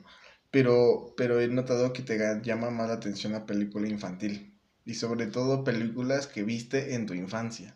Pero, 0.52 1.14
pero 1.18 1.40
he 1.40 1.48
notado 1.48 1.94
que 1.94 2.02
te 2.02 2.18
llama 2.44 2.70
más 2.72 2.90
la 2.90 2.96
atención 2.96 3.34
la 3.34 3.46
película 3.46 3.88
infantil. 3.88 4.54
Y 4.86 4.96
sobre 4.96 5.28
todo 5.28 5.64
películas 5.64 6.28
que 6.28 6.44
viste 6.44 6.96
en 6.96 7.06
tu 7.06 7.14
infancia. 7.14 7.76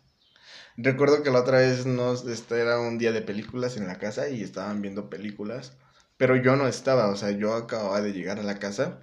Recuerdo 0.76 1.22
que 1.22 1.30
la 1.30 1.40
otra 1.40 1.58
vez 1.58 1.86
nos, 1.86 2.26
este 2.26 2.60
era 2.60 2.78
un 2.80 2.98
día 2.98 3.12
de 3.12 3.22
películas 3.22 3.76
en 3.76 3.86
la 3.86 3.98
casa 3.98 4.28
y 4.28 4.42
estaban 4.42 4.82
viendo 4.82 5.08
películas. 5.08 5.72
Pero 6.16 6.36
yo 6.36 6.56
no 6.56 6.66
estaba, 6.68 7.08
o 7.08 7.16
sea, 7.16 7.30
yo 7.30 7.54
acababa 7.54 8.00
de 8.02 8.12
llegar 8.12 8.38
a 8.38 8.42
la 8.42 8.58
casa. 8.58 9.00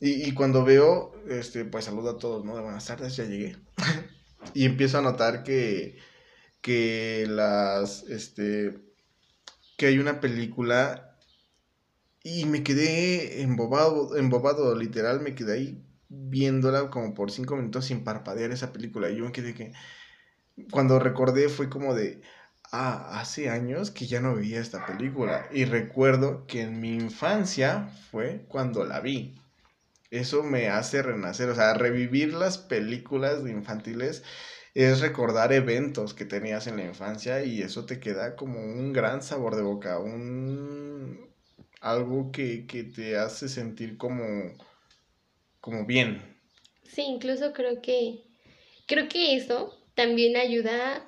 Y, 0.00 0.28
y 0.28 0.32
cuando 0.34 0.64
veo, 0.64 1.14
este, 1.28 1.64
pues 1.64 1.86
saludo 1.86 2.10
a 2.10 2.18
todos, 2.18 2.44
¿no? 2.44 2.56
De 2.56 2.62
buenas 2.62 2.86
tardes, 2.86 3.16
ya 3.16 3.24
llegué. 3.24 3.56
y 4.54 4.64
empiezo 4.64 4.98
a 4.98 5.02
notar 5.02 5.42
que, 5.44 5.98
que 6.64 7.26
las, 7.28 8.04
este, 8.04 8.74
que 9.76 9.84
hay 9.84 9.98
una 9.98 10.18
película 10.18 11.18
y 12.22 12.46
me 12.46 12.62
quedé 12.62 13.42
embobado, 13.42 14.16
embobado, 14.16 14.74
literal, 14.74 15.20
me 15.20 15.34
quedé 15.34 15.52
ahí 15.52 15.84
viéndola 16.08 16.88
como 16.88 17.12
por 17.12 17.30
cinco 17.30 17.54
minutos 17.56 17.84
sin 17.84 18.02
parpadear 18.02 18.50
esa 18.50 18.72
película. 18.72 19.10
Y 19.10 19.16
yo 19.16 19.26
me 19.26 19.32
quedé 19.32 19.52
que, 19.52 19.72
cuando 20.70 20.98
recordé 20.98 21.50
fue 21.50 21.68
como 21.68 21.94
de, 21.94 22.22
ah, 22.72 23.20
hace 23.20 23.50
años 23.50 23.90
que 23.90 24.06
ya 24.06 24.22
no 24.22 24.34
veía 24.34 24.58
esta 24.58 24.86
película. 24.86 25.46
Y 25.52 25.66
recuerdo 25.66 26.46
que 26.46 26.62
en 26.62 26.80
mi 26.80 26.94
infancia 26.94 27.90
fue 28.10 28.46
cuando 28.48 28.86
la 28.86 29.00
vi. 29.00 29.34
Eso 30.10 30.42
me 30.42 30.70
hace 30.70 31.02
renacer, 31.02 31.50
o 31.50 31.54
sea, 31.54 31.74
revivir 31.74 32.32
las 32.32 32.56
películas 32.56 33.46
infantiles 33.46 34.22
es 34.74 35.00
recordar 35.00 35.52
eventos 35.52 36.14
que 36.14 36.24
tenías 36.24 36.66
en 36.66 36.76
la 36.76 36.84
infancia 36.84 37.44
y 37.44 37.62
eso 37.62 37.86
te 37.86 38.00
queda 38.00 38.34
como 38.34 38.58
un 38.58 38.92
gran 38.92 39.22
sabor 39.22 39.54
de 39.54 39.62
boca, 39.62 40.00
un 40.00 41.32
algo 41.80 42.32
que, 42.32 42.66
te 42.94 43.16
hace 43.16 43.48
sentir 43.48 43.96
como, 43.96 44.24
como 45.60 45.84
bien. 45.86 46.36
Sí, 46.82 47.02
incluso 47.02 47.52
creo 47.52 47.80
que 47.82 48.24
creo 48.86 49.08
que 49.08 49.36
eso 49.36 49.78
también 49.94 50.36
ayuda 50.36 51.06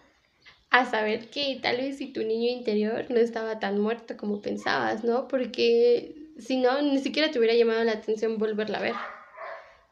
a 0.70 0.90
saber 0.90 1.31
que 1.31 1.59
tal 1.62 1.79
vez 1.79 1.98
si 1.98 2.12
tu 2.12 2.20
niño 2.22 2.50
interior 2.50 3.07
no 3.11 3.16
estaba 3.16 3.59
tan 3.59 3.81
muerto 3.81 4.16
como 4.16 4.42
pensabas, 4.42 5.02
¿no? 5.02 5.26
Porque 5.29 6.14
si 6.38 6.59
no, 6.59 6.83
ni 6.83 6.98
siquiera 6.98 7.31
te 7.31 7.38
hubiera 7.38 7.55
llamado 7.55 7.83
la 7.85 7.92
atención 7.92 8.38
volverla 8.38 8.79
a 8.79 8.83
ver. 8.83 8.94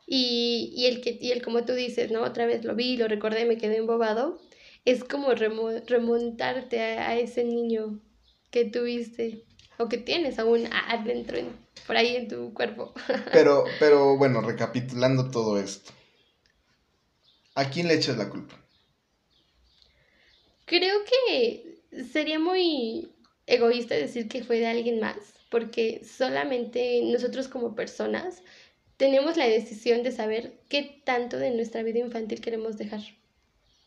Y, 0.07 0.73
y, 0.77 0.87
el 0.87 1.01
que, 1.01 1.19
y 1.21 1.33
el 1.33 1.43
como 1.43 1.65
tú 1.65 1.73
dices, 1.73 2.11
¿no? 2.11 2.23
Otra 2.23 2.47
vez 2.47 2.65
lo 2.65 2.75
vi, 2.75 2.97
lo 2.97 3.09
recordé, 3.09 3.45
me 3.47 3.59
quedé 3.59 3.79
embobado. 3.79 4.39
Es 4.85 5.03
como 5.03 5.31
remontarte 5.33 6.81
a, 6.81 7.19
ese 7.19 7.45
niño 7.45 8.01
que 8.51 8.67
tuviste 8.67 9.45
o 9.79 9.89
que 9.89 9.97
tienes 9.97 10.39
aún 10.39 10.69
adentro, 10.91 11.39
por 11.87 11.97
ahí 11.97 12.17
en 12.17 12.29
tu 12.29 12.53
cuerpo. 12.53 12.93
Pero, 13.33 13.65
pero 13.81 14.17
bueno, 14.17 14.41
recapitulando 14.41 15.31
todo 15.31 15.59
esto. 15.59 15.93
¿A 17.55 17.71
quién 17.71 17.89
le 17.89 17.95
echas 17.95 18.17
la 18.17 18.29
culpa? 18.29 18.61
Creo 20.67 21.01
que 21.05 21.83
sería 22.13 22.39
muy 22.39 23.13
egoísta 23.47 23.95
decir 23.95 24.29
que 24.29 24.43
fue 24.43 24.59
de 24.59 24.67
alguien 24.67 25.01
más, 25.01 25.17
porque 25.51 26.03
solamente 26.05 27.01
nosotros 27.05 27.49
como 27.49 27.75
personas 27.75 28.43
tenemos 28.97 29.37
la 29.37 29.47
decisión 29.47 30.03
de 30.03 30.13
saber 30.13 30.61
qué 30.69 31.03
tanto 31.05 31.39
de 31.39 31.51
nuestra 31.51 31.83
vida 31.83 31.99
infantil 31.99 32.41
queremos 32.41 32.77
dejar. 32.77 33.01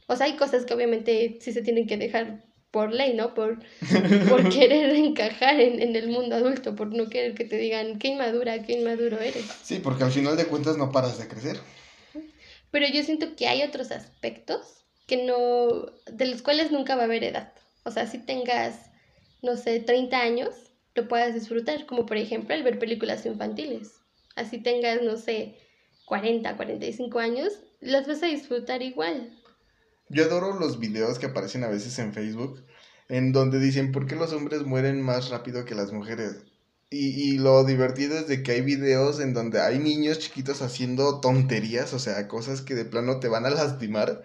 O 0.08 0.16
sea, 0.16 0.26
hay 0.26 0.36
cosas 0.36 0.66
que 0.66 0.74
obviamente 0.74 1.38
sí 1.42 1.54
se 1.54 1.62
tienen 1.62 1.88
que 1.88 1.98
dejar 1.98 2.46
por 2.72 2.94
ley, 2.94 3.14
¿no? 3.14 3.34
Por, 3.34 3.60
por 4.30 4.50
querer 4.50 4.94
encajar 4.96 5.60
en, 5.60 5.82
en, 5.82 5.96
el 5.96 6.10
mundo 6.10 6.36
adulto, 6.36 6.76
por 6.76 6.94
no 6.94 7.10
querer 7.10 7.34
que 7.34 7.46
te 7.46 7.58
digan 7.58 8.00
qué 8.00 8.10
inmadura, 8.10 8.64
qué 8.64 8.74
inmaduro 8.74 9.20
eres. 9.20 9.46
Sí, 9.64 9.80
porque 9.80 10.04
al 10.04 10.12
final 10.12 10.36
de 10.36 10.46
cuentas 10.46 10.78
no 10.78 10.92
paras 10.92 11.18
de 11.18 11.28
crecer. 11.28 11.58
Pero 12.72 12.88
yo 12.88 13.04
siento 13.04 13.36
que 13.36 13.48
hay 13.48 13.64
otros 13.64 13.92
aspectos 13.92 14.86
que 15.08 15.24
no, 15.24 15.86
de 16.12 16.26
los 16.26 16.42
cuales 16.42 16.72
nunca 16.72 16.96
va 16.96 17.04
a 17.04 17.06
haber 17.06 17.24
edad. 17.24 17.54
O 17.84 17.92
sea, 17.92 18.08
si 18.08 18.18
tengas, 18.18 18.92
no 19.42 19.56
sé, 19.56 19.80
30 19.80 20.20
años, 20.20 20.50
lo 20.94 21.08
puedas 21.08 21.34
disfrutar, 21.34 21.86
como 21.86 22.06
por 22.06 22.18
ejemplo 22.18 22.54
el 22.54 22.64
ver 22.64 22.78
películas 22.78 23.26
infantiles 23.26 23.97
así 24.38 24.60
tengas, 24.60 25.02
no 25.02 25.18
sé, 25.18 25.58
40, 26.06 26.56
45 26.56 27.20
años, 27.20 27.54
las 27.82 28.08
vas 28.08 28.24
a 28.24 28.28
disfrutar 28.28 28.82
igual. 28.82 29.38
Yo 30.10 30.24
adoro 30.24 30.58
los 30.58 30.80
videos 30.80 31.20
que 31.20 31.26
aparecen 31.26 31.64
a 31.64 31.68
veces 31.68 32.00
en 32.00 32.14
Facebook, 32.14 32.64
en 33.10 33.34
donde 33.34 33.60
dicen, 33.60 33.92
¿por 33.92 34.08
qué 34.08 34.16
los 34.16 34.32
hombres 34.32 34.64
mueren 34.64 35.02
más 35.02 35.30
rápido 35.30 35.66
que 35.66 35.76
las 35.76 35.92
mujeres? 35.92 36.38
Y, 36.90 37.34
y, 37.34 37.38
lo 37.38 37.66
divertido 37.66 38.18
es 38.18 38.28
de 38.28 38.44
que 38.44 38.54
hay 38.54 38.62
videos 38.62 39.20
en 39.20 39.34
donde 39.34 39.60
hay 39.60 39.78
niños 39.78 40.20
chiquitos 40.20 40.62
haciendo 40.62 41.20
tonterías, 41.20 41.94
o 41.94 42.00
sea, 42.00 42.30
cosas 42.30 42.62
que 42.62 42.76
de 42.76 42.86
plano 42.86 43.20
te 43.20 43.28
van 43.28 43.46
a 43.46 43.50
lastimar, 43.50 44.24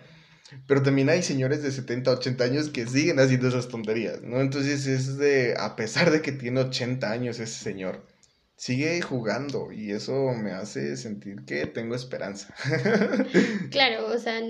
pero 0.68 0.82
también 0.82 1.09
hay 1.09 1.24
señores 1.24 1.64
de 1.64 1.72
70, 1.72 2.12
80 2.12 2.45
años 2.45 2.68
que 2.68 2.86
siguen 2.86 3.18
haciendo 3.18 3.49
esas 3.49 3.66
tonterías, 3.66 4.22
¿no? 4.22 4.41
Entonces 4.41 4.86
es 4.86 5.16
de, 5.18 5.57
a 5.59 5.74
pesar 5.74 6.12
de 6.12 6.22
que 6.22 6.30
tiene 6.30 6.61
80 6.61 7.11
años 7.11 7.41
ese 7.41 7.64
señor, 7.64 8.07
sigue 8.57 9.00
jugando 9.03 9.72
y 9.72 9.90
eso 9.90 10.32
me 10.34 10.53
hace 10.53 10.96
sentir 10.96 11.44
que 11.46 11.66
tengo 11.66 11.94
esperanza. 11.94 12.55
claro, 13.70 14.07
o 14.07 14.18
sea, 14.18 14.40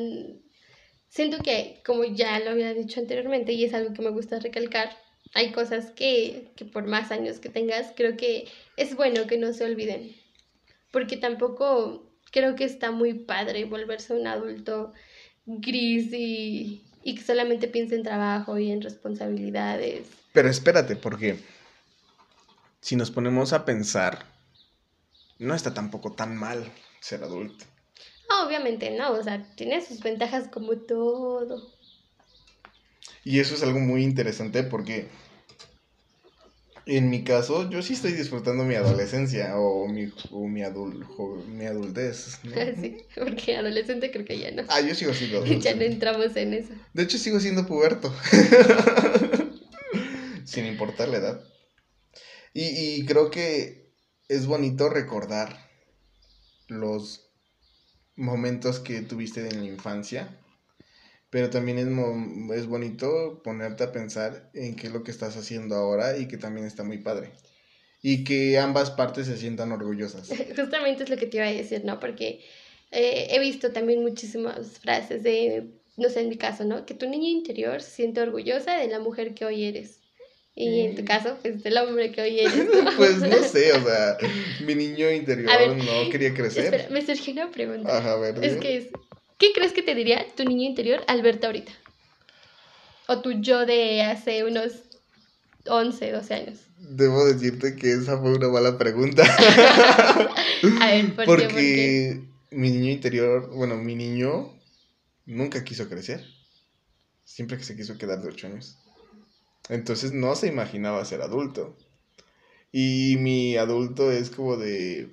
siento 1.09 1.39
que, 1.43 1.81
como 1.85 2.05
ya 2.05 2.39
lo 2.41 2.51
había 2.51 2.75
dicho 2.75 3.01
anteriormente 3.01 3.53
y 3.53 3.65
es 3.65 3.75
algo 3.75 3.95
que 3.95 4.03
me 4.03 4.11
gusta 4.11 4.39
recalcar, 4.39 4.91
hay 5.35 5.53
cosas 5.53 5.91
que, 5.91 6.51
que 6.57 6.65
por 6.65 6.87
más 6.87 7.11
años 7.11 7.39
que 7.39 7.49
tengas, 7.49 7.93
creo 7.97 8.17
que 8.17 8.49
es 8.77 8.95
bueno 8.97 9.27
que 9.27 9.39
no 9.39 9.53
se 9.53 9.65
olviden. 9.65 10.15
Porque 10.91 11.17
tampoco 11.17 12.11
creo 12.31 12.55
que 12.55 12.65
está 12.65 12.91
muy 12.91 13.15
padre 13.15 13.65
volverse 13.65 14.15
un 14.15 14.27
adulto 14.27 14.93
gris 15.47 16.13
y, 16.13 16.85
y 17.03 17.15
que 17.15 17.23
solamente 17.23 17.69
piense 17.69 17.95
en 17.95 18.03
trabajo 18.03 18.59
y 18.59 18.71
en 18.71 18.83
responsabilidades. 18.83 20.07
Pero 20.33 20.49
espérate, 20.49 20.97
porque 20.97 21.37
si 22.83 22.97
nos 22.97 23.13
ponemos 23.13 23.53
a 23.53 23.65
pensar, 23.65 24.27
no 25.39 25.55
está 25.55 25.73
tampoco 25.73 26.13
tan 26.13 26.37
mal 26.37 26.71
ser 27.01 27.23
adulto. 27.23 27.65
obviamente 28.45 28.91
no, 28.91 29.13
o 29.13 29.23
sea, 29.23 29.47
tiene 29.55 29.81
sus 29.81 30.01
ventajas 30.01 30.49
como 30.49 30.77
todo. 30.77 31.73
Y 33.25 33.39
eso 33.39 33.55
es 33.55 33.63
algo 33.63 33.79
muy 33.79 34.03
interesante 34.03 34.65
porque 34.65 35.09
en 36.87 37.09
mi 37.09 37.23
caso 37.23 37.71
yo 37.71 37.83
sí 37.83 37.93
estoy 37.93 38.15
disfrutando 38.15 38.65
mi 38.65 38.75
adolescencia 38.75 39.57
o 39.57 39.87
mi, 39.87 40.13
o 40.33 40.49
mi, 40.49 40.65
adul, 40.65 41.07
mi 41.47 41.67
adultez. 41.67 42.41
¿no? 42.43 42.51
Sí, 42.81 42.97
porque 43.15 43.57
adolescente 43.57 44.11
creo 44.11 44.25
que 44.25 44.41
ya 44.41 44.51
no. 44.51 44.65
Ah, 44.69 44.81
yo 44.81 44.93
sigo 44.97 45.15
siendo 45.15 45.39
adolescente. 45.39 45.69
Ya 45.69 45.77
no 45.77 45.83
entramos 45.83 46.35
en 46.35 46.55
eso. 46.55 46.73
De 46.93 47.05
hecho 47.05 47.17
sigo 47.17 47.39
siendo 47.39 47.65
puberto. 47.65 48.13
Sin 50.45 50.67
importar 50.67 51.09
la 51.09 51.19
edad. 51.19 51.52
Y, 52.53 52.65
y 52.65 53.07
creo 53.07 53.31
que 53.31 53.93
es 54.29 54.47
bonito 54.47 54.89
recordar 54.89 55.71
los 56.69 57.31
momentos 58.17 58.81
que 58.81 59.03
tuviste 59.03 59.49
en 59.49 59.61
la 59.61 59.67
infancia 59.67 60.39
pero 61.33 61.49
también 61.49 61.79
es, 61.79 61.87
es 62.59 62.67
bonito 62.67 63.41
ponerte 63.43 63.85
a 63.85 63.91
pensar 63.91 64.51
en 64.53 64.77
qué 64.77 64.89
es 64.89 64.93
lo 64.93 65.03
que 65.03 65.11
estás 65.11 65.35
haciendo 65.39 65.77
ahora 65.77 66.19
y 66.19 66.29
que 66.29 66.37
también 66.37 66.67
está 66.67 66.85
muy 66.85 66.99
padre. 66.99 67.31
Y 68.03 68.23
que 68.23 68.59
ambas 68.59 68.91
partes 68.91 69.29
se 69.29 69.39
sientan 69.39 69.73
orgullosas. 69.73 70.29
Justamente 70.57 71.05
es 71.05 71.09
lo 71.09 71.17
que 71.17 71.25
te 71.25 71.39
iba 71.39 71.47
a 71.47 71.51
decir, 71.51 71.87
¿no? 71.87 71.99
Porque 72.01 72.45
eh, 72.91 73.29
he 73.31 73.39
visto 73.39 73.73
también 73.73 74.03
muchísimas 74.03 74.79
frases 74.81 75.23
de, 75.23 75.71
no 75.97 76.11
sé, 76.11 76.21
en 76.21 76.29
mi 76.29 76.37
caso, 76.37 76.67
¿no? 76.67 76.85
Que 76.85 76.93
tu 76.93 77.09
niña 77.09 77.31
interior 77.31 77.81
se 77.81 77.93
siente 77.93 78.21
orgullosa 78.21 78.77
de 78.77 78.89
la 78.89 78.99
mujer 78.99 79.33
que 79.33 79.47
hoy 79.47 79.65
eres. 79.65 80.02
Y 80.55 80.81
en 80.83 80.95
tu 80.95 81.03
mm. 81.03 81.07
caso, 81.07 81.39
pues 81.41 81.63
del 81.63 81.79
hombre 81.79 82.13
que 82.13 82.23
hoy 82.23 82.41
eres. 82.41 82.67
pues 82.97 83.19
no 83.19 83.43
sé, 83.43 83.73
o 83.73 83.83
sea, 83.83 84.19
mi 84.65 84.75
niño 84.75 85.11
interior 85.11 85.77
no 85.77 86.11
quería 86.11 86.35
crecer. 86.35 86.75
Espera, 86.75 86.91
me 86.91 87.05
surgió 87.05 87.33
una 87.33 87.51
pregunta. 87.51 87.97
Ajá, 87.97 88.13
a 88.13 88.17
ver. 88.17 88.45
Es 88.45 88.57
que 88.57 88.77
es, 88.77 88.89
¿Qué 89.43 89.53
crees 89.53 89.73
que 89.73 89.83
te 89.83 89.97
diría 89.97 90.25
tu 90.37 90.45
niño 90.45 90.69
interior 90.69 91.03
al 91.09 91.21
verte 91.21 91.47
ahorita? 91.47 91.73
O 93.09 93.23
tu 93.23 93.33
yo 93.41 93.67
de 93.67 94.03
hace 94.03 94.45
unos 94.45 94.73
11, 95.67 96.13
12 96.13 96.35
años. 96.35 96.59
Debo 96.79 97.25
decirte 97.25 97.75
que 97.75 97.91
esa 97.91 98.19
fue 98.19 98.35
una 98.35 98.49
mala 98.51 98.79
pregunta. 98.79 99.25
A 100.81 100.87
ver, 100.87 101.17
¿por 101.17 101.25
Porque 101.25 101.49
qué? 101.49 102.21
mi 102.53 102.71
niño 102.71 102.93
interior, 102.93 103.51
bueno, 103.51 103.77
mi 103.79 103.97
niño 103.97 104.57
nunca 105.27 105.65
quiso 105.65 105.89
crecer. 105.89 106.25
Siempre 107.25 107.59
que 107.59 107.65
se 107.65 107.75
quiso 107.75 107.99
quedar 107.99 108.23
de 108.23 108.29
8 108.29 108.47
años. 108.47 108.79
Entonces 109.69 110.13
no 110.13 110.35
se 110.35 110.49
imaginaba 110.49 111.05
ser 111.05 111.23
adulto. 111.23 111.77
Y 112.73 113.17
mi 113.19 113.57
adulto 113.57 114.11
es 114.11 114.31
como 114.31 114.57
de... 114.57 115.11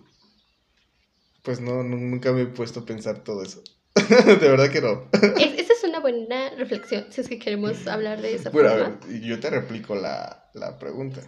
Pues 1.44 1.60
no, 1.60 1.84
nunca 1.84 2.32
me 2.32 2.44
he 2.44 2.46
puesto 2.46 2.82
a 2.82 2.86
pensar 2.86 3.24
todo 3.24 3.44
eso. 3.44 3.64
de 3.96 4.50
verdad 4.50 4.72
que 4.72 4.82
no. 4.82 5.10
esa 5.38 5.74
es 5.74 5.84
una 5.84 6.00
buena 6.00 6.50
reflexión, 6.52 7.06
si 7.10 7.22
es 7.22 7.28
que 7.28 7.40
queremos 7.40 7.88
hablar 7.88 8.22
de 8.22 8.36
esa 8.36 8.50
bueno, 8.50 8.70
forma. 8.70 8.86
A 8.86 9.08
ver, 9.08 9.22
yo 9.22 9.40
te 9.40 9.50
replico 9.50 9.96
la, 9.96 10.50
pregunta. 10.80 11.22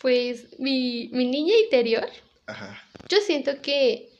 Pues 0.00 0.58
mi, 0.58 1.08
niña 1.08 1.54
interior, 1.64 2.06
Ajá. 2.46 2.82
yo 3.08 3.18
siento 3.18 3.60
que, 3.62 4.10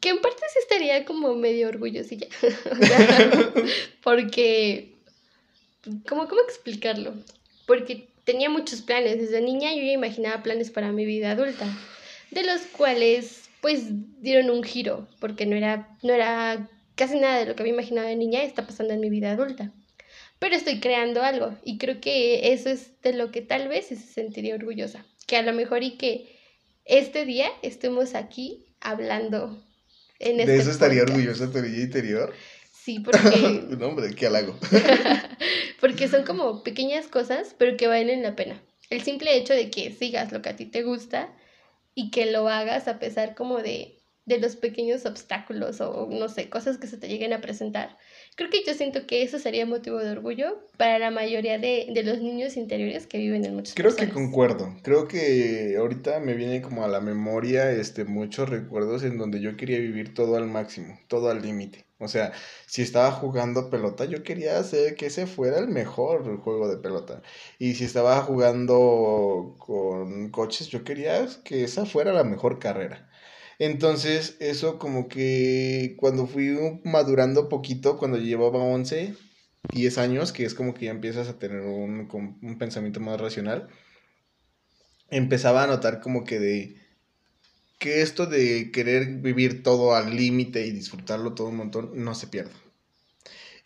que 0.00 0.10
en 0.10 0.20
parte 0.20 0.42
sí 0.52 0.58
estaría 0.60 1.04
como 1.04 1.34
medio 1.34 1.68
orgullosilla. 1.68 2.28
porque, 4.02 4.91
¿cómo, 6.08 6.28
¿cómo 6.28 6.40
explicarlo? 6.42 7.14
Porque 7.66 8.08
tenía 8.24 8.48
muchos 8.48 8.82
planes. 8.82 9.18
Desde 9.18 9.40
niña 9.40 9.74
yo 9.74 9.82
ya 9.82 9.92
imaginaba 9.92 10.42
planes 10.42 10.70
para 10.70 10.92
mi 10.92 11.04
vida 11.04 11.32
adulta, 11.32 11.66
de 12.30 12.44
los 12.44 12.62
cuales 12.62 13.42
pues 13.60 13.84
dieron 14.20 14.50
un 14.50 14.64
giro, 14.64 15.08
porque 15.20 15.46
no 15.46 15.56
era, 15.56 15.96
no 16.02 16.12
era 16.12 16.68
casi 16.96 17.18
nada 17.18 17.38
de 17.38 17.46
lo 17.46 17.54
que 17.54 17.62
había 17.62 17.74
imaginado 17.74 18.08
de 18.08 18.16
niña 18.16 18.42
está 18.42 18.66
pasando 18.66 18.92
en 18.92 19.00
mi 19.00 19.10
vida 19.10 19.32
adulta. 19.32 19.72
Pero 20.38 20.56
estoy 20.56 20.80
creando 20.80 21.22
algo 21.22 21.56
y 21.64 21.78
creo 21.78 22.00
que 22.00 22.52
eso 22.52 22.68
es 22.68 23.00
de 23.02 23.12
lo 23.12 23.30
que 23.30 23.42
tal 23.42 23.68
vez 23.68 23.86
se 23.86 23.96
sentiría 23.96 24.56
orgullosa. 24.56 25.06
Que 25.28 25.36
a 25.36 25.42
lo 25.42 25.52
mejor 25.52 25.84
y 25.84 25.92
que 25.92 26.36
este 26.84 27.24
día 27.24 27.46
estemos 27.62 28.16
aquí 28.16 28.66
hablando 28.80 29.62
en 30.18 30.40
este 30.40 30.52
¿De 30.52 30.58
eso 30.58 30.70
estaría 30.72 31.02
orgullosa 31.02 31.50
tu 31.52 31.60
niña 31.60 31.82
interior? 31.82 32.34
Sí, 32.82 32.98
porque... 32.98 33.64
no, 33.78 33.86
hombre, 33.86 34.12
qué 34.14 34.26
halago. 34.26 34.58
porque 35.80 36.08
son 36.08 36.24
como 36.24 36.64
pequeñas 36.64 37.06
cosas, 37.06 37.54
pero 37.56 37.76
que 37.76 37.86
valen 37.86 38.24
la 38.24 38.34
pena. 38.34 38.60
El 38.90 39.02
simple 39.02 39.36
hecho 39.36 39.54
de 39.54 39.70
que 39.70 39.92
sigas 39.92 40.32
lo 40.32 40.42
que 40.42 40.48
a 40.48 40.56
ti 40.56 40.66
te 40.66 40.82
gusta 40.82 41.32
y 41.94 42.10
que 42.10 42.26
lo 42.26 42.48
hagas 42.48 42.88
a 42.88 42.98
pesar 42.98 43.36
como 43.36 43.58
de, 43.58 44.00
de 44.24 44.40
los 44.40 44.56
pequeños 44.56 45.06
obstáculos 45.06 45.80
o 45.80 46.08
no 46.10 46.28
sé, 46.28 46.50
cosas 46.50 46.76
que 46.76 46.88
se 46.88 46.98
te 46.98 47.08
lleguen 47.08 47.32
a 47.32 47.40
presentar. 47.40 47.96
Creo 48.34 48.48
que 48.48 48.64
yo 48.64 48.72
siento 48.74 49.06
que 49.06 49.22
eso 49.22 49.38
sería 49.38 49.66
motivo 49.66 49.98
de 49.98 50.10
orgullo 50.10 50.66
para 50.78 50.98
la 50.98 51.10
mayoría 51.10 51.58
de, 51.58 51.88
de 51.92 52.02
los 52.02 52.18
niños 52.18 52.56
interiores 52.56 53.06
que 53.06 53.18
viven 53.18 53.44
en 53.44 53.54
muchos 53.54 53.74
Creo 53.74 53.94
que 53.94 54.08
concuerdo. 54.08 54.74
Creo 54.82 55.06
que 55.06 55.76
ahorita 55.78 56.18
me 56.20 56.34
viene 56.34 56.62
como 56.62 56.84
a 56.84 56.88
la 56.88 57.00
memoria 57.00 57.70
este, 57.70 58.04
muchos 58.04 58.48
recuerdos 58.48 59.02
en 59.02 59.18
donde 59.18 59.40
yo 59.40 59.56
quería 59.56 59.78
vivir 59.78 60.14
todo 60.14 60.36
al 60.36 60.46
máximo, 60.46 60.98
todo 61.08 61.30
al 61.30 61.42
límite. 61.42 61.84
O 61.98 62.08
sea, 62.08 62.32
si 62.66 62.82
estaba 62.82 63.12
jugando 63.12 63.70
pelota, 63.70 64.06
yo 64.06 64.24
quería 64.24 64.58
hacer 64.58 64.96
que 64.96 65.06
ese 65.06 65.26
fuera 65.26 65.58
el 65.58 65.68
mejor 65.68 66.38
juego 66.40 66.68
de 66.68 66.78
pelota. 66.78 67.22
Y 67.58 67.74
si 67.74 67.84
estaba 67.84 68.20
jugando 68.22 69.54
con 69.58 70.30
coches, 70.30 70.68
yo 70.68 70.82
quería 70.84 71.28
que 71.44 71.64
esa 71.64 71.86
fuera 71.86 72.12
la 72.12 72.24
mejor 72.24 72.58
carrera. 72.58 73.08
Entonces, 73.58 74.36
eso 74.40 74.78
como 74.78 75.08
que 75.08 75.96
cuando 75.98 76.26
fui 76.26 76.56
madurando 76.84 77.48
poquito, 77.48 77.96
cuando 77.98 78.18
llevaba 78.18 78.58
11, 78.58 79.14
10 79.72 79.98
años, 79.98 80.32
que 80.32 80.44
es 80.44 80.54
como 80.54 80.74
que 80.74 80.86
ya 80.86 80.90
empiezas 80.90 81.28
a 81.28 81.38
tener 81.38 81.60
un, 81.62 82.08
un 82.42 82.58
pensamiento 82.58 83.00
más 83.00 83.20
racional, 83.20 83.68
empezaba 85.10 85.64
a 85.64 85.66
notar 85.66 86.00
como 86.00 86.24
que 86.24 86.38
de 86.40 86.76
que 87.78 88.00
esto 88.02 88.26
de 88.26 88.70
querer 88.70 89.20
vivir 89.20 89.62
todo 89.62 89.94
al 89.94 90.16
límite 90.16 90.66
y 90.66 90.70
disfrutarlo 90.70 91.34
todo 91.34 91.48
un 91.48 91.56
montón 91.56 91.90
no 91.96 92.14
se 92.14 92.28
pierda. 92.28 92.52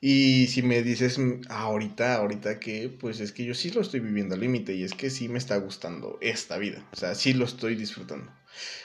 Y 0.01 0.47
si 0.49 0.63
me 0.63 0.83
dices 0.83 1.19
mm, 1.19 1.43
ahorita, 1.49 2.17
ahorita 2.17 2.59
que, 2.61 2.89
pues 2.89 3.21
es 3.21 3.33
que 3.33 3.45
yo 3.45 3.55
sí 3.55 3.71
lo 3.71 3.81
estoy 3.81 4.01
viviendo 4.01 4.35
al 4.35 4.41
límite 4.41 4.75
y 4.75 4.85
es 4.85 4.95
que 4.95 5.11
sí 5.11 5.29
me 5.29 5.39
está 5.39 5.57
gustando 5.59 6.19
esta 6.21 6.59
vida, 6.59 6.87
o 6.93 6.97
sea, 6.97 7.15
sí 7.15 7.33
lo 7.35 7.45
estoy 7.45 7.77
disfrutando. 7.77 8.33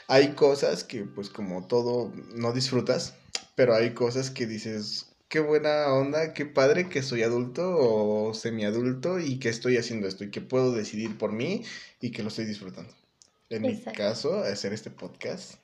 Hay 0.08 0.34
cosas 0.34 0.84
que 0.84 1.04
pues 1.04 1.30
como 1.30 1.68
todo 1.68 2.12
no 2.34 2.54
disfrutas, 2.54 3.16
pero 3.56 3.76
hay 3.76 3.94
cosas 3.94 4.30
que 4.30 4.46
dices, 4.46 5.12
qué 5.32 5.40
buena 5.40 5.94
onda, 5.94 6.34
qué 6.34 6.46
padre 6.46 6.90
que 6.90 7.02
soy 7.02 7.24
adulto 7.24 7.78
o 7.78 8.34
semiadulto 8.34 9.18
y 9.18 9.40
que 9.40 9.48
estoy 9.48 9.78
haciendo 9.78 10.08
esto 10.08 10.26
y 10.26 10.30
que 10.30 10.42
puedo 10.42 10.74
decidir 10.74 11.18
por 11.18 11.32
mí 11.32 11.64
y 12.02 12.12
que 12.12 12.22
lo 12.22 12.28
estoy 12.28 12.46
disfrutando. 12.46 12.94
En 13.50 13.62
mi 13.64 13.82
caso, 13.82 14.40
hacer 14.40 14.74
este 14.74 14.92
podcast 14.92 15.56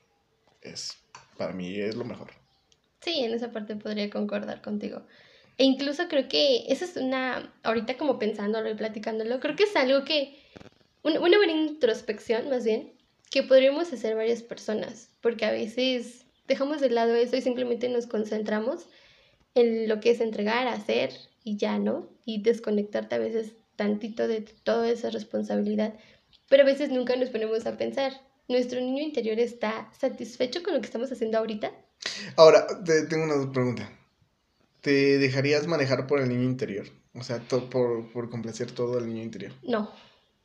es, 0.62 0.98
para 1.38 1.54
mí 1.54 1.80
es 1.80 1.96
lo 1.96 2.06
mejor. 2.06 2.32
Sí, 3.02 3.20
en 3.20 3.34
esa 3.34 3.52
parte 3.52 3.76
podría 3.76 4.10
concordar 4.10 4.62
contigo. 4.62 5.04
E 5.58 5.64
incluso 5.64 6.08
creo 6.08 6.28
que 6.30 6.66
eso 6.72 6.86
es 6.86 6.98
una, 6.98 7.54
ahorita 7.64 7.98
como 7.98 8.20
pensándolo 8.20 8.70
y 8.70 8.76
platicándolo, 8.76 9.40
creo 9.40 9.56
que 9.56 9.64
es 9.64 9.76
algo 9.76 10.06
que, 10.06 10.38
una, 11.04 11.20
una 11.20 11.38
buena 11.38 11.54
introspección 11.54 12.50
más 12.50 12.64
bien, 12.64 12.94
que 13.30 13.44
podríamos 13.44 13.92
hacer 13.92 14.16
varias 14.16 14.44
personas, 14.44 15.10
porque 15.22 15.46
a 15.46 15.52
veces 15.52 16.26
dejamos 16.48 16.82
de 16.82 16.90
lado 16.90 17.14
eso 17.16 17.36
y 17.36 17.42
simplemente 17.42 17.90
nos 17.90 18.08
concentramos 18.08 18.88
en 19.54 19.90
lo 19.90 20.00
que 20.00 20.12
es 20.12 20.22
entregar, 20.22 20.68
hacer 20.68 21.12
y 21.44 21.58
ya, 21.58 21.80
¿no? 21.80 22.10
Y 22.26 22.42
desconectarte 22.42 23.16
a 23.16 23.20
veces 23.20 23.54
tantito 23.76 24.28
de 24.28 24.42
toda 24.42 24.90
esa 24.90 25.10
responsabilidad. 25.10 25.96
Pero 26.50 26.64
a 26.64 26.66
veces 26.66 26.90
nunca 26.90 27.16
nos 27.16 27.30
ponemos 27.30 27.66
a 27.66 27.78
pensar, 27.78 28.14
¿nuestro 28.48 28.80
niño 28.80 29.04
interior 29.04 29.40
está 29.40 29.92
satisfecho 29.98 30.64
con 30.64 30.74
lo 30.74 30.80
que 30.80 30.88
estamos 30.88 31.12
haciendo 31.12 31.38
ahorita? 31.38 31.72
Ahora, 32.36 32.68
te 32.84 33.06
tengo 33.08 33.26
una 33.26 33.52
pregunta. 33.52 33.92
¿Te 34.82 35.18
dejarías 35.18 35.68
manejar 35.68 36.08
por 36.08 36.22
el 36.22 36.30
niño 36.30 36.44
interior? 36.44 36.88
O 37.14 37.24
sea, 37.24 37.40
por, 37.40 38.12
por 38.12 38.30
complacer 38.30 38.72
todo 38.72 39.00
el 39.00 39.08
niño 39.08 39.24
interior. 39.24 39.52
No, 39.64 39.92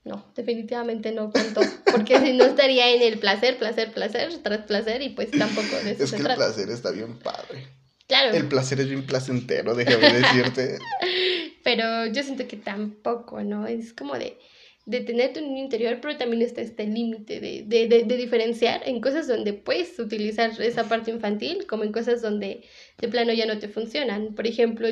no, 0.05 0.33
definitivamente 0.35 1.13
no 1.13 1.31
con 1.31 1.43
Porque 1.91 2.19
si 2.19 2.33
no 2.33 2.45
estaría 2.45 2.91
en 2.95 3.03
el 3.03 3.19
placer, 3.19 3.57
placer, 3.59 3.93
placer, 3.93 4.37
tras 4.43 4.67
placer 4.67 5.01
y 5.03 5.11
pues 5.11 5.31
tampoco 5.31 5.77
de 5.85 5.93
eso 5.93 6.05
Es 6.05 6.11
que 6.13 6.17
el 6.17 6.35
placer 6.35 6.71
está 6.71 6.91
bien 6.91 7.19
padre. 7.19 7.69
Claro. 8.09 8.37
El 8.37 8.49
placer 8.49 8.81
es 8.81 8.89
bien 8.89 9.07
placentero, 9.07 9.75
déjame 9.75 10.13
decirte. 10.13 10.79
Pero 11.65 12.07
yo 12.07 12.23
siento 12.25 12.49
que 12.49 12.57
tampoco, 12.57 13.43
¿no? 13.45 13.69
Es 13.69 13.93
como 13.93 14.19
de, 14.19 14.39
de 14.87 15.01
tener 15.01 15.33
tu 15.33 15.41
niño 15.41 15.63
interior, 15.63 15.99
pero 16.03 16.17
también 16.17 16.43
está 16.43 16.61
este 16.61 16.85
límite 16.87 17.39
de, 17.39 17.63
de, 17.65 17.87
de, 17.87 18.03
de, 18.03 18.17
diferenciar 18.17 18.83
en 18.85 19.01
cosas 19.01 19.29
donde 19.29 19.53
puedes 19.53 19.97
utilizar 20.01 20.61
esa 20.61 20.89
parte 20.89 21.13
infantil, 21.13 21.67
como 21.69 21.85
en 21.85 21.93
cosas 21.93 22.21
donde 22.21 22.65
de 22.99 23.09
plano 23.09 23.33
ya 23.33 23.47
no 23.47 23.61
te 23.61 23.69
funcionan. 23.69 24.35
Por 24.35 24.49
ejemplo, 24.49 24.89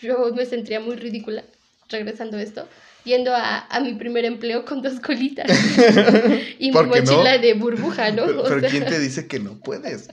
yo 0.00 0.32
me 0.34 0.46
sentiría 0.46 0.80
muy 0.80 0.96
ridícula, 0.96 1.44
regresando 1.90 2.38
a 2.38 2.42
esto, 2.42 2.66
yendo 3.06 3.34
a, 3.34 3.66
a 3.68 3.80
mi 3.80 3.94
primer 3.94 4.26
empleo 4.26 4.64
con 4.66 4.82
dos 4.82 5.00
colitas 5.00 5.46
y 6.58 6.70
mi 6.70 6.82
mochila 6.82 7.36
no? 7.36 7.42
de 7.42 7.54
burbuja, 7.54 8.10
¿no? 8.10 8.26
Pero, 8.26 8.40
O 8.40 8.44
pero 8.44 8.60
sea, 8.60 8.68
¿quién 8.68 8.84
te 8.84 8.98
dice 8.98 9.26
que 9.26 9.38
no 9.38 9.58
puedes? 9.60 10.10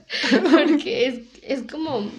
Porque 0.50 1.06
es, 1.06 1.18
es 1.42 1.62
como... 1.70 2.10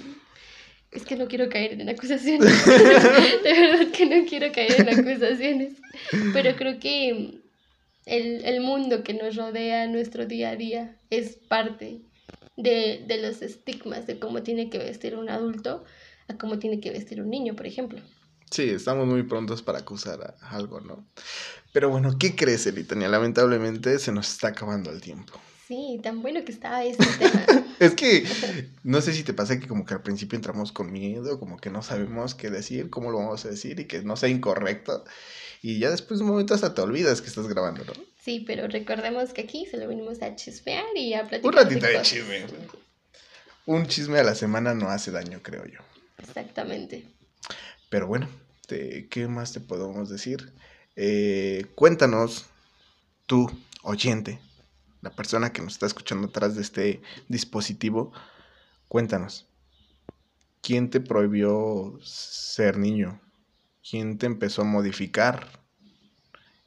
Es 0.91 1.03
que 1.03 1.15
no 1.17 1.28
quiero 1.28 1.49
caer 1.49 1.73
en 1.73 1.89
acusaciones. 1.89 2.65
de 3.43 3.53
verdad 3.53 3.88
que 3.91 4.05
no 4.05 4.26
quiero 4.26 4.51
caer 4.53 4.80
en 4.80 4.89
acusaciones. 4.89 5.73
Pero 6.32 6.55
creo 6.55 6.80
que 6.80 7.41
el, 8.05 8.45
el 8.45 8.61
mundo 8.61 9.03
que 9.03 9.13
nos 9.13 9.36
rodea, 9.36 9.88
nuestro 9.88 10.26
día 10.26 10.51
a 10.51 10.55
día, 10.55 10.95
es 11.09 11.36
parte 11.36 11.99
de, 12.55 13.03
de 13.05 13.21
los 13.21 13.41
estigmas 13.41 14.07
de 14.07 14.19
cómo 14.19 14.41
tiene 14.41 14.69
que 14.69 14.78
vestir 14.78 15.15
un 15.15 15.30
adulto 15.30 15.84
a 16.30 16.38
cómo 16.38 16.59
tiene 16.59 16.80
que 16.80 16.91
vestir 16.91 17.21
un 17.21 17.30
niño, 17.30 17.55
por 17.55 17.67
ejemplo. 17.67 17.99
Sí, 18.56 18.70
estamos 18.70 19.06
muy 19.06 19.24
prontos 19.24 19.62
para 19.62 19.80
acusar 19.80 20.38
a 20.39 20.49
algo, 20.51 20.80
¿no? 20.80 21.06
Pero 21.74 21.89
bueno, 21.89 22.18
¿qué 22.18 22.38
crees, 22.38 22.66
Elitania? 22.66 23.10
Lamentablemente 23.10 23.99
se 23.99 24.14
nos 24.14 24.32
está 24.32 24.47
acabando 24.47 24.91
el 24.91 25.01
tiempo. 25.01 25.34
Sí, 25.68 25.99
tan 26.01 26.22
bueno 26.22 26.45
que 26.45 26.53
estaba 26.53 26.82
ese 26.86 27.03
tema. 27.20 27.45
Es 27.82 27.95
que 27.95 28.26
no 28.86 29.01
sé 29.01 29.12
si 29.12 29.24
te 29.24 29.34
pasa 29.34 29.60
que 29.60 29.68
como 29.68 29.86
que 29.86 29.93
al 29.93 30.03
principio 30.03 30.38
entramos 30.38 30.72
con 30.72 30.89
miedo, 30.89 31.38
como 31.38 31.58
que 31.58 31.70
no 31.70 31.82
sabemos 31.82 32.34
qué 32.34 32.49
decir, 32.49 32.89
cómo 32.89 33.12
lo 33.12 33.18
vamos 33.18 33.43
a 33.43 33.49
decir 33.49 33.78
y 33.82 33.88
que 33.88 34.01
no 34.03 34.16
sea 34.16 34.30
incorrecto. 34.30 35.03
Y 35.62 35.80
ya 35.80 35.89
después 35.89 36.22
de 36.22 36.24
un 36.24 36.32
momento 36.32 36.53
hasta 36.53 36.74
te 36.74 36.80
olvidas 36.80 37.22
que 37.22 37.28
estás 37.28 37.49
grabando, 37.49 37.84
¿no? 37.84 37.91
Sí, 38.22 38.45
pero 38.47 38.70
recordemos 38.70 39.34
que 39.34 39.41
aquí 39.41 39.66
solo 39.70 39.89
venimos 39.89 40.22
a 40.22 40.34
chismear 40.38 40.95
y 40.95 41.14
a 41.14 41.28
platicar. 41.28 41.45
Un 41.45 41.58
ratito 41.58 41.86
de 41.88 41.91
cosas. 41.91 42.08
chisme. 42.08 42.45
Un 43.66 43.86
chisme 43.88 44.20
a 44.20 44.24
la 44.24 44.34
semana 44.34 44.74
no 44.74 44.88
hace 44.88 45.12
daño, 45.12 45.41
creo 45.43 45.66
yo. 45.66 45.80
Exactamente. 46.20 47.03
Pero 47.89 48.08
bueno, 48.08 48.28
te- 48.68 49.07
¿qué 49.09 49.28
más 49.28 49.53
te 49.53 49.59
podemos 49.61 50.09
decir? 50.09 50.53
Eh, 50.95 51.66
cuéntanos, 51.76 52.47
tú, 53.28 53.49
oyente, 53.84 54.39
la 55.01 55.11
persona 55.11 55.53
que 55.53 55.61
nos 55.63 55.74
está 55.74 55.88
escuchando 55.88 56.28
atrás 56.30 56.55
de 56.55 56.61
este 56.63 57.01
dispositivo, 57.30 58.13
cuéntanos, 58.89 59.47
¿quién 60.61 60.89
te 60.89 60.99
prohibió 60.99 61.97
ser 62.01 62.78
niño? 62.78 63.22
¿Quién 63.89 64.18
te 64.18 64.26
empezó 64.26 64.63
a 64.63 64.66
modificar? 64.66 65.47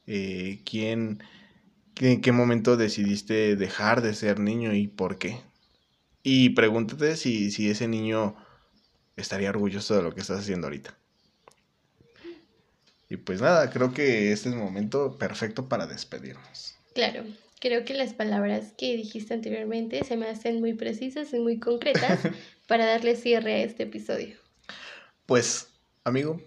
Eh, 0.07 0.61
¿quién, 0.65 1.19
¿En 1.99 2.21
qué 2.21 2.31
momento 2.31 2.77
decidiste 2.77 3.55
dejar 3.57 4.01
de 4.01 4.13
ser 4.15 4.39
niño 4.39 4.73
y 4.75 4.87
por 4.87 5.17
qué? 5.17 5.41
Y 6.23 6.51
pregúntate 6.51 7.17
si, 7.17 7.51
si 7.51 7.69
ese 7.69 7.87
niño 7.87 8.35
estaría 9.17 9.49
orgulloso 9.51 9.95
de 9.95 10.03
lo 10.03 10.13
que 10.13 10.21
estás 10.21 10.41
haciendo 10.41 10.67
ahorita. 10.67 10.97
Y 13.09 13.17
pues 13.17 13.41
nada, 13.41 13.71
creo 13.71 13.91
que 13.91 14.31
este 14.31 14.49
es 14.49 14.55
el 14.55 14.61
momento 14.61 15.17
perfecto 15.17 15.67
para 15.67 15.87
despedirnos. 15.87 16.75
Claro, 16.93 17.23
creo 17.59 17.83
que 17.83 17.95
las 17.95 18.13
palabras 18.13 18.73
que 18.77 18.95
dijiste 18.95 19.33
anteriormente 19.33 20.03
se 20.03 20.15
me 20.15 20.27
hacen 20.27 20.59
muy 20.59 20.75
precisas 20.75 21.33
y 21.33 21.39
muy 21.39 21.59
concretas 21.59 22.19
para 22.67 22.85
darle 22.85 23.15
cierre 23.15 23.55
a 23.55 23.63
este 23.63 23.83
episodio. 23.83 24.37
Pues, 25.25 25.69
amigo, 26.03 26.39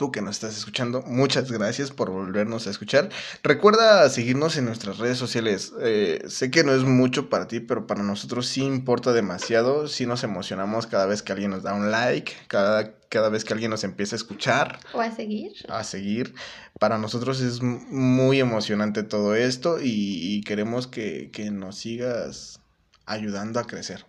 tú 0.00 0.10
que 0.10 0.22
nos 0.22 0.36
estás 0.36 0.56
escuchando, 0.56 1.02
muchas 1.02 1.52
gracias 1.52 1.90
por 1.90 2.08
volvernos 2.08 2.66
a 2.66 2.70
escuchar. 2.70 3.10
Recuerda 3.42 4.08
seguirnos 4.08 4.56
en 4.56 4.64
nuestras 4.64 4.96
redes 4.96 5.18
sociales. 5.18 5.74
Eh, 5.78 6.24
sé 6.26 6.50
que 6.50 6.64
no 6.64 6.72
es 6.72 6.84
mucho 6.84 7.28
para 7.28 7.46
ti, 7.46 7.60
pero 7.60 7.86
para 7.86 8.02
nosotros 8.02 8.46
sí 8.46 8.62
importa 8.62 9.12
demasiado. 9.12 9.88
Sí 9.88 10.06
nos 10.06 10.24
emocionamos 10.24 10.86
cada 10.86 11.04
vez 11.04 11.20
que 11.20 11.32
alguien 11.32 11.50
nos 11.50 11.64
da 11.64 11.74
un 11.74 11.90
like, 11.90 12.32
cada, 12.48 12.94
cada 13.10 13.28
vez 13.28 13.44
que 13.44 13.52
alguien 13.52 13.70
nos 13.70 13.84
empieza 13.84 14.14
a 14.14 14.16
escuchar. 14.16 14.80
O 14.94 15.02
a 15.02 15.10
seguir. 15.10 15.52
a 15.68 15.84
seguir. 15.84 16.32
Para 16.78 16.96
nosotros 16.96 17.42
es 17.42 17.60
muy 17.60 18.40
emocionante 18.40 19.02
todo 19.02 19.34
esto 19.34 19.82
y, 19.82 19.84
y 19.84 20.40
queremos 20.44 20.86
que, 20.86 21.28
que 21.30 21.50
nos 21.50 21.76
sigas 21.76 22.62
ayudando 23.04 23.60
a 23.60 23.66
crecer. 23.66 24.06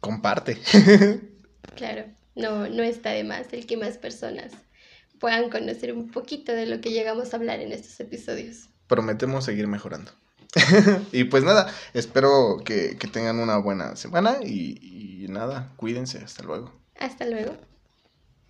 Comparte. 0.00 0.56
Claro, 1.76 2.04
no, 2.34 2.68
no 2.68 2.82
está 2.82 3.10
de 3.10 3.24
más 3.24 3.52
el 3.52 3.66
que 3.66 3.76
más 3.76 3.98
personas 3.98 4.52
puedan 5.22 5.50
conocer 5.50 5.92
un 5.92 6.10
poquito 6.10 6.50
de 6.50 6.66
lo 6.66 6.80
que 6.80 6.90
llegamos 6.90 7.32
a 7.32 7.36
hablar 7.36 7.60
en 7.60 7.70
estos 7.70 8.00
episodios. 8.00 8.68
Prometemos 8.88 9.44
seguir 9.44 9.68
mejorando. 9.68 10.10
y 11.12 11.22
pues 11.24 11.44
nada, 11.44 11.72
espero 11.94 12.60
que, 12.64 12.96
que 12.98 13.06
tengan 13.06 13.38
una 13.38 13.56
buena 13.58 13.94
semana 13.94 14.38
y, 14.42 15.22
y 15.22 15.28
nada, 15.28 15.72
cuídense. 15.76 16.18
Hasta 16.18 16.42
luego. 16.42 16.72
Hasta 16.98 17.24
luego. 17.24 17.56